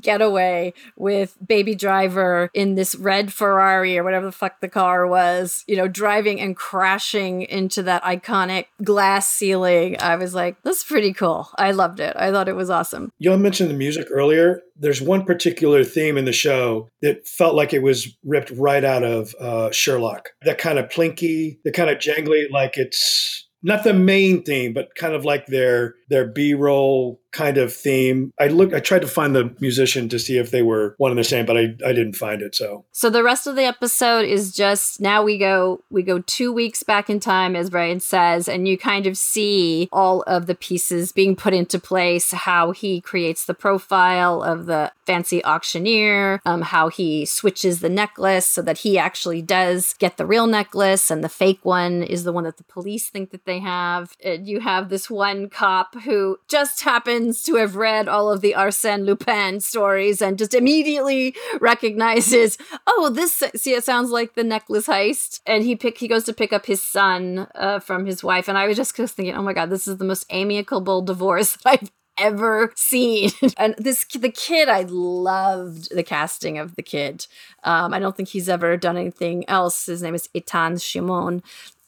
getaway 0.00 0.72
with 0.96 1.36
baby 1.46 1.74
driver 1.74 2.50
in 2.54 2.74
this 2.74 2.94
red 2.94 3.32
ferrari 3.32 3.98
or 3.98 4.04
whatever 4.04 4.26
the 4.26 4.32
fuck 4.32 4.60
the 4.60 4.68
car 4.68 5.06
was 5.06 5.64
you 5.66 5.76
know 5.76 5.88
driving 5.88 6.40
and 6.40 6.56
crashing 6.56 7.42
into 7.42 7.82
that 7.82 8.02
iconic 8.02 8.66
glass 8.82 9.28
ceiling 9.28 9.96
i 10.00 10.16
was 10.16 10.34
like 10.34 10.56
that's 10.62 10.84
pretty 10.84 11.12
cool 11.12 11.48
i 11.58 11.70
loved 11.70 12.00
it 12.00 12.14
i 12.16 12.30
thought 12.30 12.48
it 12.48 12.56
was 12.56 12.70
awesome 12.70 13.10
You 13.18 13.36
mentioned 13.36 13.70
the 13.70 13.74
music 13.74 14.08
earlier. 14.10 14.60
There's 14.76 15.00
one 15.00 15.24
particular 15.24 15.84
theme 15.84 16.16
in 16.18 16.24
the 16.24 16.32
show 16.32 16.88
that 17.00 17.26
felt 17.26 17.54
like 17.54 17.72
it 17.72 17.82
was 17.82 18.08
ripped 18.24 18.50
right 18.50 18.84
out 18.84 19.02
of 19.02 19.34
uh, 19.40 19.70
Sherlock. 19.70 20.30
That 20.42 20.58
kind 20.58 20.78
of 20.78 20.88
plinky, 20.88 21.58
the 21.64 21.72
kind 21.72 21.90
of 21.90 21.98
jangly, 21.98 22.50
like 22.50 22.76
it's 22.76 23.48
not 23.62 23.84
the 23.84 23.94
main 23.94 24.42
theme, 24.42 24.72
but 24.72 24.94
kind 24.96 25.14
of 25.14 25.24
like 25.24 25.46
their 25.46 25.94
their 26.08 26.26
B-roll 26.26 27.20
kind 27.32 27.58
of 27.58 27.72
theme. 27.72 28.32
I 28.38 28.48
look, 28.48 28.72
I 28.74 28.80
tried 28.80 29.02
to 29.02 29.08
find 29.08 29.34
the 29.34 29.54
musician 29.60 30.08
to 30.10 30.18
see 30.18 30.38
if 30.38 30.50
they 30.50 30.62
were 30.62 30.94
one 30.98 31.10
and 31.10 31.18
the 31.18 31.24
same, 31.24 31.46
but 31.46 31.56
I, 31.56 31.74
I 31.84 31.92
didn't 31.92 32.14
find 32.14 32.42
it. 32.42 32.54
So 32.54 32.84
So 32.92 33.10
the 33.10 33.22
rest 33.22 33.46
of 33.46 33.56
the 33.56 33.64
episode 33.64 34.24
is 34.24 34.52
just 34.52 35.00
now 35.00 35.22
we 35.22 35.38
go 35.38 35.82
we 35.90 36.02
go 36.02 36.20
2 36.20 36.52
weeks 36.52 36.82
back 36.82 37.08
in 37.08 37.20
time 37.20 37.56
as 37.56 37.70
Brian 37.70 38.00
says 38.00 38.48
and 38.48 38.68
you 38.68 38.76
kind 38.76 39.06
of 39.06 39.16
see 39.16 39.88
all 39.92 40.22
of 40.22 40.46
the 40.46 40.54
pieces 40.54 41.12
being 41.12 41.34
put 41.34 41.54
into 41.54 41.78
place 41.78 42.32
how 42.32 42.72
he 42.72 43.00
creates 43.00 43.44
the 43.44 43.54
profile 43.54 44.42
of 44.42 44.66
the 44.66 44.92
fancy 45.06 45.44
auctioneer 45.44 46.40
um 46.44 46.62
how 46.62 46.88
he 46.88 47.24
switches 47.24 47.80
the 47.80 47.88
necklace 47.88 48.46
so 48.46 48.62
that 48.62 48.78
he 48.78 48.98
actually 48.98 49.42
does 49.42 49.94
get 49.98 50.16
the 50.16 50.26
real 50.26 50.46
necklace 50.46 51.10
and 51.10 51.24
the 51.24 51.28
fake 51.28 51.60
one 51.64 52.02
is 52.02 52.24
the 52.24 52.32
one 52.32 52.44
that 52.44 52.56
the 52.56 52.64
police 52.64 53.08
think 53.08 53.30
that 53.30 53.44
they 53.44 53.58
have 53.58 54.12
and 54.24 54.46
you 54.46 54.60
have 54.60 54.88
this 54.88 55.10
one 55.10 55.48
cop 55.48 55.94
who 56.02 56.38
just 56.48 56.82
happens 56.82 57.21
to 57.44 57.56
have 57.56 57.76
read 57.76 58.08
all 58.08 58.30
of 58.30 58.40
the 58.40 58.54
Arsène 58.56 59.04
Lupin 59.04 59.60
stories 59.60 60.20
and 60.20 60.38
just 60.38 60.54
immediately 60.54 61.34
recognizes, 61.60 62.58
oh, 62.86 63.10
this 63.10 63.42
see 63.54 63.74
it 63.74 63.84
sounds 63.84 64.10
like 64.10 64.34
the 64.34 64.44
necklace 64.44 64.86
heist. 64.86 65.40
And 65.46 65.64
he 65.64 65.76
pick 65.76 65.98
he 65.98 66.08
goes 66.08 66.24
to 66.24 66.32
pick 66.32 66.52
up 66.52 66.66
his 66.66 66.82
son 66.82 67.46
uh, 67.54 67.78
from 67.78 68.06
his 68.06 68.24
wife, 68.24 68.48
and 68.48 68.58
I 68.58 68.66
was 68.66 68.76
just 68.76 68.94
thinking, 68.94 69.34
oh 69.34 69.42
my 69.42 69.52
god, 69.52 69.70
this 69.70 69.86
is 69.86 69.98
the 69.98 70.04
most 70.04 70.26
amicable 70.30 71.02
divorce 71.02 71.58
I've 71.64 71.90
ever 72.18 72.72
seen. 72.76 73.30
and 73.56 73.74
this 73.78 74.04
the 74.04 74.30
kid, 74.30 74.68
I 74.68 74.82
loved 74.88 75.94
the 75.94 76.02
casting 76.02 76.58
of 76.58 76.76
the 76.76 76.82
kid. 76.82 77.26
Um, 77.64 77.94
I 77.94 77.98
don't 77.98 78.16
think 78.16 78.28
he's 78.28 78.48
ever 78.48 78.76
done 78.76 78.96
anything 78.96 79.48
else. 79.48 79.86
His 79.86 80.02
name 80.02 80.14
is 80.14 80.28
Etan 80.34 80.82
Shimon. 80.82 81.42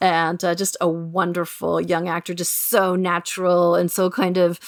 And 0.05 0.45
uh, 0.45 0.55
just 0.55 0.77
a 0.83 0.89
wonderful 0.89 1.81
young 1.81 2.09
actor, 2.09 2.35
just 2.35 2.69
so 2.69 2.95
natural 2.95 3.75
and 3.75 3.91
so 3.91 4.11
kind 4.11 4.37
of 4.37 4.61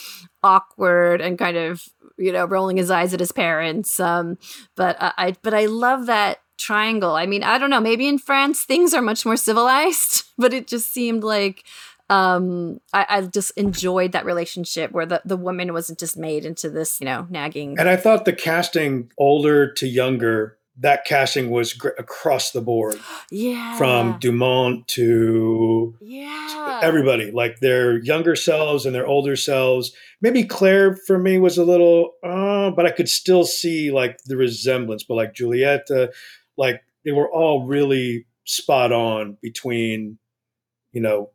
awkward 0.42 1.20
and 1.20 1.38
kind 1.38 1.58
of 1.58 1.86
you 2.16 2.32
know 2.32 2.46
rolling 2.46 2.78
his 2.78 2.90
eyes 2.90 3.12
at 3.12 3.20
his 3.20 3.32
parents. 3.32 4.00
Um, 4.00 4.38
but 4.76 4.96
I, 4.98 5.12
I 5.18 5.36
but 5.42 5.52
I 5.52 5.66
love 5.66 6.06
that 6.06 6.40
triangle. 6.56 7.14
I 7.14 7.26
mean, 7.26 7.42
I 7.42 7.58
don't 7.58 7.68
know. 7.68 7.82
Maybe 7.82 8.08
in 8.08 8.16
France 8.16 8.62
things 8.62 8.94
are 8.94 9.02
much 9.02 9.26
more 9.26 9.36
civilized, 9.36 10.24
but 10.38 10.54
it 10.54 10.66
just 10.66 10.90
seemed 10.90 11.22
like 11.22 11.64
um 12.08 12.80
I, 12.94 13.04
I 13.06 13.20
just 13.22 13.50
enjoyed 13.58 14.12
that 14.12 14.24
relationship 14.24 14.90
where 14.92 15.04
the, 15.04 15.20
the 15.26 15.36
woman 15.36 15.74
wasn't 15.74 15.98
just 15.98 16.16
made 16.16 16.46
into 16.46 16.70
this 16.70 16.98
you 16.98 17.04
know 17.04 17.26
nagging 17.28 17.78
And 17.78 17.90
I 17.90 17.96
thought 17.96 18.24
the 18.24 18.32
casting 18.32 19.10
older 19.18 19.70
to 19.74 19.86
younger, 19.86 20.56
that 20.78 21.04
casting 21.04 21.50
was 21.50 21.72
gr- 21.72 21.88
across 21.98 22.50
the 22.50 22.60
board 22.60 22.98
yeah 23.30 23.76
from 23.78 24.18
Dumont 24.18 24.86
to 24.88 25.96
yeah 26.00 26.80
everybody, 26.82 27.30
like 27.30 27.60
their 27.60 27.98
younger 27.98 28.36
selves 28.36 28.86
and 28.86 28.94
their 28.94 29.06
older 29.06 29.36
selves. 29.36 29.92
Maybe 30.20 30.44
Claire 30.44 30.96
for 30.96 31.18
me 31.18 31.38
was 31.38 31.58
a 31.58 31.64
little, 31.64 32.12
uh, 32.22 32.70
but 32.70 32.86
I 32.86 32.90
could 32.90 33.08
still 33.08 33.44
see 33.44 33.90
like 33.90 34.18
the 34.24 34.36
resemblance. 34.36 35.04
But 35.04 35.14
like 35.14 35.34
Juliette, 35.34 35.88
like 36.56 36.82
they 37.04 37.12
were 37.12 37.30
all 37.30 37.66
really 37.66 38.26
spot 38.44 38.92
on 38.92 39.36
between, 39.42 40.18
you 40.92 41.00
know, 41.00 41.30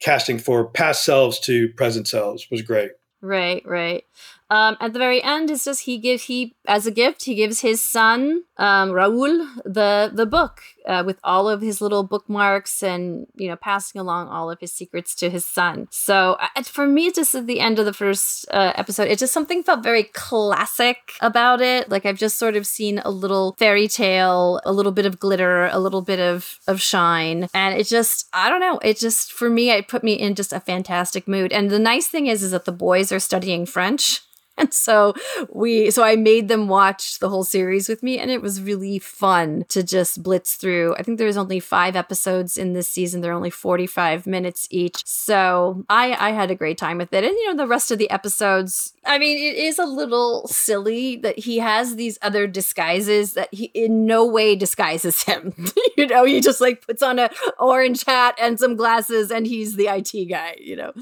casting 0.00 0.38
for 0.38 0.66
past 0.66 1.04
selves 1.04 1.38
to 1.40 1.68
present 1.70 2.08
selves 2.08 2.48
was 2.50 2.62
great. 2.62 2.90
Right, 3.20 3.64
right. 3.64 4.04
Um, 4.52 4.76
at 4.80 4.92
the 4.92 4.98
very 4.98 5.22
end, 5.22 5.50
it's 5.50 5.64
just 5.64 5.84
he 5.84 5.96
gives 5.96 6.24
he 6.24 6.54
as 6.66 6.86
a 6.86 6.90
gift 6.90 7.24
he 7.24 7.34
gives 7.34 7.60
his 7.60 7.80
son 7.80 8.42
um, 8.58 8.90
Raoul 8.90 9.46
the 9.64 10.10
the 10.12 10.26
book 10.26 10.60
uh, 10.86 11.02
with 11.06 11.18
all 11.24 11.48
of 11.48 11.62
his 11.62 11.80
little 11.80 12.02
bookmarks 12.02 12.82
and 12.82 13.26
you 13.34 13.48
know 13.48 13.56
passing 13.56 13.98
along 13.98 14.28
all 14.28 14.50
of 14.50 14.60
his 14.60 14.70
secrets 14.70 15.14
to 15.14 15.30
his 15.30 15.46
son. 15.46 15.88
So 15.90 16.36
uh, 16.38 16.62
for 16.64 16.86
me, 16.86 17.10
just 17.10 17.34
at 17.34 17.46
the 17.46 17.60
end 17.60 17.78
of 17.78 17.86
the 17.86 17.94
first 17.94 18.44
uh, 18.50 18.72
episode, 18.74 19.08
it 19.08 19.18
just 19.18 19.32
something 19.32 19.62
felt 19.62 19.82
very 19.82 20.04
classic 20.04 20.98
about 21.22 21.62
it. 21.62 21.88
Like 21.88 22.04
I've 22.04 22.18
just 22.18 22.38
sort 22.38 22.54
of 22.54 22.66
seen 22.66 22.98
a 23.06 23.10
little 23.10 23.56
fairy 23.58 23.88
tale, 23.88 24.60
a 24.66 24.72
little 24.72 24.92
bit 24.92 25.06
of 25.06 25.18
glitter, 25.18 25.68
a 25.68 25.78
little 25.78 26.02
bit 26.02 26.20
of 26.20 26.58
of 26.68 26.78
shine, 26.82 27.48
and 27.54 27.74
it 27.80 27.86
just 27.86 28.28
I 28.34 28.50
don't 28.50 28.60
know. 28.60 28.78
It 28.82 28.98
just 28.98 29.32
for 29.32 29.48
me, 29.48 29.70
it 29.70 29.88
put 29.88 30.04
me 30.04 30.12
in 30.12 30.34
just 30.34 30.52
a 30.52 30.60
fantastic 30.60 31.26
mood. 31.26 31.52
And 31.52 31.70
the 31.70 31.78
nice 31.78 32.08
thing 32.08 32.26
is, 32.26 32.42
is 32.42 32.50
that 32.50 32.66
the 32.66 32.72
boys 32.72 33.12
are 33.12 33.18
studying 33.18 33.64
French. 33.64 34.20
And 34.62 34.72
so 34.88 35.14
we 35.50 35.90
so 35.90 36.02
I 36.02 36.16
made 36.16 36.48
them 36.48 36.68
watch 36.68 37.18
the 37.18 37.28
whole 37.28 37.44
series 37.44 37.88
with 37.88 38.02
me 38.02 38.18
and 38.18 38.30
it 38.30 38.42
was 38.42 38.62
really 38.62 38.98
fun 38.98 39.64
to 39.68 39.82
just 39.82 40.22
blitz 40.22 40.54
through. 40.54 40.94
I 40.96 41.02
think 41.02 41.18
there's 41.18 41.36
only 41.36 41.60
5 41.60 41.96
episodes 41.96 42.56
in 42.56 42.72
this 42.72 42.88
season. 42.88 43.20
They're 43.20 43.32
only 43.32 43.50
45 43.50 44.26
minutes 44.26 44.66
each. 44.70 45.04
So 45.06 45.84
I 45.88 46.16
I 46.18 46.30
had 46.32 46.50
a 46.50 46.54
great 46.54 46.78
time 46.78 46.98
with 46.98 47.12
it. 47.12 47.24
And 47.24 47.32
you 47.32 47.48
know 47.48 47.56
the 47.56 47.68
rest 47.68 47.90
of 47.90 47.98
the 47.98 48.10
episodes, 48.10 48.94
I 49.04 49.18
mean 49.18 49.36
it 49.36 49.56
is 49.56 49.78
a 49.78 49.84
little 49.84 50.46
silly 50.48 51.16
that 51.16 51.38
he 51.38 51.58
has 51.58 51.96
these 51.96 52.18
other 52.22 52.46
disguises 52.46 53.34
that 53.34 53.52
he 53.52 53.66
in 53.74 54.06
no 54.06 54.24
way 54.26 54.56
disguises 54.56 55.22
him. 55.28 55.54
you 55.96 56.06
know, 56.06 56.24
he 56.24 56.40
just 56.40 56.60
like 56.60 56.86
puts 56.86 57.02
on 57.02 57.18
a 57.18 57.30
orange 57.58 58.04
hat 58.04 58.36
and 58.40 58.58
some 58.58 58.76
glasses 58.76 59.30
and 59.30 59.46
he's 59.46 59.76
the 59.76 59.88
IT 59.88 60.28
guy, 60.28 60.56
you 60.58 60.76
know. 60.76 60.92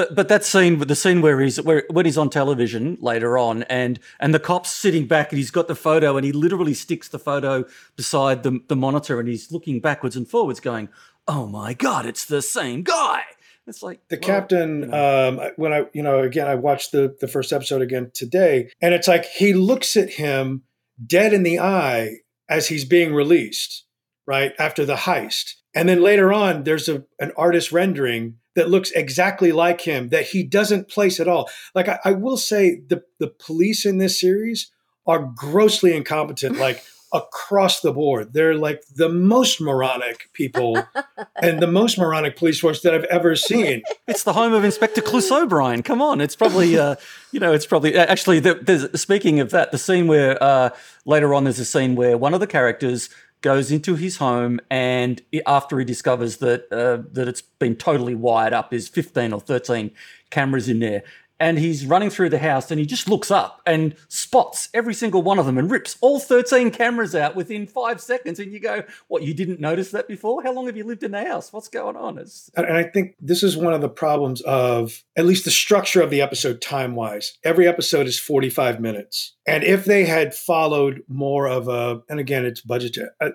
But 0.00 0.14
but 0.14 0.28
that 0.28 0.46
scene 0.46 0.78
with 0.78 0.88
the 0.88 0.96
scene 0.96 1.20
where 1.20 1.38
he's 1.42 1.60
where 1.60 1.84
when 1.90 2.06
he's 2.06 2.16
on 2.16 2.30
television 2.30 2.96
later 3.02 3.36
on 3.36 3.64
and 3.64 4.00
and 4.18 4.32
the 4.32 4.40
cop's 4.40 4.70
sitting 4.70 5.06
back 5.06 5.30
and 5.30 5.36
he's 5.36 5.50
got 5.50 5.68
the 5.68 5.74
photo 5.74 6.16
and 6.16 6.24
he 6.24 6.32
literally 6.32 6.72
sticks 6.72 7.06
the 7.06 7.18
photo 7.18 7.66
beside 7.96 8.42
the 8.42 8.60
the 8.68 8.76
monitor 8.76 9.20
and 9.20 9.28
he's 9.28 9.52
looking 9.52 9.78
backwards 9.78 10.16
and 10.16 10.26
forwards 10.26 10.58
going, 10.58 10.88
"Oh 11.28 11.44
my 11.44 11.74
god, 11.74 12.06
it's 12.06 12.24
the 12.24 12.40
same 12.40 12.82
guy." 12.82 13.24
It's 13.66 13.82
like 13.82 14.00
the 14.08 14.16
well, 14.16 14.26
captain 14.26 14.94
um 14.94 15.38
when 15.56 15.74
i 15.74 15.84
you 15.92 16.02
know 16.02 16.20
again 16.20 16.48
i 16.48 16.54
watched 16.54 16.92
the 16.92 17.14
the 17.20 17.28
first 17.28 17.52
episode 17.52 17.82
again 17.82 18.10
today 18.14 18.70
and 18.80 18.94
it's 18.94 19.06
like 19.06 19.26
he 19.26 19.52
looks 19.52 19.98
at 19.98 20.14
him 20.14 20.62
dead 21.06 21.34
in 21.34 21.42
the 21.42 21.60
eye 21.60 22.16
as 22.48 22.68
he's 22.68 22.86
being 22.86 23.14
released 23.14 23.84
right 24.26 24.54
after 24.58 24.86
the 24.86 24.96
heist 24.96 25.56
and 25.74 25.88
then 25.90 26.00
later 26.00 26.32
on 26.32 26.64
there's 26.64 26.88
a 26.88 27.04
an 27.20 27.30
artist 27.36 27.70
rendering 27.70 28.39
that 28.56 28.70
looks 28.70 28.90
exactly 28.92 29.52
like 29.52 29.80
him 29.80 30.08
that 30.08 30.26
he 30.26 30.42
doesn't 30.42 30.88
place 30.88 31.20
at 31.20 31.28
all 31.28 31.48
like 31.74 31.88
i, 31.88 31.98
I 32.04 32.12
will 32.12 32.36
say 32.36 32.80
the 32.88 33.02
the 33.18 33.28
police 33.28 33.86
in 33.86 33.98
this 33.98 34.20
series 34.20 34.70
are 35.06 35.32
grossly 35.34 35.96
incompetent 35.96 36.58
like 36.58 36.82
across 37.12 37.80
the 37.80 37.92
board 37.92 38.32
they're 38.32 38.54
like 38.54 38.82
the 38.94 39.08
most 39.08 39.60
moronic 39.60 40.30
people 40.32 40.80
and 41.42 41.60
the 41.60 41.66
most 41.66 41.98
moronic 41.98 42.36
police 42.36 42.60
force 42.60 42.82
that 42.82 42.94
i've 42.94 43.04
ever 43.04 43.34
seen 43.34 43.82
It's 44.10 44.24
the 44.24 44.32
home 44.32 44.52
of 44.52 44.64
Inspector 44.64 45.00
Clouseau, 45.02 45.48
Brian. 45.48 45.84
Come 45.84 46.02
on, 46.02 46.20
it's 46.20 46.34
probably, 46.34 46.76
uh, 46.76 46.96
you 47.30 47.38
know, 47.38 47.52
it's 47.52 47.64
probably 47.64 47.94
actually. 47.94 48.40
The, 48.40 48.54
there's, 48.54 49.00
speaking 49.00 49.38
of 49.38 49.50
that, 49.50 49.70
the 49.70 49.78
scene 49.78 50.08
where 50.08 50.42
uh, 50.42 50.70
later 51.04 51.32
on 51.32 51.44
there's 51.44 51.60
a 51.60 51.64
scene 51.64 51.94
where 51.94 52.18
one 52.18 52.34
of 52.34 52.40
the 52.40 52.48
characters 52.48 53.08
goes 53.42 53.70
into 53.70 53.96
his 53.96 54.18
home 54.18 54.60
and 54.70 55.22
after 55.46 55.78
he 55.78 55.84
discovers 55.84 56.38
that 56.38 56.70
uh, 56.72 57.02
that 57.12 57.28
it's 57.28 57.42
been 57.42 57.76
totally 57.76 58.14
wired 58.14 58.52
up, 58.52 58.70
there's 58.70 58.88
15 58.88 59.32
or 59.32 59.40
13 59.40 59.90
cameras 60.30 60.68
in 60.68 60.80
there. 60.80 61.02
And 61.40 61.58
he's 61.58 61.86
running 61.86 62.10
through 62.10 62.28
the 62.28 62.38
house 62.38 62.70
and 62.70 62.78
he 62.78 62.86
just 62.86 63.08
looks 63.08 63.30
up 63.30 63.62
and 63.66 63.96
spots 64.08 64.68
every 64.74 64.94
single 64.94 65.22
one 65.22 65.38
of 65.38 65.46
them 65.46 65.58
and 65.58 65.70
rips 65.70 65.96
all 66.00 66.20
13 66.20 66.70
cameras 66.70 67.14
out 67.14 67.34
within 67.34 67.66
five 67.66 68.00
seconds. 68.00 68.38
And 68.38 68.52
you 68.52 68.60
go, 68.60 68.84
What, 69.08 69.22
you 69.22 69.34
didn't 69.34 69.58
notice 69.58 69.90
that 69.90 70.06
before? 70.06 70.42
How 70.42 70.52
long 70.52 70.66
have 70.66 70.76
you 70.76 70.84
lived 70.84 71.02
in 71.02 71.12
the 71.12 71.24
house? 71.24 71.52
What's 71.52 71.68
going 71.68 71.96
on? 71.96 72.18
It's 72.18 72.50
And 72.54 72.66
I 72.66 72.84
think 72.84 73.16
this 73.20 73.42
is 73.42 73.56
one 73.56 73.72
of 73.72 73.80
the 73.80 73.88
problems 73.88 74.42
of 74.42 75.02
at 75.16 75.24
least 75.24 75.44
the 75.44 75.50
structure 75.50 76.02
of 76.02 76.10
the 76.10 76.20
episode 76.20 76.60
time 76.60 76.94
wise. 76.94 77.38
Every 77.42 77.66
episode 77.66 78.06
is 78.06 78.18
45 78.18 78.80
minutes. 78.80 79.34
And 79.46 79.64
if 79.64 79.84
they 79.84 80.04
had 80.04 80.34
followed 80.34 81.02
more 81.08 81.48
of 81.48 81.68
a, 81.68 82.02
and 82.08 82.20
again, 82.20 82.44
it's 82.44 82.60
budget, 82.60 82.98
uh, 83.20 83.30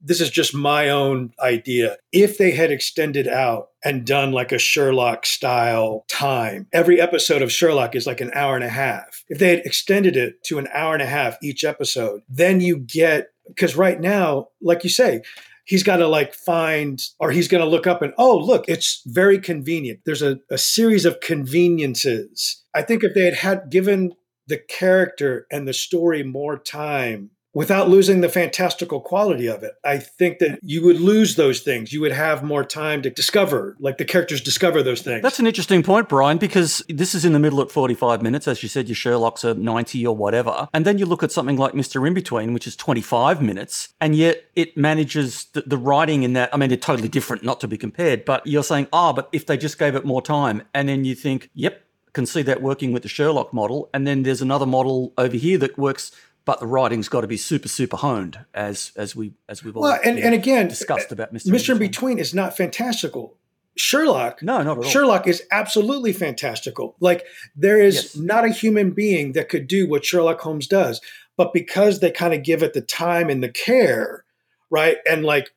this 0.00 0.20
is 0.20 0.30
just 0.30 0.54
my 0.54 0.88
own 0.88 1.32
idea. 1.40 1.96
If 2.12 2.38
they 2.38 2.52
had 2.52 2.70
extended 2.70 3.26
out 3.26 3.68
and 3.84 4.06
done 4.06 4.32
like 4.32 4.52
a 4.52 4.58
Sherlock 4.58 5.26
style 5.26 6.04
time, 6.08 6.68
every 6.72 7.00
episode 7.00 7.42
of 7.42 7.52
Sherlock 7.52 7.94
is 7.94 8.06
like 8.06 8.20
an 8.20 8.30
hour 8.34 8.54
and 8.54 8.64
a 8.64 8.68
half. 8.68 9.24
If 9.28 9.38
they 9.38 9.50
had 9.50 9.66
extended 9.66 10.16
it 10.16 10.42
to 10.44 10.58
an 10.58 10.68
hour 10.72 10.94
and 10.94 11.02
a 11.02 11.06
half 11.06 11.36
each 11.42 11.64
episode, 11.64 12.22
then 12.28 12.60
you 12.60 12.78
get, 12.78 13.28
because 13.46 13.76
right 13.76 14.00
now, 14.00 14.48
like 14.60 14.84
you 14.84 14.90
say, 14.90 15.22
he's 15.68 15.82
got 15.82 15.98
to 15.98 16.08
like 16.08 16.34
find 16.34 17.00
or 17.20 17.30
he's 17.30 17.48
going 17.48 17.62
to 17.62 17.70
look 17.70 17.86
up 17.86 18.02
and 18.02 18.14
oh 18.16 18.36
look 18.36 18.64
it's 18.68 19.02
very 19.06 19.38
convenient 19.38 20.00
there's 20.06 20.22
a, 20.22 20.38
a 20.50 20.56
series 20.58 21.04
of 21.04 21.20
conveniences 21.20 22.64
i 22.74 22.80
think 22.80 23.04
if 23.04 23.14
they 23.14 23.24
had 23.24 23.34
had 23.34 23.70
given 23.70 24.12
the 24.46 24.58
character 24.58 25.46
and 25.52 25.68
the 25.68 25.74
story 25.74 26.22
more 26.22 26.58
time 26.58 27.30
without 27.58 27.88
losing 27.88 28.20
the 28.20 28.28
fantastical 28.28 29.00
quality 29.00 29.46
of 29.54 29.62
it 29.62 29.74
i 29.84 29.96
think 29.98 30.38
that 30.38 30.58
you 30.62 30.80
would 30.84 31.00
lose 31.00 31.34
those 31.34 31.60
things 31.60 31.92
you 31.92 32.00
would 32.00 32.12
have 32.12 32.42
more 32.42 32.64
time 32.64 33.02
to 33.02 33.10
discover 33.10 33.76
like 33.80 33.98
the 33.98 34.04
characters 34.04 34.40
discover 34.40 34.82
those 34.82 35.02
things 35.02 35.22
That's 35.22 35.40
an 35.40 35.46
interesting 35.46 35.82
point, 35.82 36.08
Brian, 36.08 36.38
because 36.38 36.82
this 36.88 37.14
is 37.14 37.24
in 37.24 37.32
the 37.32 37.38
middle 37.38 37.60
at 37.60 37.70
45 37.70 38.22
minutes. 38.22 38.46
As 38.46 38.62
you 38.62 38.68
said, 38.68 38.88
your 38.88 38.94
Sherlock's 38.94 39.44
are 39.44 39.54
90 39.54 40.06
or 40.06 40.16
whatever. 40.16 40.68
And 40.72 40.84
then 40.84 40.98
you 40.98 41.06
look 41.06 41.22
at 41.22 41.32
something 41.32 41.56
like 41.56 41.72
Mr. 41.72 42.06
In 42.06 42.14
Between, 42.14 42.52
which 42.54 42.66
is 42.66 42.76
25 42.76 43.42
minutes, 43.42 43.88
and 44.00 44.14
yet 44.14 44.44
it 44.54 44.76
manages 44.76 45.46
the, 45.52 45.62
the 45.62 45.76
writing 45.76 46.22
in 46.22 46.32
that. 46.34 46.50
I 46.52 46.56
mean, 46.56 46.68
they're 46.68 46.78
totally 46.78 47.08
different, 47.08 47.42
not 47.42 47.60
to 47.60 47.68
be 47.68 47.76
compared, 47.76 48.24
but 48.24 48.46
you're 48.46 48.62
saying, 48.62 48.88
ah, 48.92 49.12
but 49.12 49.28
if 49.32 49.46
they 49.46 49.56
just 49.56 49.78
gave 49.78 49.94
it 49.94 50.04
more 50.04 50.22
time, 50.22 50.62
and 50.72 50.88
then 50.88 51.04
you 51.04 51.14
think, 51.14 51.50
yep, 51.54 51.82
can 52.12 52.26
see 52.26 52.42
that 52.42 52.62
working 52.62 52.92
with 52.92 53.02
the 53.02 53.08
Sherlock 53.08 53.52
model. 53.52 53.88
And 53.94 54.06
then 54.06 54.24
there's 54.24 54.42
another 54.42 54.66
model 54.66 55.12
over 55.16 55.36
here 55.36 55.58
that 55.58 55.78
works. 55.78 56.10
But 56.48 56.60
the 56.60 56.66
writing's 56.66 57.10
got 57.10 57.20
to 57.20 57.26
be 57.26 57.36
super, 57.36 57.68
super 57.68 57.98
honed, 57.98 58.38
as 58.54 58.92
as 58.96 59.14
we 59.14 59.34
as 59.50 59.62
we've 59.62 59.76
all 59.76 59.82
well 59.82 60.00
and, 60.02 60.18
and 60.18 60.34
again 60.34 60.66
discussed 60.66 61.12
about 61.12 61.30
Mr. 61.34 61.48
mr 61.52 61.72
in 61.72 61.78
between 61.78 62.18
is 62.18 62.32
not 62.32 62.56
fantastical 62.56 63.36
sherlock 63.76 64.42
no 64.42 64.62
not 64.62 64.78
at 64.78 64.84
all. 64.84 64.90
sherlock 64.90 65.26
is 65.26 65.42
absolutely 65.52 66.14
fantastical 66.14 66.96
like 67.00 67.26
there 67.54 67.78
is 67.78 67.94
Yes. 67.96 68.16
not 68.16 68.46
a 68.46 68.48
human 68.48 68.92
being 68.92 69.32
that 69.32 69.50
could 69.50 69.68
do 69.68 69.86
what 69.86 70.06
sherlock 70.06 70.40
holmes 70.40 70.66
does 70.66 71.02
but 71.36 71.52
because 71.52 72.00
they 72.00 72.10
kind 72.10 72.32
of 72.32 72.42
give 72.42 72.62
it 72.62 72.72
the 72.72 72.80
time 72.80 73.28
and 73.28 73.42
the 73.42 73.50
care 73.50 74.24
right 74.70 74.96
and 75.06 75.26
like 75.26 75.50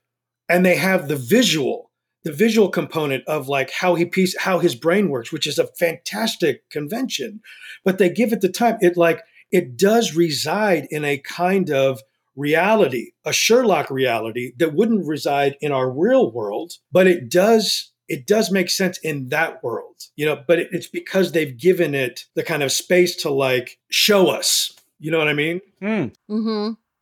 and 0.49 0.65
they 0.65 0.75
have 0.75 1.07
the 1.07 1.15
visual 1.15 1.89
the 2.23 2.33
visual 2.33 2.67
component 2.67 3.23
of 3.27 3.47
like 3.47 3.71
how 3.71 3.95
he 3.95 4.03
piece 4.03 4.37
how 4.37 4.59
his 4.59 4.75
brain 4.75 5.07
works 5.09 5.31
which 5.31 5.47
is 5.47 5.57
a 5.57 5.67
fantastic 5.79 6.69
convention 6.69 7.39
but 7.85 7.97
they 7.97 8.09
give 8.09 8.33
it 8.33 8.41
the 8.41 8.49
time 8.49 8.77
it 8.81 8.97
like 8.97 9.21
it 9.51 9.77
does 9.77 10.15
reside 10.15 10.87
in 10.91 11.03
a 11.05 11.17
kind 11.17 11.69
of 11.69 12.01
reality 12.35 13.11
a 13.25 13.33
sherlock 13.33 13.89
reality 13.89 14.53
that 14.57 14.73
wouldn't 14.73 15.05
reside 15.05 15.57
in 15.59 15.71
our 15.71 15.91
real 15.91 16.31
world 16.31 16.73
but 16.91 17.05
it 17.05 17.29
does 17.29 17.91
it 18.07 18.25
does 18.25 18.49
make 18.51 18.69
sense 18.69 18.97
in 18.99 19.27
that 19.29 19.61
world 19.63 19.95
you 20.15 20.25
know 20.25 20.41
but 20.47 20.57
it's 20.59 20.87
because 20.87 21.31
they've 21.33 21.57
given 21.57 21.93
it 21.93 22.25
the 22.35 22.43
kind 22.43 22.63
of 22.63 22.71
space 22.71 23.15
to 23.17 23.29
like 23.29 23.77
show 23.89 24.29
us 24.29 24.71
you 24.97 25.11
know 25.11 25.17
what 25.17 25.27
i 25.27 25.33
mean 25.33 25.59
hmm 25.81 26.05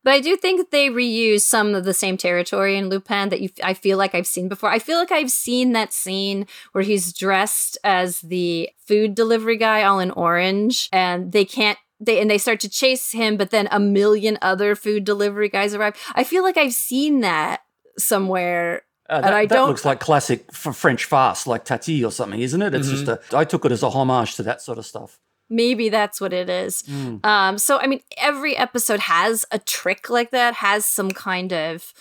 But 0.02 0.14
I 0.14 0.20
do 0.20 0.36
think 0.36 0.70
they 0.70 0.88
reuse 0.88 1.42
some 1.42 1.74
of 1.74 1.84
the 1.84 1.92
same 1.92 2.16
territory 2.16 2.76
in 2.78 2.88
Lupin 2.88 3.28
that 3.28 3.40
you, 3.40 3.50
I 3.62 3.74
feel 3.74 3.98
like 3.98 4.14
I've 4.14 4.26
seen 4.26 4.48
before. 4.48 4.70
I 4.70 4.78
feel 4.78 4.98
like 4.98 5.12
I've 5.12 5.30
seen 5.30 5.72
that 5.72 5.92
scene 5.92 6.46
where 6.72 6.82
he's 6.82 7.12
dressed 7.12 7.76
as 7.84 8.20
the 8.22 8.70
food 8.78 9.14
delivery 9.14 9.58
guy, 9.58 9.82
all 9.82 10.00
in 10.00 10.10
orange, 10.10 10.88
and 10.90 11.32
they 11.32 11.44
can't. 11.44 11.78
They 12.00 12.20
and 12.20 12.30
they 12.30 12.38
start 12.38 12.60
to 12.60 12.68
chase 12.68 13.12
him, 13.12 13.36
but 13.36 13.50
then 13.50 13.68
a 13.70 13.78
million 13.78 14.38
other 14.40 14.74
food 14.74 15.04
delivery 15.04 15.48
guys 15.50 15.74
arrive. 15.74 15.94
I 16.14 16.24
feel 16.24 16.42
like 16.42 16.56
I've 16.56 16.72
seen 16.74 17.20
that 17.20 17.60
somewhere. 17.98 18.82
Uh, 19.08 19.14
and 19.14 19.24
that, 19.24 19.34
I 19.34 19.46
that 19.46 19.54
don't 19.54 19.68
looks 19.68 19.84
like 19.84 20.00
classic 20.00 20.44
f- 20.52 20.76
French 20.76 21.04
farce, 21.04 21.46
like 21.46 21.64
Tati 21.64 22.04
or 22.04 22.12
something, 22.12 22.40
isn't 22.40 22.62
it? 22.62 22.74
It's 22.74 22.86
Mm-hmm. 22.88 23.04
just 23.04 23.32
a. 23.32 23.36
I 23.36 23.44
took 23.44 23.64
it 23.64 23.72
as 23.72 23.82
a 23.82 23.90
homage 23.90 24.36
to 24.36 24.42
that 24.44 24.62
sort 24.62 24.78
of 24.78 24.86
stuff. 24.86 25.18
Maybe 25.48 25.88
that's 25.88 26.20
what 26.20 26.32
it 26.32 26.48
is. 26.48 26.82
Mm. 26.84 27.26
Um, 27.26 27.58
so 27.58 27.78
I 27.78 27.86
mean, 27.88 28.00
every 28.16 28.56
episode 28.56 29.00
has 29.00 29.44
a 29.50 29.58
trick 29.58 30.08
like 30.08 30.30
that, 30.30 30.54
has 30.54 30.84
some 30.84 31.10
kind 31.10 31.52
of 31.52 31.92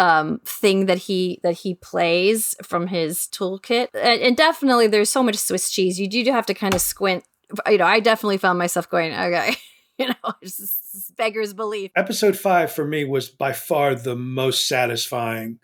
um 0.00 0.40
thing 0.44 0.86
that 0.86 0.98
he 0.98 1.40
that 1.42 1.54
he 1.54 1.74
plays 1.74 2.54
from 2.62 2.86
his 2.86 3.26
toolkit 3.32 3.88
and, 3.94 4.22
and 4.22 4.36
definitely 4.36 4.86
there's 4.86 5.10
so 5.10 5.24
much 5.24 5.34
swiss 5.34 5.72
cheese 5.72 5.98
you 5.98 6.06
do 6.08 6.22
have 6.30 6.46
to 6.46 6.54
kind 6.54 6.72
of 6.72 6.80
squint 6.80 7.24
you 7.68 7.78
know 7.78 7.86
i 7.86 8.00
definitely 8.00 8.38
found 8.38 8.58
myself 8.58 8.88
going 8.90 9.12
okay 9.14 9.54
you 9.98 10.06
know 10.08 10.14
it's 10.42 10.58
just- 10.58 11.16
beggars 11.16 11.52
belief. 11.52 11.90
Episode 11.96 12.36
five 12.36 12.70
for 12.70 12.84
me 12.86 13.04
was 13.04 13.28
by 13.28 13.52
far 13.52 13.94
the 13.96 14.14
most 14.14 14.68
satisfying 14.68 15.58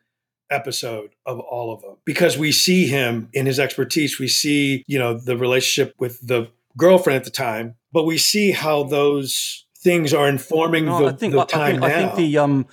episode 0.50 1.10
of 1.26 1.38
all 1.40 1.72
of 1.72 1.80
them 1.82 1.96
because 2.04 2.36
we 2.36 2.50
see 2.52 2.86
him 2.86 3.28
in 3.32 3.46
his 3.46 3.58
expertise. 3.60 4.18
We 4.18 4.28
see 4.28 4.84
you 4.86 4.98
know 4.98 5.14
the 5.18 5.36
relationship 5.36 5.94
with 5.98 6.26
the 6.26 6.48
girlfriend 6.76 7.16
at 7.18 7.24
the 7.24 7.30
time 7.30 7.76
but 7.92 8.04
we 8.04 8.18
see 8.18 8.50
how 8.50 8.82
those 8.82 9.64
things 9.78 10.12
are 10.12 10.28
informing 10.28 10.86
No, 10.86 10.98
the, 10.98 11.06
I 11.06 11.12
think 11.12 11.32
the 11.34 11.38
I, 11.40 11.42
I 11.42 11.46
time 11.46 11.70
think, 11.70 11.80
now 11.80 11.86
I 11.86 11.90
think 11.92 12.14
the 12.16 12.38
um 12.38 12.66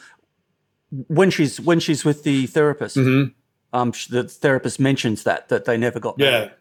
when 1.07 1.29
she's 1.29 1.59
when 1.61 1.79
she's 1.79 2.03
with 2.03 2.23
the 2.23 2.47
therapist, 2.47 2.97
Mhm. 2.97 3.33
um, 3.73 3.93
the 4.09 4.23
therapist 4.23 4.79
mentions 4.79 5.23
that 5.23 5.49
that 5.49 5.65
they 5.65 5.77
never 5.77 5.99
got 5.99 6.15
yeah. 6.17 6.31
married. 6.31 6.51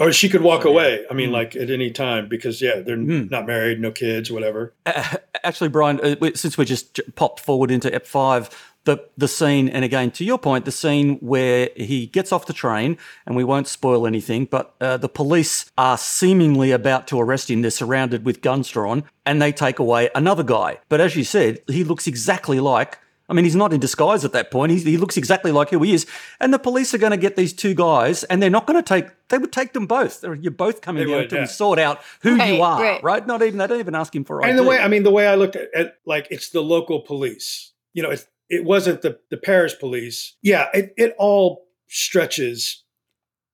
Or 0.00 0.12
she 0.12 0.28
could 0.28 0.40
walk 0.42 0.62
So, 0.62 0.68
yeah. 0.68 0.74
away 0.74 1.04
i 1.10 1.14
mean 1.14 1.30
Mm. 1.30 1.32
like 1.32 1.56
at 1.56 1.70
any 1.70 1.90
time 1.90 2.28
because 2.28 2.60
yeah 2.62 2.80
they're 2.80 2.96
Mm. 2.96 3.30
not 3.30 3.46
married 3.46 3.80
no 3.80 3.90
kids 3.90 4.30
whatever 4.30 4.72
Uh, 4.86 5.16
actually, 5.44 5.68
Brian, 5.70 6.00
uh, 6.00 6.16
since 6.34 6.56
we 6.58 6.64
just 6.64 6.94
j- 6.94 7.02
popped 7.14 7.40
forward 7.40 7.70
into 7.70 7.92
Ep 7.94 8.06
five, 8.06 8.48
the 8.84 8.98
the 9.16 9.28
scene, 9.28 9.68
and 9.68 9.84
again 9.84 10.10
to 10.12 10.24
your 10.24 10.38
point, 10.38 10.64
the 10.64 10.72
scene 10.72 11.16
where 11.20 11.68
he 11.76 12.06
gets 12.06 12.32
off 12.32 12.46
the 12.46 12.52
train, 12.52 12.96
and 13.26 13.36
we 13.36 13.44
won't 13.44 13.68
spoil 13.68 14.06
anything, 14.06 14.44
but 14.50 14.74
uh, 14.80 14.96
the 14.96 15.08
police 15.08 15.70
are 15.78 15.96
seemingly 15.98 16.70
about 16.72 17.06
to 17.08 17.20
arrest 17.20 17.48
him. 17.50 17.62
They're 17.62 17.70
surrounded 17.70 18.24
with 18.24 18.40
guns 18.42 18.68
drawn, 18.68 19.04
and 19.26 19.40
they 19.42 19.52
take 19.52 19.78
away 19.78 20.10
another 20.14 20.42
guy. 20.42 20.78
But 20.88 21.00
as 21.00 21.14
you 21.16 21.24
said, 21.24 21.60
he 21.68 21.84
looks 21.84 22.06
exactly 22.08 22.58
like. 22.60 22.98
I 23.32 23.34
mean, 23.34 23.46
he's 23.46 23.56
not 23.56 23.72
in 23.72 23.80
disguise 23.80 24.26
at 24.26 24.32
that 24.32 24.50
point. 24.50 24.72
He's, 24.72 24.84
he 24.84 24.98
looks 24.98 25.16
exactly 25.16 25.52
like 25.52 25.70
who 25.70 25.82
he 25.82 25.94
is. 25.94 26.04
And 26.38 26.52
the 26.52 26.58
police 26.58 26.92
are 26.92 26.98
going 26.98 27.12
to 27.12 27.16
get 27.16 27.34
these 27.34 27.54
two 27.54 27.72
guys, 27.72 28.24
and 28.24 28.42
they're 28.42 28.50
not 28.50 28.66
going 28.66 28.78
to 28.78 28.86
take. 28.86 29.06
They 29.30 29.38
would 29.38 29.52
take 29.52 29.72
them 29.72 29.86
both. 29.86 30.20
They're, 30.20 30.34
you're 30.34 30.50
both 30.52 30.82
coming 30.82 31.04
They 31.06 31.10
down 31.10 31.20
would, 31.22 31.30
to 31.30 31.36
yeah. 31.36 31.44
sort 31.46 31.78
out 31.78 32.02
who 32.20 32.36
Right, 32.36 32.52
you 32.54 32.62
are, 32.62 32.82
right. 32.82 33.02
right. 33.02 33.26
Not 33.26 33.40
even 33.42 33.58
they 33.58 33.66
don't 33.66 33.80
even 33.80 33.94
ask 33.94 34.14
him 34.14 34.24
for 34.24 34.42
ID. 34.42 34.50
and 34.50 34.58
the 34.58 34.64
way 34.64 34.78
i 34.78 34.86
mean 34.88 35.02
the 35.02 35.10
way 35.10 35.26
i 35.26 35.34
looked 35.34 35.56
at 35.56 35.68
it 35.72 35.94
like 36.04 36.28
it's 36.30 36.50
the 36.50 36.60
local 36.60 37.00
police 37.00 37.72
you 37.94 38.02
know 38.02 38.10
it's, 38.10 38.26
it 38.50 38.64
wasn't 38.64 39.00
the 39.02 39.18
the 39.30 39.36
paris 39.38 39.74
police 39.74 40.36
yeah 40.42 40.66
it, 40.74 40.92
it 40.98 41.14
all 41.18 41.64
stretches 41.88 42.84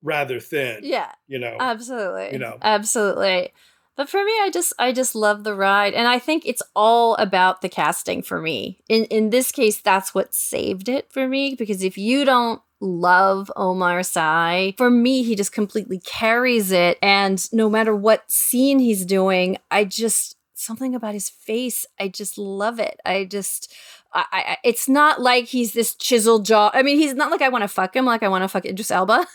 rather 0.03 0.39
thin 0.39 0.79
yeah 0.83 1.11
you 1.27 1.39
know 1.39 1.55
absolutely 1.59 2.31
you 2.33 2.39
know. 2.39 2.57
absolutely 2.61 3.53
but 3.99 4.07
for 4.07 4.23
me 4.23 4.31
i 4.41 4.49
just 4.49 4.71
i 4.79 4.93
just 4.93 5.13
love 5.13 5.43
the 5.43 5.53
ride 5.53 5.93
and 5.93 6.07
i 6.07 6.17
think 6.17 6.43
it's 6.45 6.61
all 6.73 7.15
about 7.15 7.61
the 7.61 7.67
casting 7.67 8.21
for 8.21 8.39
me 8.39 8.79
in 8.87 9.03
in 9.05 9.29
this 9.29 9.51
case 9.51 9.81
that's 9.81 10.15
what 10.15 10.33
saved 10.33 10.87
it 10.87 11.11
for 11.11 11.27
me 11.27 11.53
because 11.53 11.83
if 11.83 11.97
you 11.97 12.23
don't 12.23 12.61
love 12.81 13.51
Omar 13.57 14.03
Sy. 14.03 14.73
For 14.77 14.89
me, 14.89 15.23
he 15.23 15.35
just 15.35 15.51
completely 15.51 15.99
carries 15.99 16.71
it. 16.71 16.97
And 17.01 17.45
no 17.51 17.69
matter 17.69 17.93
what 17.93 18.31
scene 18.31 18.79
he's 18.79 19.05
doing, 19.05 19.57
I 19.69 19.83
just 19.83 20.37
something 20.53 20.93
about 20.93 21.13
his 21.13 21.29
face. 21.29 21.85
I 21.99 22.09
just 22.09 22.37
love 22.37 22.79
it. 22.79 22.99
I 23.05 23.25
just 23.25 23.73
I, 24.13 24.25
I 24.31 24.57
it's 24.63 24.89
not 24.89 25.21
like 25.21 25.45
he's 25.45 25.73
this 25.73 25.95
chiseled 25.95 26.45
jaw. 26.45 26.71
I 26.73 26.83
mean, 26.83 26.97
he's 26.97 27.13
not 27.13 27.31
like 27.31 27.41
I 27.41 27.49
want 27.49 27.63
to 27.63 27.67
fuck 27.67 27.95
him, 27.95 28.05
like 28.05 28.23
I 28.23 28.27
want 28.27 28.43
to 28.43 28.47
fuck 28.47 28.65
Idris 28.65 28.91
Elba. 28.91 29.27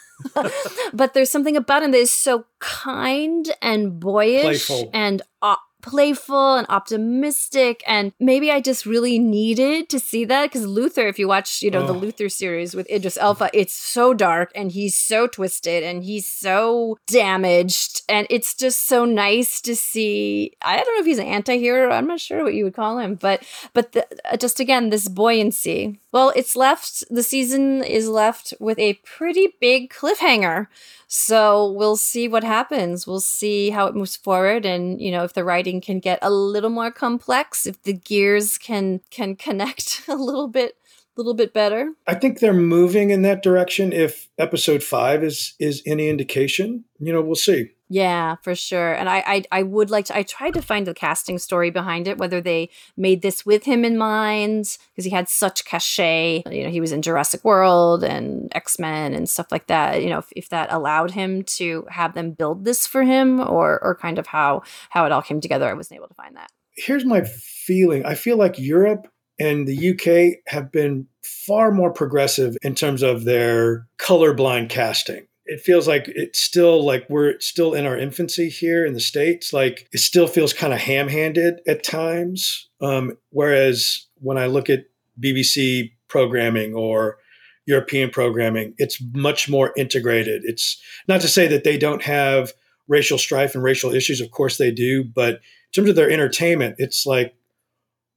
but 0.92 1.14
there's 1.14 1.30
something 1.30 1.56
about 1.56 1.82
him 1.82 1.90
that 1.92 1.98
is 1.98 2.12
so 2.12 2.46
kind 2.60 3.52
and 3.60 3.98
boyish 3.98 4.66
Playful. 4.66 4.90
and 4.92 5.22
op- 5.42 5.58
playful 5.84 6.54
and 6.54 6.66
optimistic 6.70 7.82
and 7.86 8.12
maybe 8.18 8.50
i 8.50 8.58
just 8.58 8.86
really 8.86 9.18
needed 9.18 9.88
to 9.90 10.00
see 10.00 10.24
that 10.24 10.46
because 10.46 10.66
luther 10.66 11.06
if 11.06 11.18
you 11.18 11.28
watch 11.28 11.60
you 11.60 11.70
know 11.70 11.86
the 11.86 11.92
luther 11.92 12.30
series 12.30 12.74
with 12.74 12.90
idris 12.90 13.18
elba 13.18 13.50
it's 13.52 13.74
so 13.74 14.14
dark 14.14 14.50
and 14.54 14.72
he's 14.72 14.96
so 14.96 15.26
twisted 15.26 15.84
and 15.84 16.02
he's 16.02 16.26
so 16.26 16.96
damaged 17.06 18.02
and 18.08 18.26
it's 18.30 18.54
just 18.54 18.86
so 18.86 19.04
nice 19.04 19.60
to 19.60 19.76
see 19.76 20.52
i 20.62 20.76
don't 20.76 20.94
know 20.94 21.00
if 21.00 21.06
he's 21.06 21.18
an 21.18 21.26
anti-hero 21.26 21.92
i'm 21.92 22.06
not 22.06 22.18
sure 22.18 22.42
what 22.42 22.54
you 22.54 22.64
would 22.64 22.74
call 22.74 22.98
him 22.98 23.14
but 23.14 23.42
but 23.74 23.92
the, 23.92 24.06
uh, 24.30 24.36
just 24.36 24.60
again 24.60 24.90
this 24.90 25.08
buoyancy. 25.08 26.00
Well 26.12 26.32
it's 26.36 26.56
left 26.56 27.04
the 27.10 27.22
season 27.22 27.82
is 27.82 28.08
left 28.08 28.54
with 28.60 28.78
a 28.78 28.94
pretty 29.04 29.54
big 29.60 29.92
cliffhanger 29.92 30.68
So 31.16 31.70
we'll 31.70 31.96
see 31.96 32.26
what 32.26 32.42
happens. 32.42 33.06
We'll 33.06 33.20
see 33.20 33.70
how 33.70 33.86
it 33.86 33.94
moves 33.94 34.16
forward 34.16 34.66
and 34.66 35.00
you 35.00 35.12
know 35.12 35.22
if 35.22 35.32
the 35.32 35.44
writing 35.44 35.80
can 35.80 36.00
get 36.00 36.18
a 36.22 36.30
little 36.30 36.70
more 36.70 36.90
complex, 36.90 37.66
if 37.66 37.80
the 37.84 37.92
gears 37.92 38.58
can 38.58 39.00
can 39.10 39.36
connect 39.36 40.02
a 40.08 40.16
little 40.16 40.48
bit 40.48 40.76
little 41.16 41.34
bit 41.34 41.52
better. 41.52 41.92
I 42.06 42.14
think 42.14 42.40
they're 42.40 42.52
moving 42.52 43.10
in 43.10 43.22
that 43.22 43.42
direction. 43.42 43.92
If 43.92 44.28
episode 44.38 44.82
five 44.82 45.22
is 45.22 45.54
is 45.58 45.82
any 45.86 46.08
indication, 46.08 46.84
you 46.98 47.12
know, 47.12 47.20
we'll 47.20 47.34
see. 47.34 47.70
Yeah, 47.90 48.36
for 48.42 48.54
sure. 48.54 48.94
And 48.94 49.10
I, 49.10 49.22
I, 49.26 49.44
I 49.52 49.62
would 49.62 49.90
like 49.90 50.06
to. 50.06 50.16
I 50.16 50.22
tried 50.22 50.54
to 50.54 50.62
find 50.62 50.86
the 50.86 50.94
casting 50.94 51.38
story 51.38 51.70
behind 51.70 52.08
it, 52.08 52.16
whether 52.18 52.40
they 52.40 52.70
made 52.96 53.20
this 53.22 53.44
with 53.44 53.64
him 53.64 53.84
in 53.84 53.98
mind, 53.98 54.78
because 54.92 55.04
he 55.04 55.10
had 55.10 55.28
such 55.28 55.64
cachet. 55.64 56.42
You 56.50 56.64
know, 56.64 56.70
he 56.70 56.80
was 56.80 56.92
in 56.92 57.02
Jurassic 57.02 57.44
World 57.44 58.02
and 58.02 58.50
X 58.54 58.78
Men 58.78 59.12
and 59.12 59.28
stuff 59.28 59.52
like 59.52 59.66
that. 59.66 60.02
You 60.02 60.08
know, 60.08 60.18
if, 60.18 60.32
if 60.34 60.48
that 60.48 60.72
allowed 60.72 61.10
him 61.10 61.42
to 61.44 61.86
have 61.90 62.14
them 62.14 62.32
build 62.32 62.64
this 62.64 62.86
for 62.86 63.02
him, 63.02 63.38
or 63.38 63.78
or 63.84 63.94
kind 63.94 64.18
of 64.18 64.28
how 64.28 64.62
how 64.90 65.04
it 65.04 65.12
all 65.12 65.22
came 65.22 65.40
together. 65.40 65.68
I 65.68 65.74
wasn't 65.74 65.98
able 65.98 66.08
to 66.08 66.14
find 66.14 66.34
that. 66.36 66.50
Here's 66.76 67.04
my 67.04 67.22
feeling. 67.22 68.04
I 68.04 68.14
feel 68.14 68.36
like 68.36 68.58
Europe 68.58 69.06
and 69.38 69.66
the 69.66 69.90
UK 69.90 70.40
have 70.52 70.70
been 70.70 71.06
far 71.22 71.70
more 71.70 71.92
progressive 71.92 72.56
in 72.62 72.74
terms 72.74 73.02
of 73.02 73.24
their 73.24 73.86
colorblind 73.98 74.68
casting. 74.68 75.26
It 75.46 75.60
feels 75.60 75.86
like 75.86 76.04
it's 76.08 76.38
still 76.38 76.84
like 76.84 77.04
we're 77.10 77.38
still 77.40 77.74
in 77.74 77.84
our 77.84 77.98
infancy 77.98 78.48
here 78.48 78.86
in 78.86 78.94
the 78.94 79.00
States. 79.00 79.52
Like 79.52 79.88
it 79.92 79.98
still 79.98 80.26
feels 80.26 80.54
kind 80.54 80.72
of 80.72 80.78
ham 80.78 81.08
handed 81.08 81.60
at 81.66 81.84
times. 81.84 82.68
Um, 82.80 83.18
whereas 83.30 84.06
when 84.20 84.38
I 84.38 84.46
look 84.46 84.70
at 84.70 84.86
BBC 85.20 85.92
programming 86.08 86.74
or 86.74 87.18
European 87.66 88.10
programming, 88.10 88.74
it's 88.78 89.02
much 89.12 89.48
more 89.48 89.72
integrated. 89.76 90.42
It's 90.44 90.80
not 91.08 91.20
to 91.20 91.28
say 91.28 91.46
that 91.48 91.64
they 91.64 91.76
don't 91.76 92.02
have 92.02 92.52
racial 92.88 93.18
strife 93.18 93.54
and 93.54 93.62
racial 93.62 93.92
issues. 93.92 94.20
Of 94.20 94.30
course 94.30 94.56
they 94.56 94.70
do. 94.70 95.04
But 95.04 95.34
in 95.34 95.40
terms 95.74 95.90
of 95.90 95.96
their 95.96 96.10
entertainment, 96.10 96.76
it's 96.78 97.04
like 97.04 97.34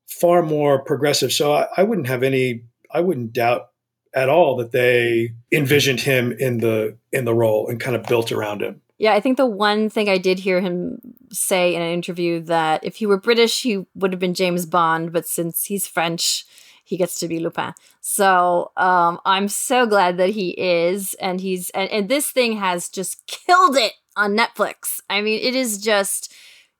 far 0.07 0.41
more 0.41 0.79
progressive. 0.79 1.31
So 1.31 1.53
I, 1.53 1.67
I 1.77 1.83
wouldn't 1.83 2.07
have 2.07 2.23
any, 2.23 2.63
I 2.91 3.01
wouldn't 3.01 3.33
doubt 3.33 3.69
at 4.13 4.29
all 4.29 4.55
that 4.57 4.71
they 4.71 5.33
envisioned 5.51 6.01
him 6.01 6.31
in 6.31 6.57
the 6.57 6.97
in 7.11 7.25
the 7.25 7.33
role 7.33 7.67
and 7.67 7.79
kind 7.79 7.95
of 7.95 8.03
built 8.03 8.31
around 8.31 8.61
him. 8.61 8.81
Yeah, 8.97 9.13
I 9.13 9.19
think 9.19 9.37
the 9.37 9.45
one 9.45 9.89
thing 9.89 10.09
I 10.09 10.17
did 10.17 10.39
hear 10.39 10.59
him 10.59 10.99
say 11.31 11.75
in 11.75 11.81
an 11.83 11.93
interview 11.93 12.39
that 12.41 12.83
if 12.83 12.95
he 12.95 13.05
were 13.05 13.19
British, 13.19 13.61
he 13.61 13.85
would 13.93 14.11
have 14.11 14.19
been 14.19 14.33
James 14.33 14.65
Bond, 14.65 15.13
but 15.13 15.27
since 15.27 15.65
he's 15.65 15.87
French, 15.87 16.45
he 16.83 16.97
gets 16.97 17.19
to 17.19 17.27
be 17.27 17.39
Lupin. 17.39 17.73
So 18.01 18.71
um, 18.75 19.19
I'm 19.23 19.49
so 19.49 19.85
glad 19.85 20.17
that 20.17 20.31
he 20.31 20.49
is, 20.49 21.13
and 21.15 21.39
he's 21.39 21.69
and, 21.71 21.89
and 21.91 22.09
this 22.09 22.31
thing 22.31 22.57
has 22.57 22.89
just 22.89 23.27
killed 23.27 23.75
it 23.77 23.93
on 24.15 24.35
Netflix. 24.35 24.99
I 25.09 25.21
mean, 25.21 25.39
it 25.41 25.53
is 25.53 25.77
just 25.77 26.33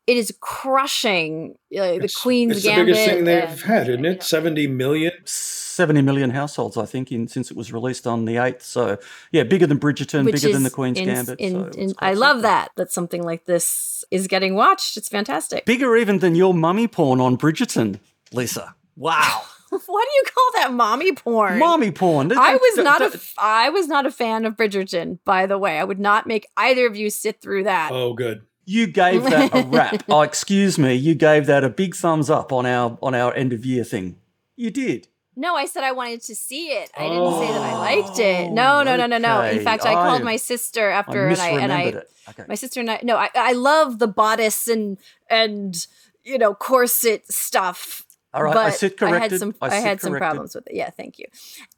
it 0.08 0.18
is 0.18 0.34
crushing 0.40 1.58
uh, 1.78 2.00
the 2.00 2.14
Queen's 2.22 2.54
It's 2.54 2.64
the 2.64 2.70
Gambit. 2.70 2.86
biggest 2.96 3.06
thing 3.10 3.24
they've 3.26 3.44
and- 3.44 3.60
had, 3.62 3.90
isn't 3.90 4.06
it? 4.06 4.24
Seventy 4.24 4.68
million. 4.68 5.12
70 5.26 6.02
million 6.02 6.32
households, 6.32 6.76
I 6.76 6.88
think, 6.88 7.12
in 7.12 7.28
since 7.28 7.52
it 7.52 7.56
was 7.58 7.72
released 7.72 8.08
on 8.08 8.26
the 8.26 8.34
8th. 8.38 8.64
So, 8.64 8.98
yeah, 9.32 9.44
bigger 9.44 9.68
than 9.68 9.80
Bridgerton, 9.80 10.26
which 10.26 10.42
bigger 10.42 10.52
than 10.52 10.64
The 10.64 10.72
Queen's 10.72 10.98
in- 10.98 11.06
Gambit. 11.06 11.40
in- 11.40 11.52
so 11.52 11.66
in- 11.66 11.80
it's 11.84 11.94
quite 11.94 12.08
I 12.10 12.14
love 12.14 12.42
that 12.42 12.72
that 12.78 12.92
something 12.92 13.22
like 13.22 13.46
this 13.46 14.04
is 14.10 14.26
getting 14.28 14.56
watched. 14.56 14.98
It's 14.98 15.08
fantastic. 15.08 15.66
Bigger 15.66 15.96
even 15.96 16.18
than 16.18 16.34
your 16.34 16.52
mummy 16.56 16.88
porn 16.88 17.22
on 17.22 17.38
Bridgerton, 17.38 18.00
Lisa. 18.34 18.74
Wow. 18.96 19.44
Why 19.70 19.78
do 19.80 19.86
you 20.16 20.24
call 20.34 20.52
that 20.64 20.74
mommy 20.74 21.12
porn? 21.12 21.60
Mommy 21.60 21.92
porn. 21.92 22.32
I 22.36 22.56
was 22.56 22.76
Don't- 22.78 22.84
not 22.86 23.02
a 23.02 23.06
don't- 23.06 23.16
f- 23.16 23.34
I 23.38 23.70
was 23.70 23.88
not 23.88 24.08
a 24.08 24.12
fan 24.12 24.46
of 24.46 24.56
Bridgerton, 24.56 25.20
by 25.26 25.46
the 25.46 25.60
way. 25.60 25.78
I 25.78 25.84
would 25.84 26.00
not 26.00 26.26
make 26.26 26.48
either 26.58 26.88
of 26.88 26.96
you 26.96 27.12
sit 27.12 27.40
through 27.40 27.66
that. 27.66 27.92
Oh, 27.92 28.14
good. 28.16 28.42
You 28.70 28.86
gave 28.86 29.24
that 29.24 29.56
a 29.56 29.66
rap. 29.68 30.04
oh, 30.10 30.22
excuse 30.22 30.78
me. 30.78 30.94
You 30.94 31.16
gave 31.16 31.46
that 31.46 31.64
a 31.64 31.70
big 31.70 31.96
thumbs 31.96 32.30
up 32.30 32.52
on 32.52 32.66
our 32.66 33.00
on 33.02 33.16
our 33.16 33.34
end 33.34 33.54
of 33.54 33.66
year 33.66 33.86
thing. 33.86 34.18
You 34.58 34.72
did. 34.72 35.08
No, 35.38 35.56
I 35.56 35.68
said 35.68 35.84
I 35.84 35.94
wanted 35.94 36.22
to 36.24 36.36
see 36.36 36.68
it. 36.72 36.92
I 36.98 37.08
didn't 37.08 37.34
say 37.34 37.48
that 37.48 37.62
I 37.62 37.74
oh, 37.74 37.80
liked 37.80 38.20
it. 38.20 38.52
No, 38.52 38.84
no, 38.84 38.98
no, 38.98 39.06
no, 39.06 39.18
no. 39.18 39.44
In 39.44 39.64
fact, 39.64 39.86
I 39.86 39.94
called 39.94 40.24
my 40.24 40.36
sister 40.36 40.92
I 40.92 40.98
after 40.98 41.28
and 41.30 41.40
I 41.40 41.50
and 41.50 41.72
I 41.72 41.82
it. 41.84 42.12
Okay. 42.30 42.44
my 42.50 42.56
sister 42.56 42.82
and 42.82 42.92
I 42.92 43.00
no, 43.04 43.16
I 43.16 43.30
I 43.34 43.54
love 43.54 44.00
the 44.00 44.08
bodice 44.08 44.68
and 44.68 44.98
and 45.30 45.88
you 46.26 46.38
know 46.38 46.54
corset 46.54 47.32
stuff. 47.32 48.04
All 48.34 48.44
right, 48.44 48.52
I 48.52 48.66
but 48.66 48.74
sit 48.74 49.02
I 49.02 49.20
had 49.20 49.40
some 49.40 49.56
I 49.62 49.68
I, 49.68 49.76
had 49.76 50.02
some 50.02 50.12
corrected. 50.12 50.28
problems 50.28 50.56
with 50.56 50.68
it. 50.68 50.76
Yeah, 50.76 50.90
thank 50.90 51.18
you. 51.18 51.26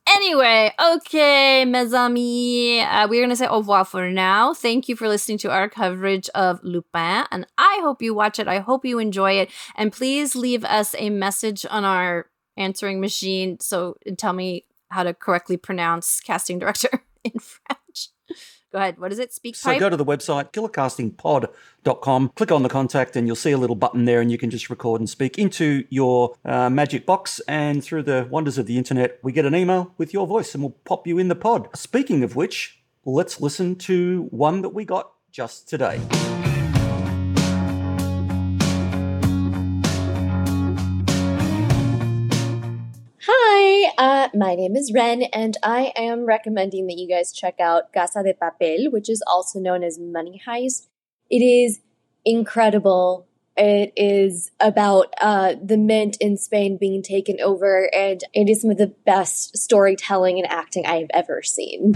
Anyway, 0.07 0.73
okay, 0.95 1.63
mes 1.65 1.93
amis, 1.93 2.83
uh, 2.89 3.07
we're 3.09 3.21
gonna 3.21 3.35
say 3.35 3.47
au 3.47 3.59
revoir 3.59 3.85
for 3.85 4.09
now. 4.09 4.53
Thank 4.53 4.89
you 4.89 4.95
for 4.95 5.07
listening 5.07 5.37
to 5.39 5.51
our 5.51 5.69
coverage 5.69 6.27
of 6.29 6.59
Lupin, 6.63 7.25
and 7.31 7.45
I 7.57 7.79
hope 7.81 8.01
you 8.01 8.13
watch 8.13 8.39
it. 8.39 8.47
I 8.47 8.59
hope 8.59 8.83
you 8.83 8.99
enjoy 8.99 9.33
it, 9.33 9.51
and 9.75 9.91
please 9.91 10.35
leave 10.35 10.65
us 10.65 10.95
a 10.97 11.09
message 11.09 11.65
on 11.69 11.85
our 11.85 12.27
answering 12.57 12.99
machine. 12.99 13.59
So 13.59 13.97
tell 14.17 14.33
me 14.33 14.65
how 14.89 15.03
to 15.03 15.13
correctly 15.13 15.55
pronounce 15.57 16.19
casting 16.19 16.59
director 16.59 16.89
in 17.23 17.33
French. 17.39 18.09
Go 18.71 18.77
ahead. 18.77 18.99
What 18.99 19.11
is 19.11 19.17
it? 19.17 19.33
Speak 19.33 19.55
So 19.55 19.79
go 19.79 19.89
to 19.89 19.97
the 19.97 20.05
website, 20.05 20.51
killercastingpod.com, 20.51 22.31
click 22.35 22.51
on 22.51 22.63
the 22.63 22.69
contact, 22.69 23.15
and 23.15 23.25
you'll 23.25 23.35
see 23.35 23.51
a 23.51 23.57
little 23.57 23.75
button 23.75 24.05
there, 24.05 24.21
and 24.21 24.31
you 24.31 24.37
can 24.37 24.49
just 24.49 24.69
record 24.69 25.01
and 25.01 25.09
speak 25.09 25.39
into 25.39 25.85
your 25.89 26.35
uh, 26.45 26.69
magic 26.69 27.05
box. 27.05 27.39
And 27.47 27.83
through 27.83 28.03
the 28.03 28.27
wonders 28.29 28.57
of 28.57 28.67
the 28.67 28.77
internet, 28.77 29.19
we 29.23 29.31
get 29.31 29.45
an 29.45 29.55
email 29.55 29.93
with 29.97 30.13
your 30.13 30.27
voice, 30.27 30.53
and 30.53 30.63
we'll 30.63 30.75
pop 30.85 31.07
you 31.07 31.17
in 31.17 31.29
the 31.29 31.35
pod. 31.35 31.69
Speaking 31.75 32.23
of 32.23 32.35
which, 32.35 32.79
let's 33.05 33.41
listen 33.41 33.75
to 33.77 34.27
one 34.29 34.61
that 34.61 34.69
we 34.69 34.85
got 34.85 35.11
just 35.31 35.67
today. 35.67 35.99
Uh, 43.99 44.29
my 44.33 44.55
name 44.55 44.77
is 44.77 44.93
Ren, 44.95 45.23
and 45.23 45.57
I 45.61 45.91
am 45.93 46.25
recommending 46.25 46.87
that 46.87 46.97
you 46.97 47.07
guys 47.07 47.33
check 47.33 47.59
out 47.59 47.91
Casa 47.93 48.23
de 48.23 48.33
Papel, 48.33 48.89
which 48.91 49.09
is 49.09 49.21
also 49.27 49.59
known 49.59 49.83
as 49.83 49.99
Money 49.99 50.41
Heist. 50.47 50.87
It 51.29 51.43
is 51.43 51.81
incredible. 52.23 53.27
It 53.57 53.91
is 53.97 54.51
about 54.61 55.13
uh, 55.19 55.55
the 55.61 55.75
mint 55.75 56.15
in 56.21 56.37
Spain 56.37 56.77
being 56.79 57.03
taken 57.03 57.41
over, 57.43 57.93
and 57.93 58.23
it 58.33 58.49
is 58.49 58.61
some 58.61 58.71
of 58.71 58.77
the 58.77 58.95
best 59.05 59.57
storytelling 59.57 60.39
and 60.39 60.49
acting 60.49 60.85
I 60.85 60.99
have 60.99 61.11
ever 61.13 61.43
seen. 61.43 61.93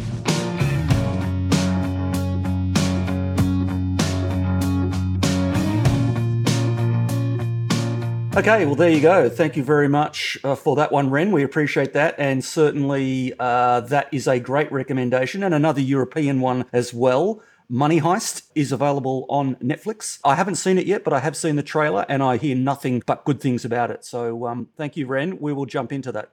Okay, 8.35 8.65
well, 8.65 8.73
there 8.73 8.89
you 8.89 8.99
go. 8.99 9.29
Thank 9.29 9.55
you 9.55 9.63
very 9.63 9.87
much 9.87 10.39
uh, 10.43 10.55
for 10.55 10.75
that 10.77 10.91
one, 10.91 11.11
Ren. 11.11 11.31
We 11.31 11.43
appreciate 11.43 11.93
that. 11.93 12.15
And 12.17 12.43
certainly 12.43 13.31
uh, 13.37 13.81
that 13.81 14.11
is 14.11 14.27
a 14.27 14.39
great 14.39 14.71
recommendation. 14.71 15.43
And 15.43 15.53
another 15.53 15.81
European 15.81 16.41
one 16.41 16.65
as 16.73 16.95
well. 16.95 17.43
Money 17.69 18.01
Heist 18.01 18.49
is 18.55 18.71
available 18.71 19.27
on 19.29 19.53
Netflix. 19.57 20.17
I 20.23 20.33
haven't 20.33 20.55
seen 20.55 20.79
it 20.79 20.87
yet, 20.87 21.03
but 21.03 21.13
I 21.13 21.19
have 21.19 21.37
seen 21.37 21.57
the 21.57 21.63
trailer 21.63 22.07
and 22.09 22.23
I 22.23 22.37
hear 22.37 22.55
nothing 22.55 23.03
but 23.05 23.23
good 23.23 23.39
things 23.39 23.65
about 23.65 23.91
it. 23.91 24.03
So 24.03 24.47
um, 24.47 24.69
thank 24.77 24.97
you, 24.97 25.05
Ren. 25.05 25.37
We 25.39 25.53
will 25.53 25.67
jump 25.67 25.91
into 25.91 26.11
that. 26.13 26.31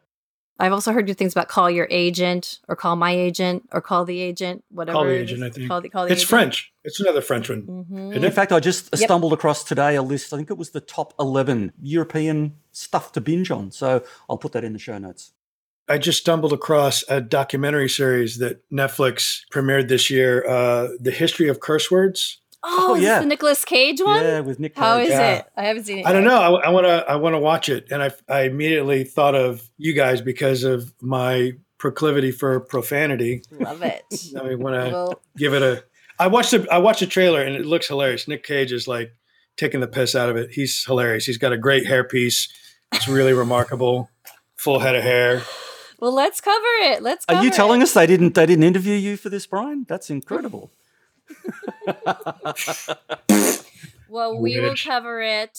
I've 0.61 0.73
also 0.73 0.93
heard 0.93 1.07
good 1.07 1.17
things 1.19 1.33
about 1.33 1.49
call 1.49 1.71
your 1.71 1.89
agent 1.91 2.61
or 2.69 2.77
call 2.77 2.95
my 2.95 3.13
agent 3.13 3.69
or 3.73 3.81
call 3.81 4.05
the 4.05 4.21
agent, 4.21 4.63
whatever. 4.71 4.95
Call 4.97 5.05
the 5.07 5.13
agent. 5.19 5.43
I 5.43 5.51
think. 5.51 5.69
Call 5.69 5.81
the, 5.81 5.89
call 5.89 6.05
the 6.07 6.13
it's 6.13 6.21
agent. 6.21 6.29
French. 6.29 6.73
It's 6.85 7.01
another 7.01 7.21
French 7.23 7.49
one. 7.49 7.63
Mhm. 7.63 8.11
Isn't 8.11 8.25
In 8.25 8.33
fact, 8.33 8.53
I 8.53 8.61
just 8.61 8.91
Yep. 8.93 9.01
stumbled 9.01 9.33
across 9.33 9.65
today 9.65 9.97
a 9.97 10.03
list. 10.03 10.33
I 10.33 10.37
think 10.37 10.51
it 10.51 10.59
was 10.59 10.71
the 10.71 10.81
top 10.81 11.15
11 11.19 11.73
European 11.81 12.57
stuff 12.73 13.13
to 13.13 13.21
binge 13.21 13.51
on. 13.51 13.71
So 13.71 14.03
I'll 14.29 14.39
put 14.39 14.53
that 14.53 14.63
in 14.65 14.73
the 14.75 14.79
show 14.79 14.99
notes. 14.99 15.33
I 15.89 15.99
just 15.99 16.21
stumbled 16.21 16.53
across 16.53 17.03
a 17.09 17.21
documentary 17.21 17.89
series 17.89 18.39
that 18.39 18.61
Netflix 18.71 19.41
premiered 19.53 19.89
this 19.89 20.09
year, 20.11 20.47
uh, 20.47 20.89
The 21.01 21.11
History 21.11 21.49
of 21.49 21.59
Curse 21.61 21.91
Words. 21.91 22.40
Oh, 22.63 22.89
Oh, 22.91 22.95
is 22.97 23.03
yeah. 23.03 23.15
this 23.15 23.21
the 23.23 23.27
Nicolas 23.29 23.65
Cage 23.65 24.01
one? 24.03 24.23
Yeah, 24.23 24.41
with 24.41 24.59
Nick 24.61 24.77
How 24.77 24.99
Cage. 24.99 25.07
is 25.09 25.13
Yeah. 25.13 25.33
it? 25.37 25.47
I 25.57 25.65
haven't 25.65 25.85
seen 25.85 25.99
it. 26.01 26.07
I 26.07 26.13
don't 26.13 26.25
know. 26.25 26.57
I 26.57 26.69
want 26.71 26.87
to. 26.87 27.05
I 27.09 27.17
want 27.17 27.35
to 27.35 27.39
watch 27.39 27.69
it, 27.69 27.87
and 27.91 28.03
I, 28.03 28.11
I 28.29 28.43
immediately 28.43 29.05
thought 29.05 29.35
of 29.35 29.63
you 29.79 29.95
guys 29.95 30.21
because 30.21 30.63
of 30.65 30.93
my 31.01 31.53
proclivity 31.79 32.31
for 32.33 32.61
profanity. 32.61 33.43
Love 33.51 33.83
it. 33.83 34.03
I 34.37 34.55
want 34.57 34.75
to 34.77 34.91
well, 34.93 35.23
give 35.37 35.55
it 35.55 35.63
a. 35.63 35.85
I 36.19 36.27
watched 36.27 36.51
the. 36.51 36.67
I 36.71 36.79
watched 36.79 37.01
the 37.01 37.07
trailer, 37.07 37.43
and 37.43 37.57
it 37.57 37.65
looks 37.65 37.89
hilarious. 37.89 38.29
Nick 38.29 38.43
Cage 38.45 38.73
is 38.73 38.87
like 38.87 39.15
taking 39.57 39.81
the 39.81 39.89
piss 39.89 40.15
out 40.15 40.29
of 40.29 40.37
it. 40.37 40.51
He's 40.53 40.85
hilarious. 40.85 41.25
He's 41.25 41.39
got 41.39 41.53
a 41.53 41.59
great 41.59 41.87
hairpiece. 41.87 42.49
It's 42.93 43.09
really 43.09 43.33
remarkable. 43.33 44.11
Full 44.57 44.81
head 44.81 44.95
of 44.97 45.03
hair. 45.03 45.43
well, 45.99 46.13
let's 46.13 46.43
cover 46.43 46.67
it. 46.83 47.03
Let's. 47.03 47.25
Cover 47.25 47.41
Are 47.41 47.45
you 47.45 47.51
telling 47.51 47.81
it. 47.81 47.85
us 47.85 47.95
they 47.95 48.07
didn't 48.07 48.35
they 48.35 48.45
didn't 48.45 48.65
interview 48.65 48.95
you 48.95 49.17
for 49.17 49.31
this, 49.31 49.47
Brian? 49.47 49.87
That's 49.89 50.11
incredible. 50.11 50.71
well, 54.09 54.39
we 54.39 54.61
will 54.61 54.75
cover 54.77 55.21
it 55.21 55.59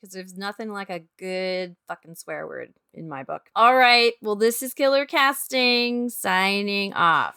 because 0.00 0.14
there's 0.14 0.36
nothing 0.36 0.70
like 0.70 0.90
a 0.90 1.02
good 1.18 1.76
fucking 1.88 2.14
swear 2.14 2.46
word 2.46 2.72
in 2.94 3.08
my 3.08 3.22
book. 3.22 3.42
All 3.54 3.76
right. 3.76 4.12
Well, 4.22 4.36
this 4.36 4.62
is 4.62 4.74
Killer 4.74 5.06
Casting 5.06 6.08
signing 6.08 6.92
off. 6.94 7.36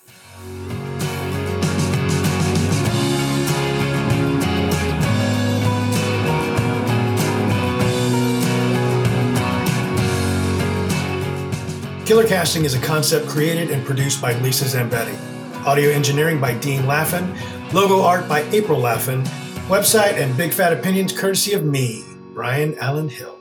Killer 12.06 12.28
Casting 12.28 12.66
is 12.66 12.74
a 12.74 12.82
concept 12.82 13.28
created 13.28 13.72
and 13.72 13.86
produced 13.86 14.22
by 14.22 14.34
Lisa 14.40 14.66
Zambetti. 14.66 15.18
Audio 15.66 15.90
engineering 15.90 16.40
by 16.42 16.54
Dean 16.56 16.82
Laffin. 16.82 17.34
Logo 17.74 18.04
art 18.04 18.30
by 18.30 18.42
April 18.52 18.80
Laffin. 18.80 19.24
Website 19.68 20.22
and 20.22 20.38
Big 20.38 20.54
Fat 20.54 20.74
Opinions 20.74 21.12
courtesy 21.12 21.54
of 21.54 21.66
me, 21.66 22.04
Brian 22.36 22.78
Allen 22.78 23.10
Hill. 23.10 23.33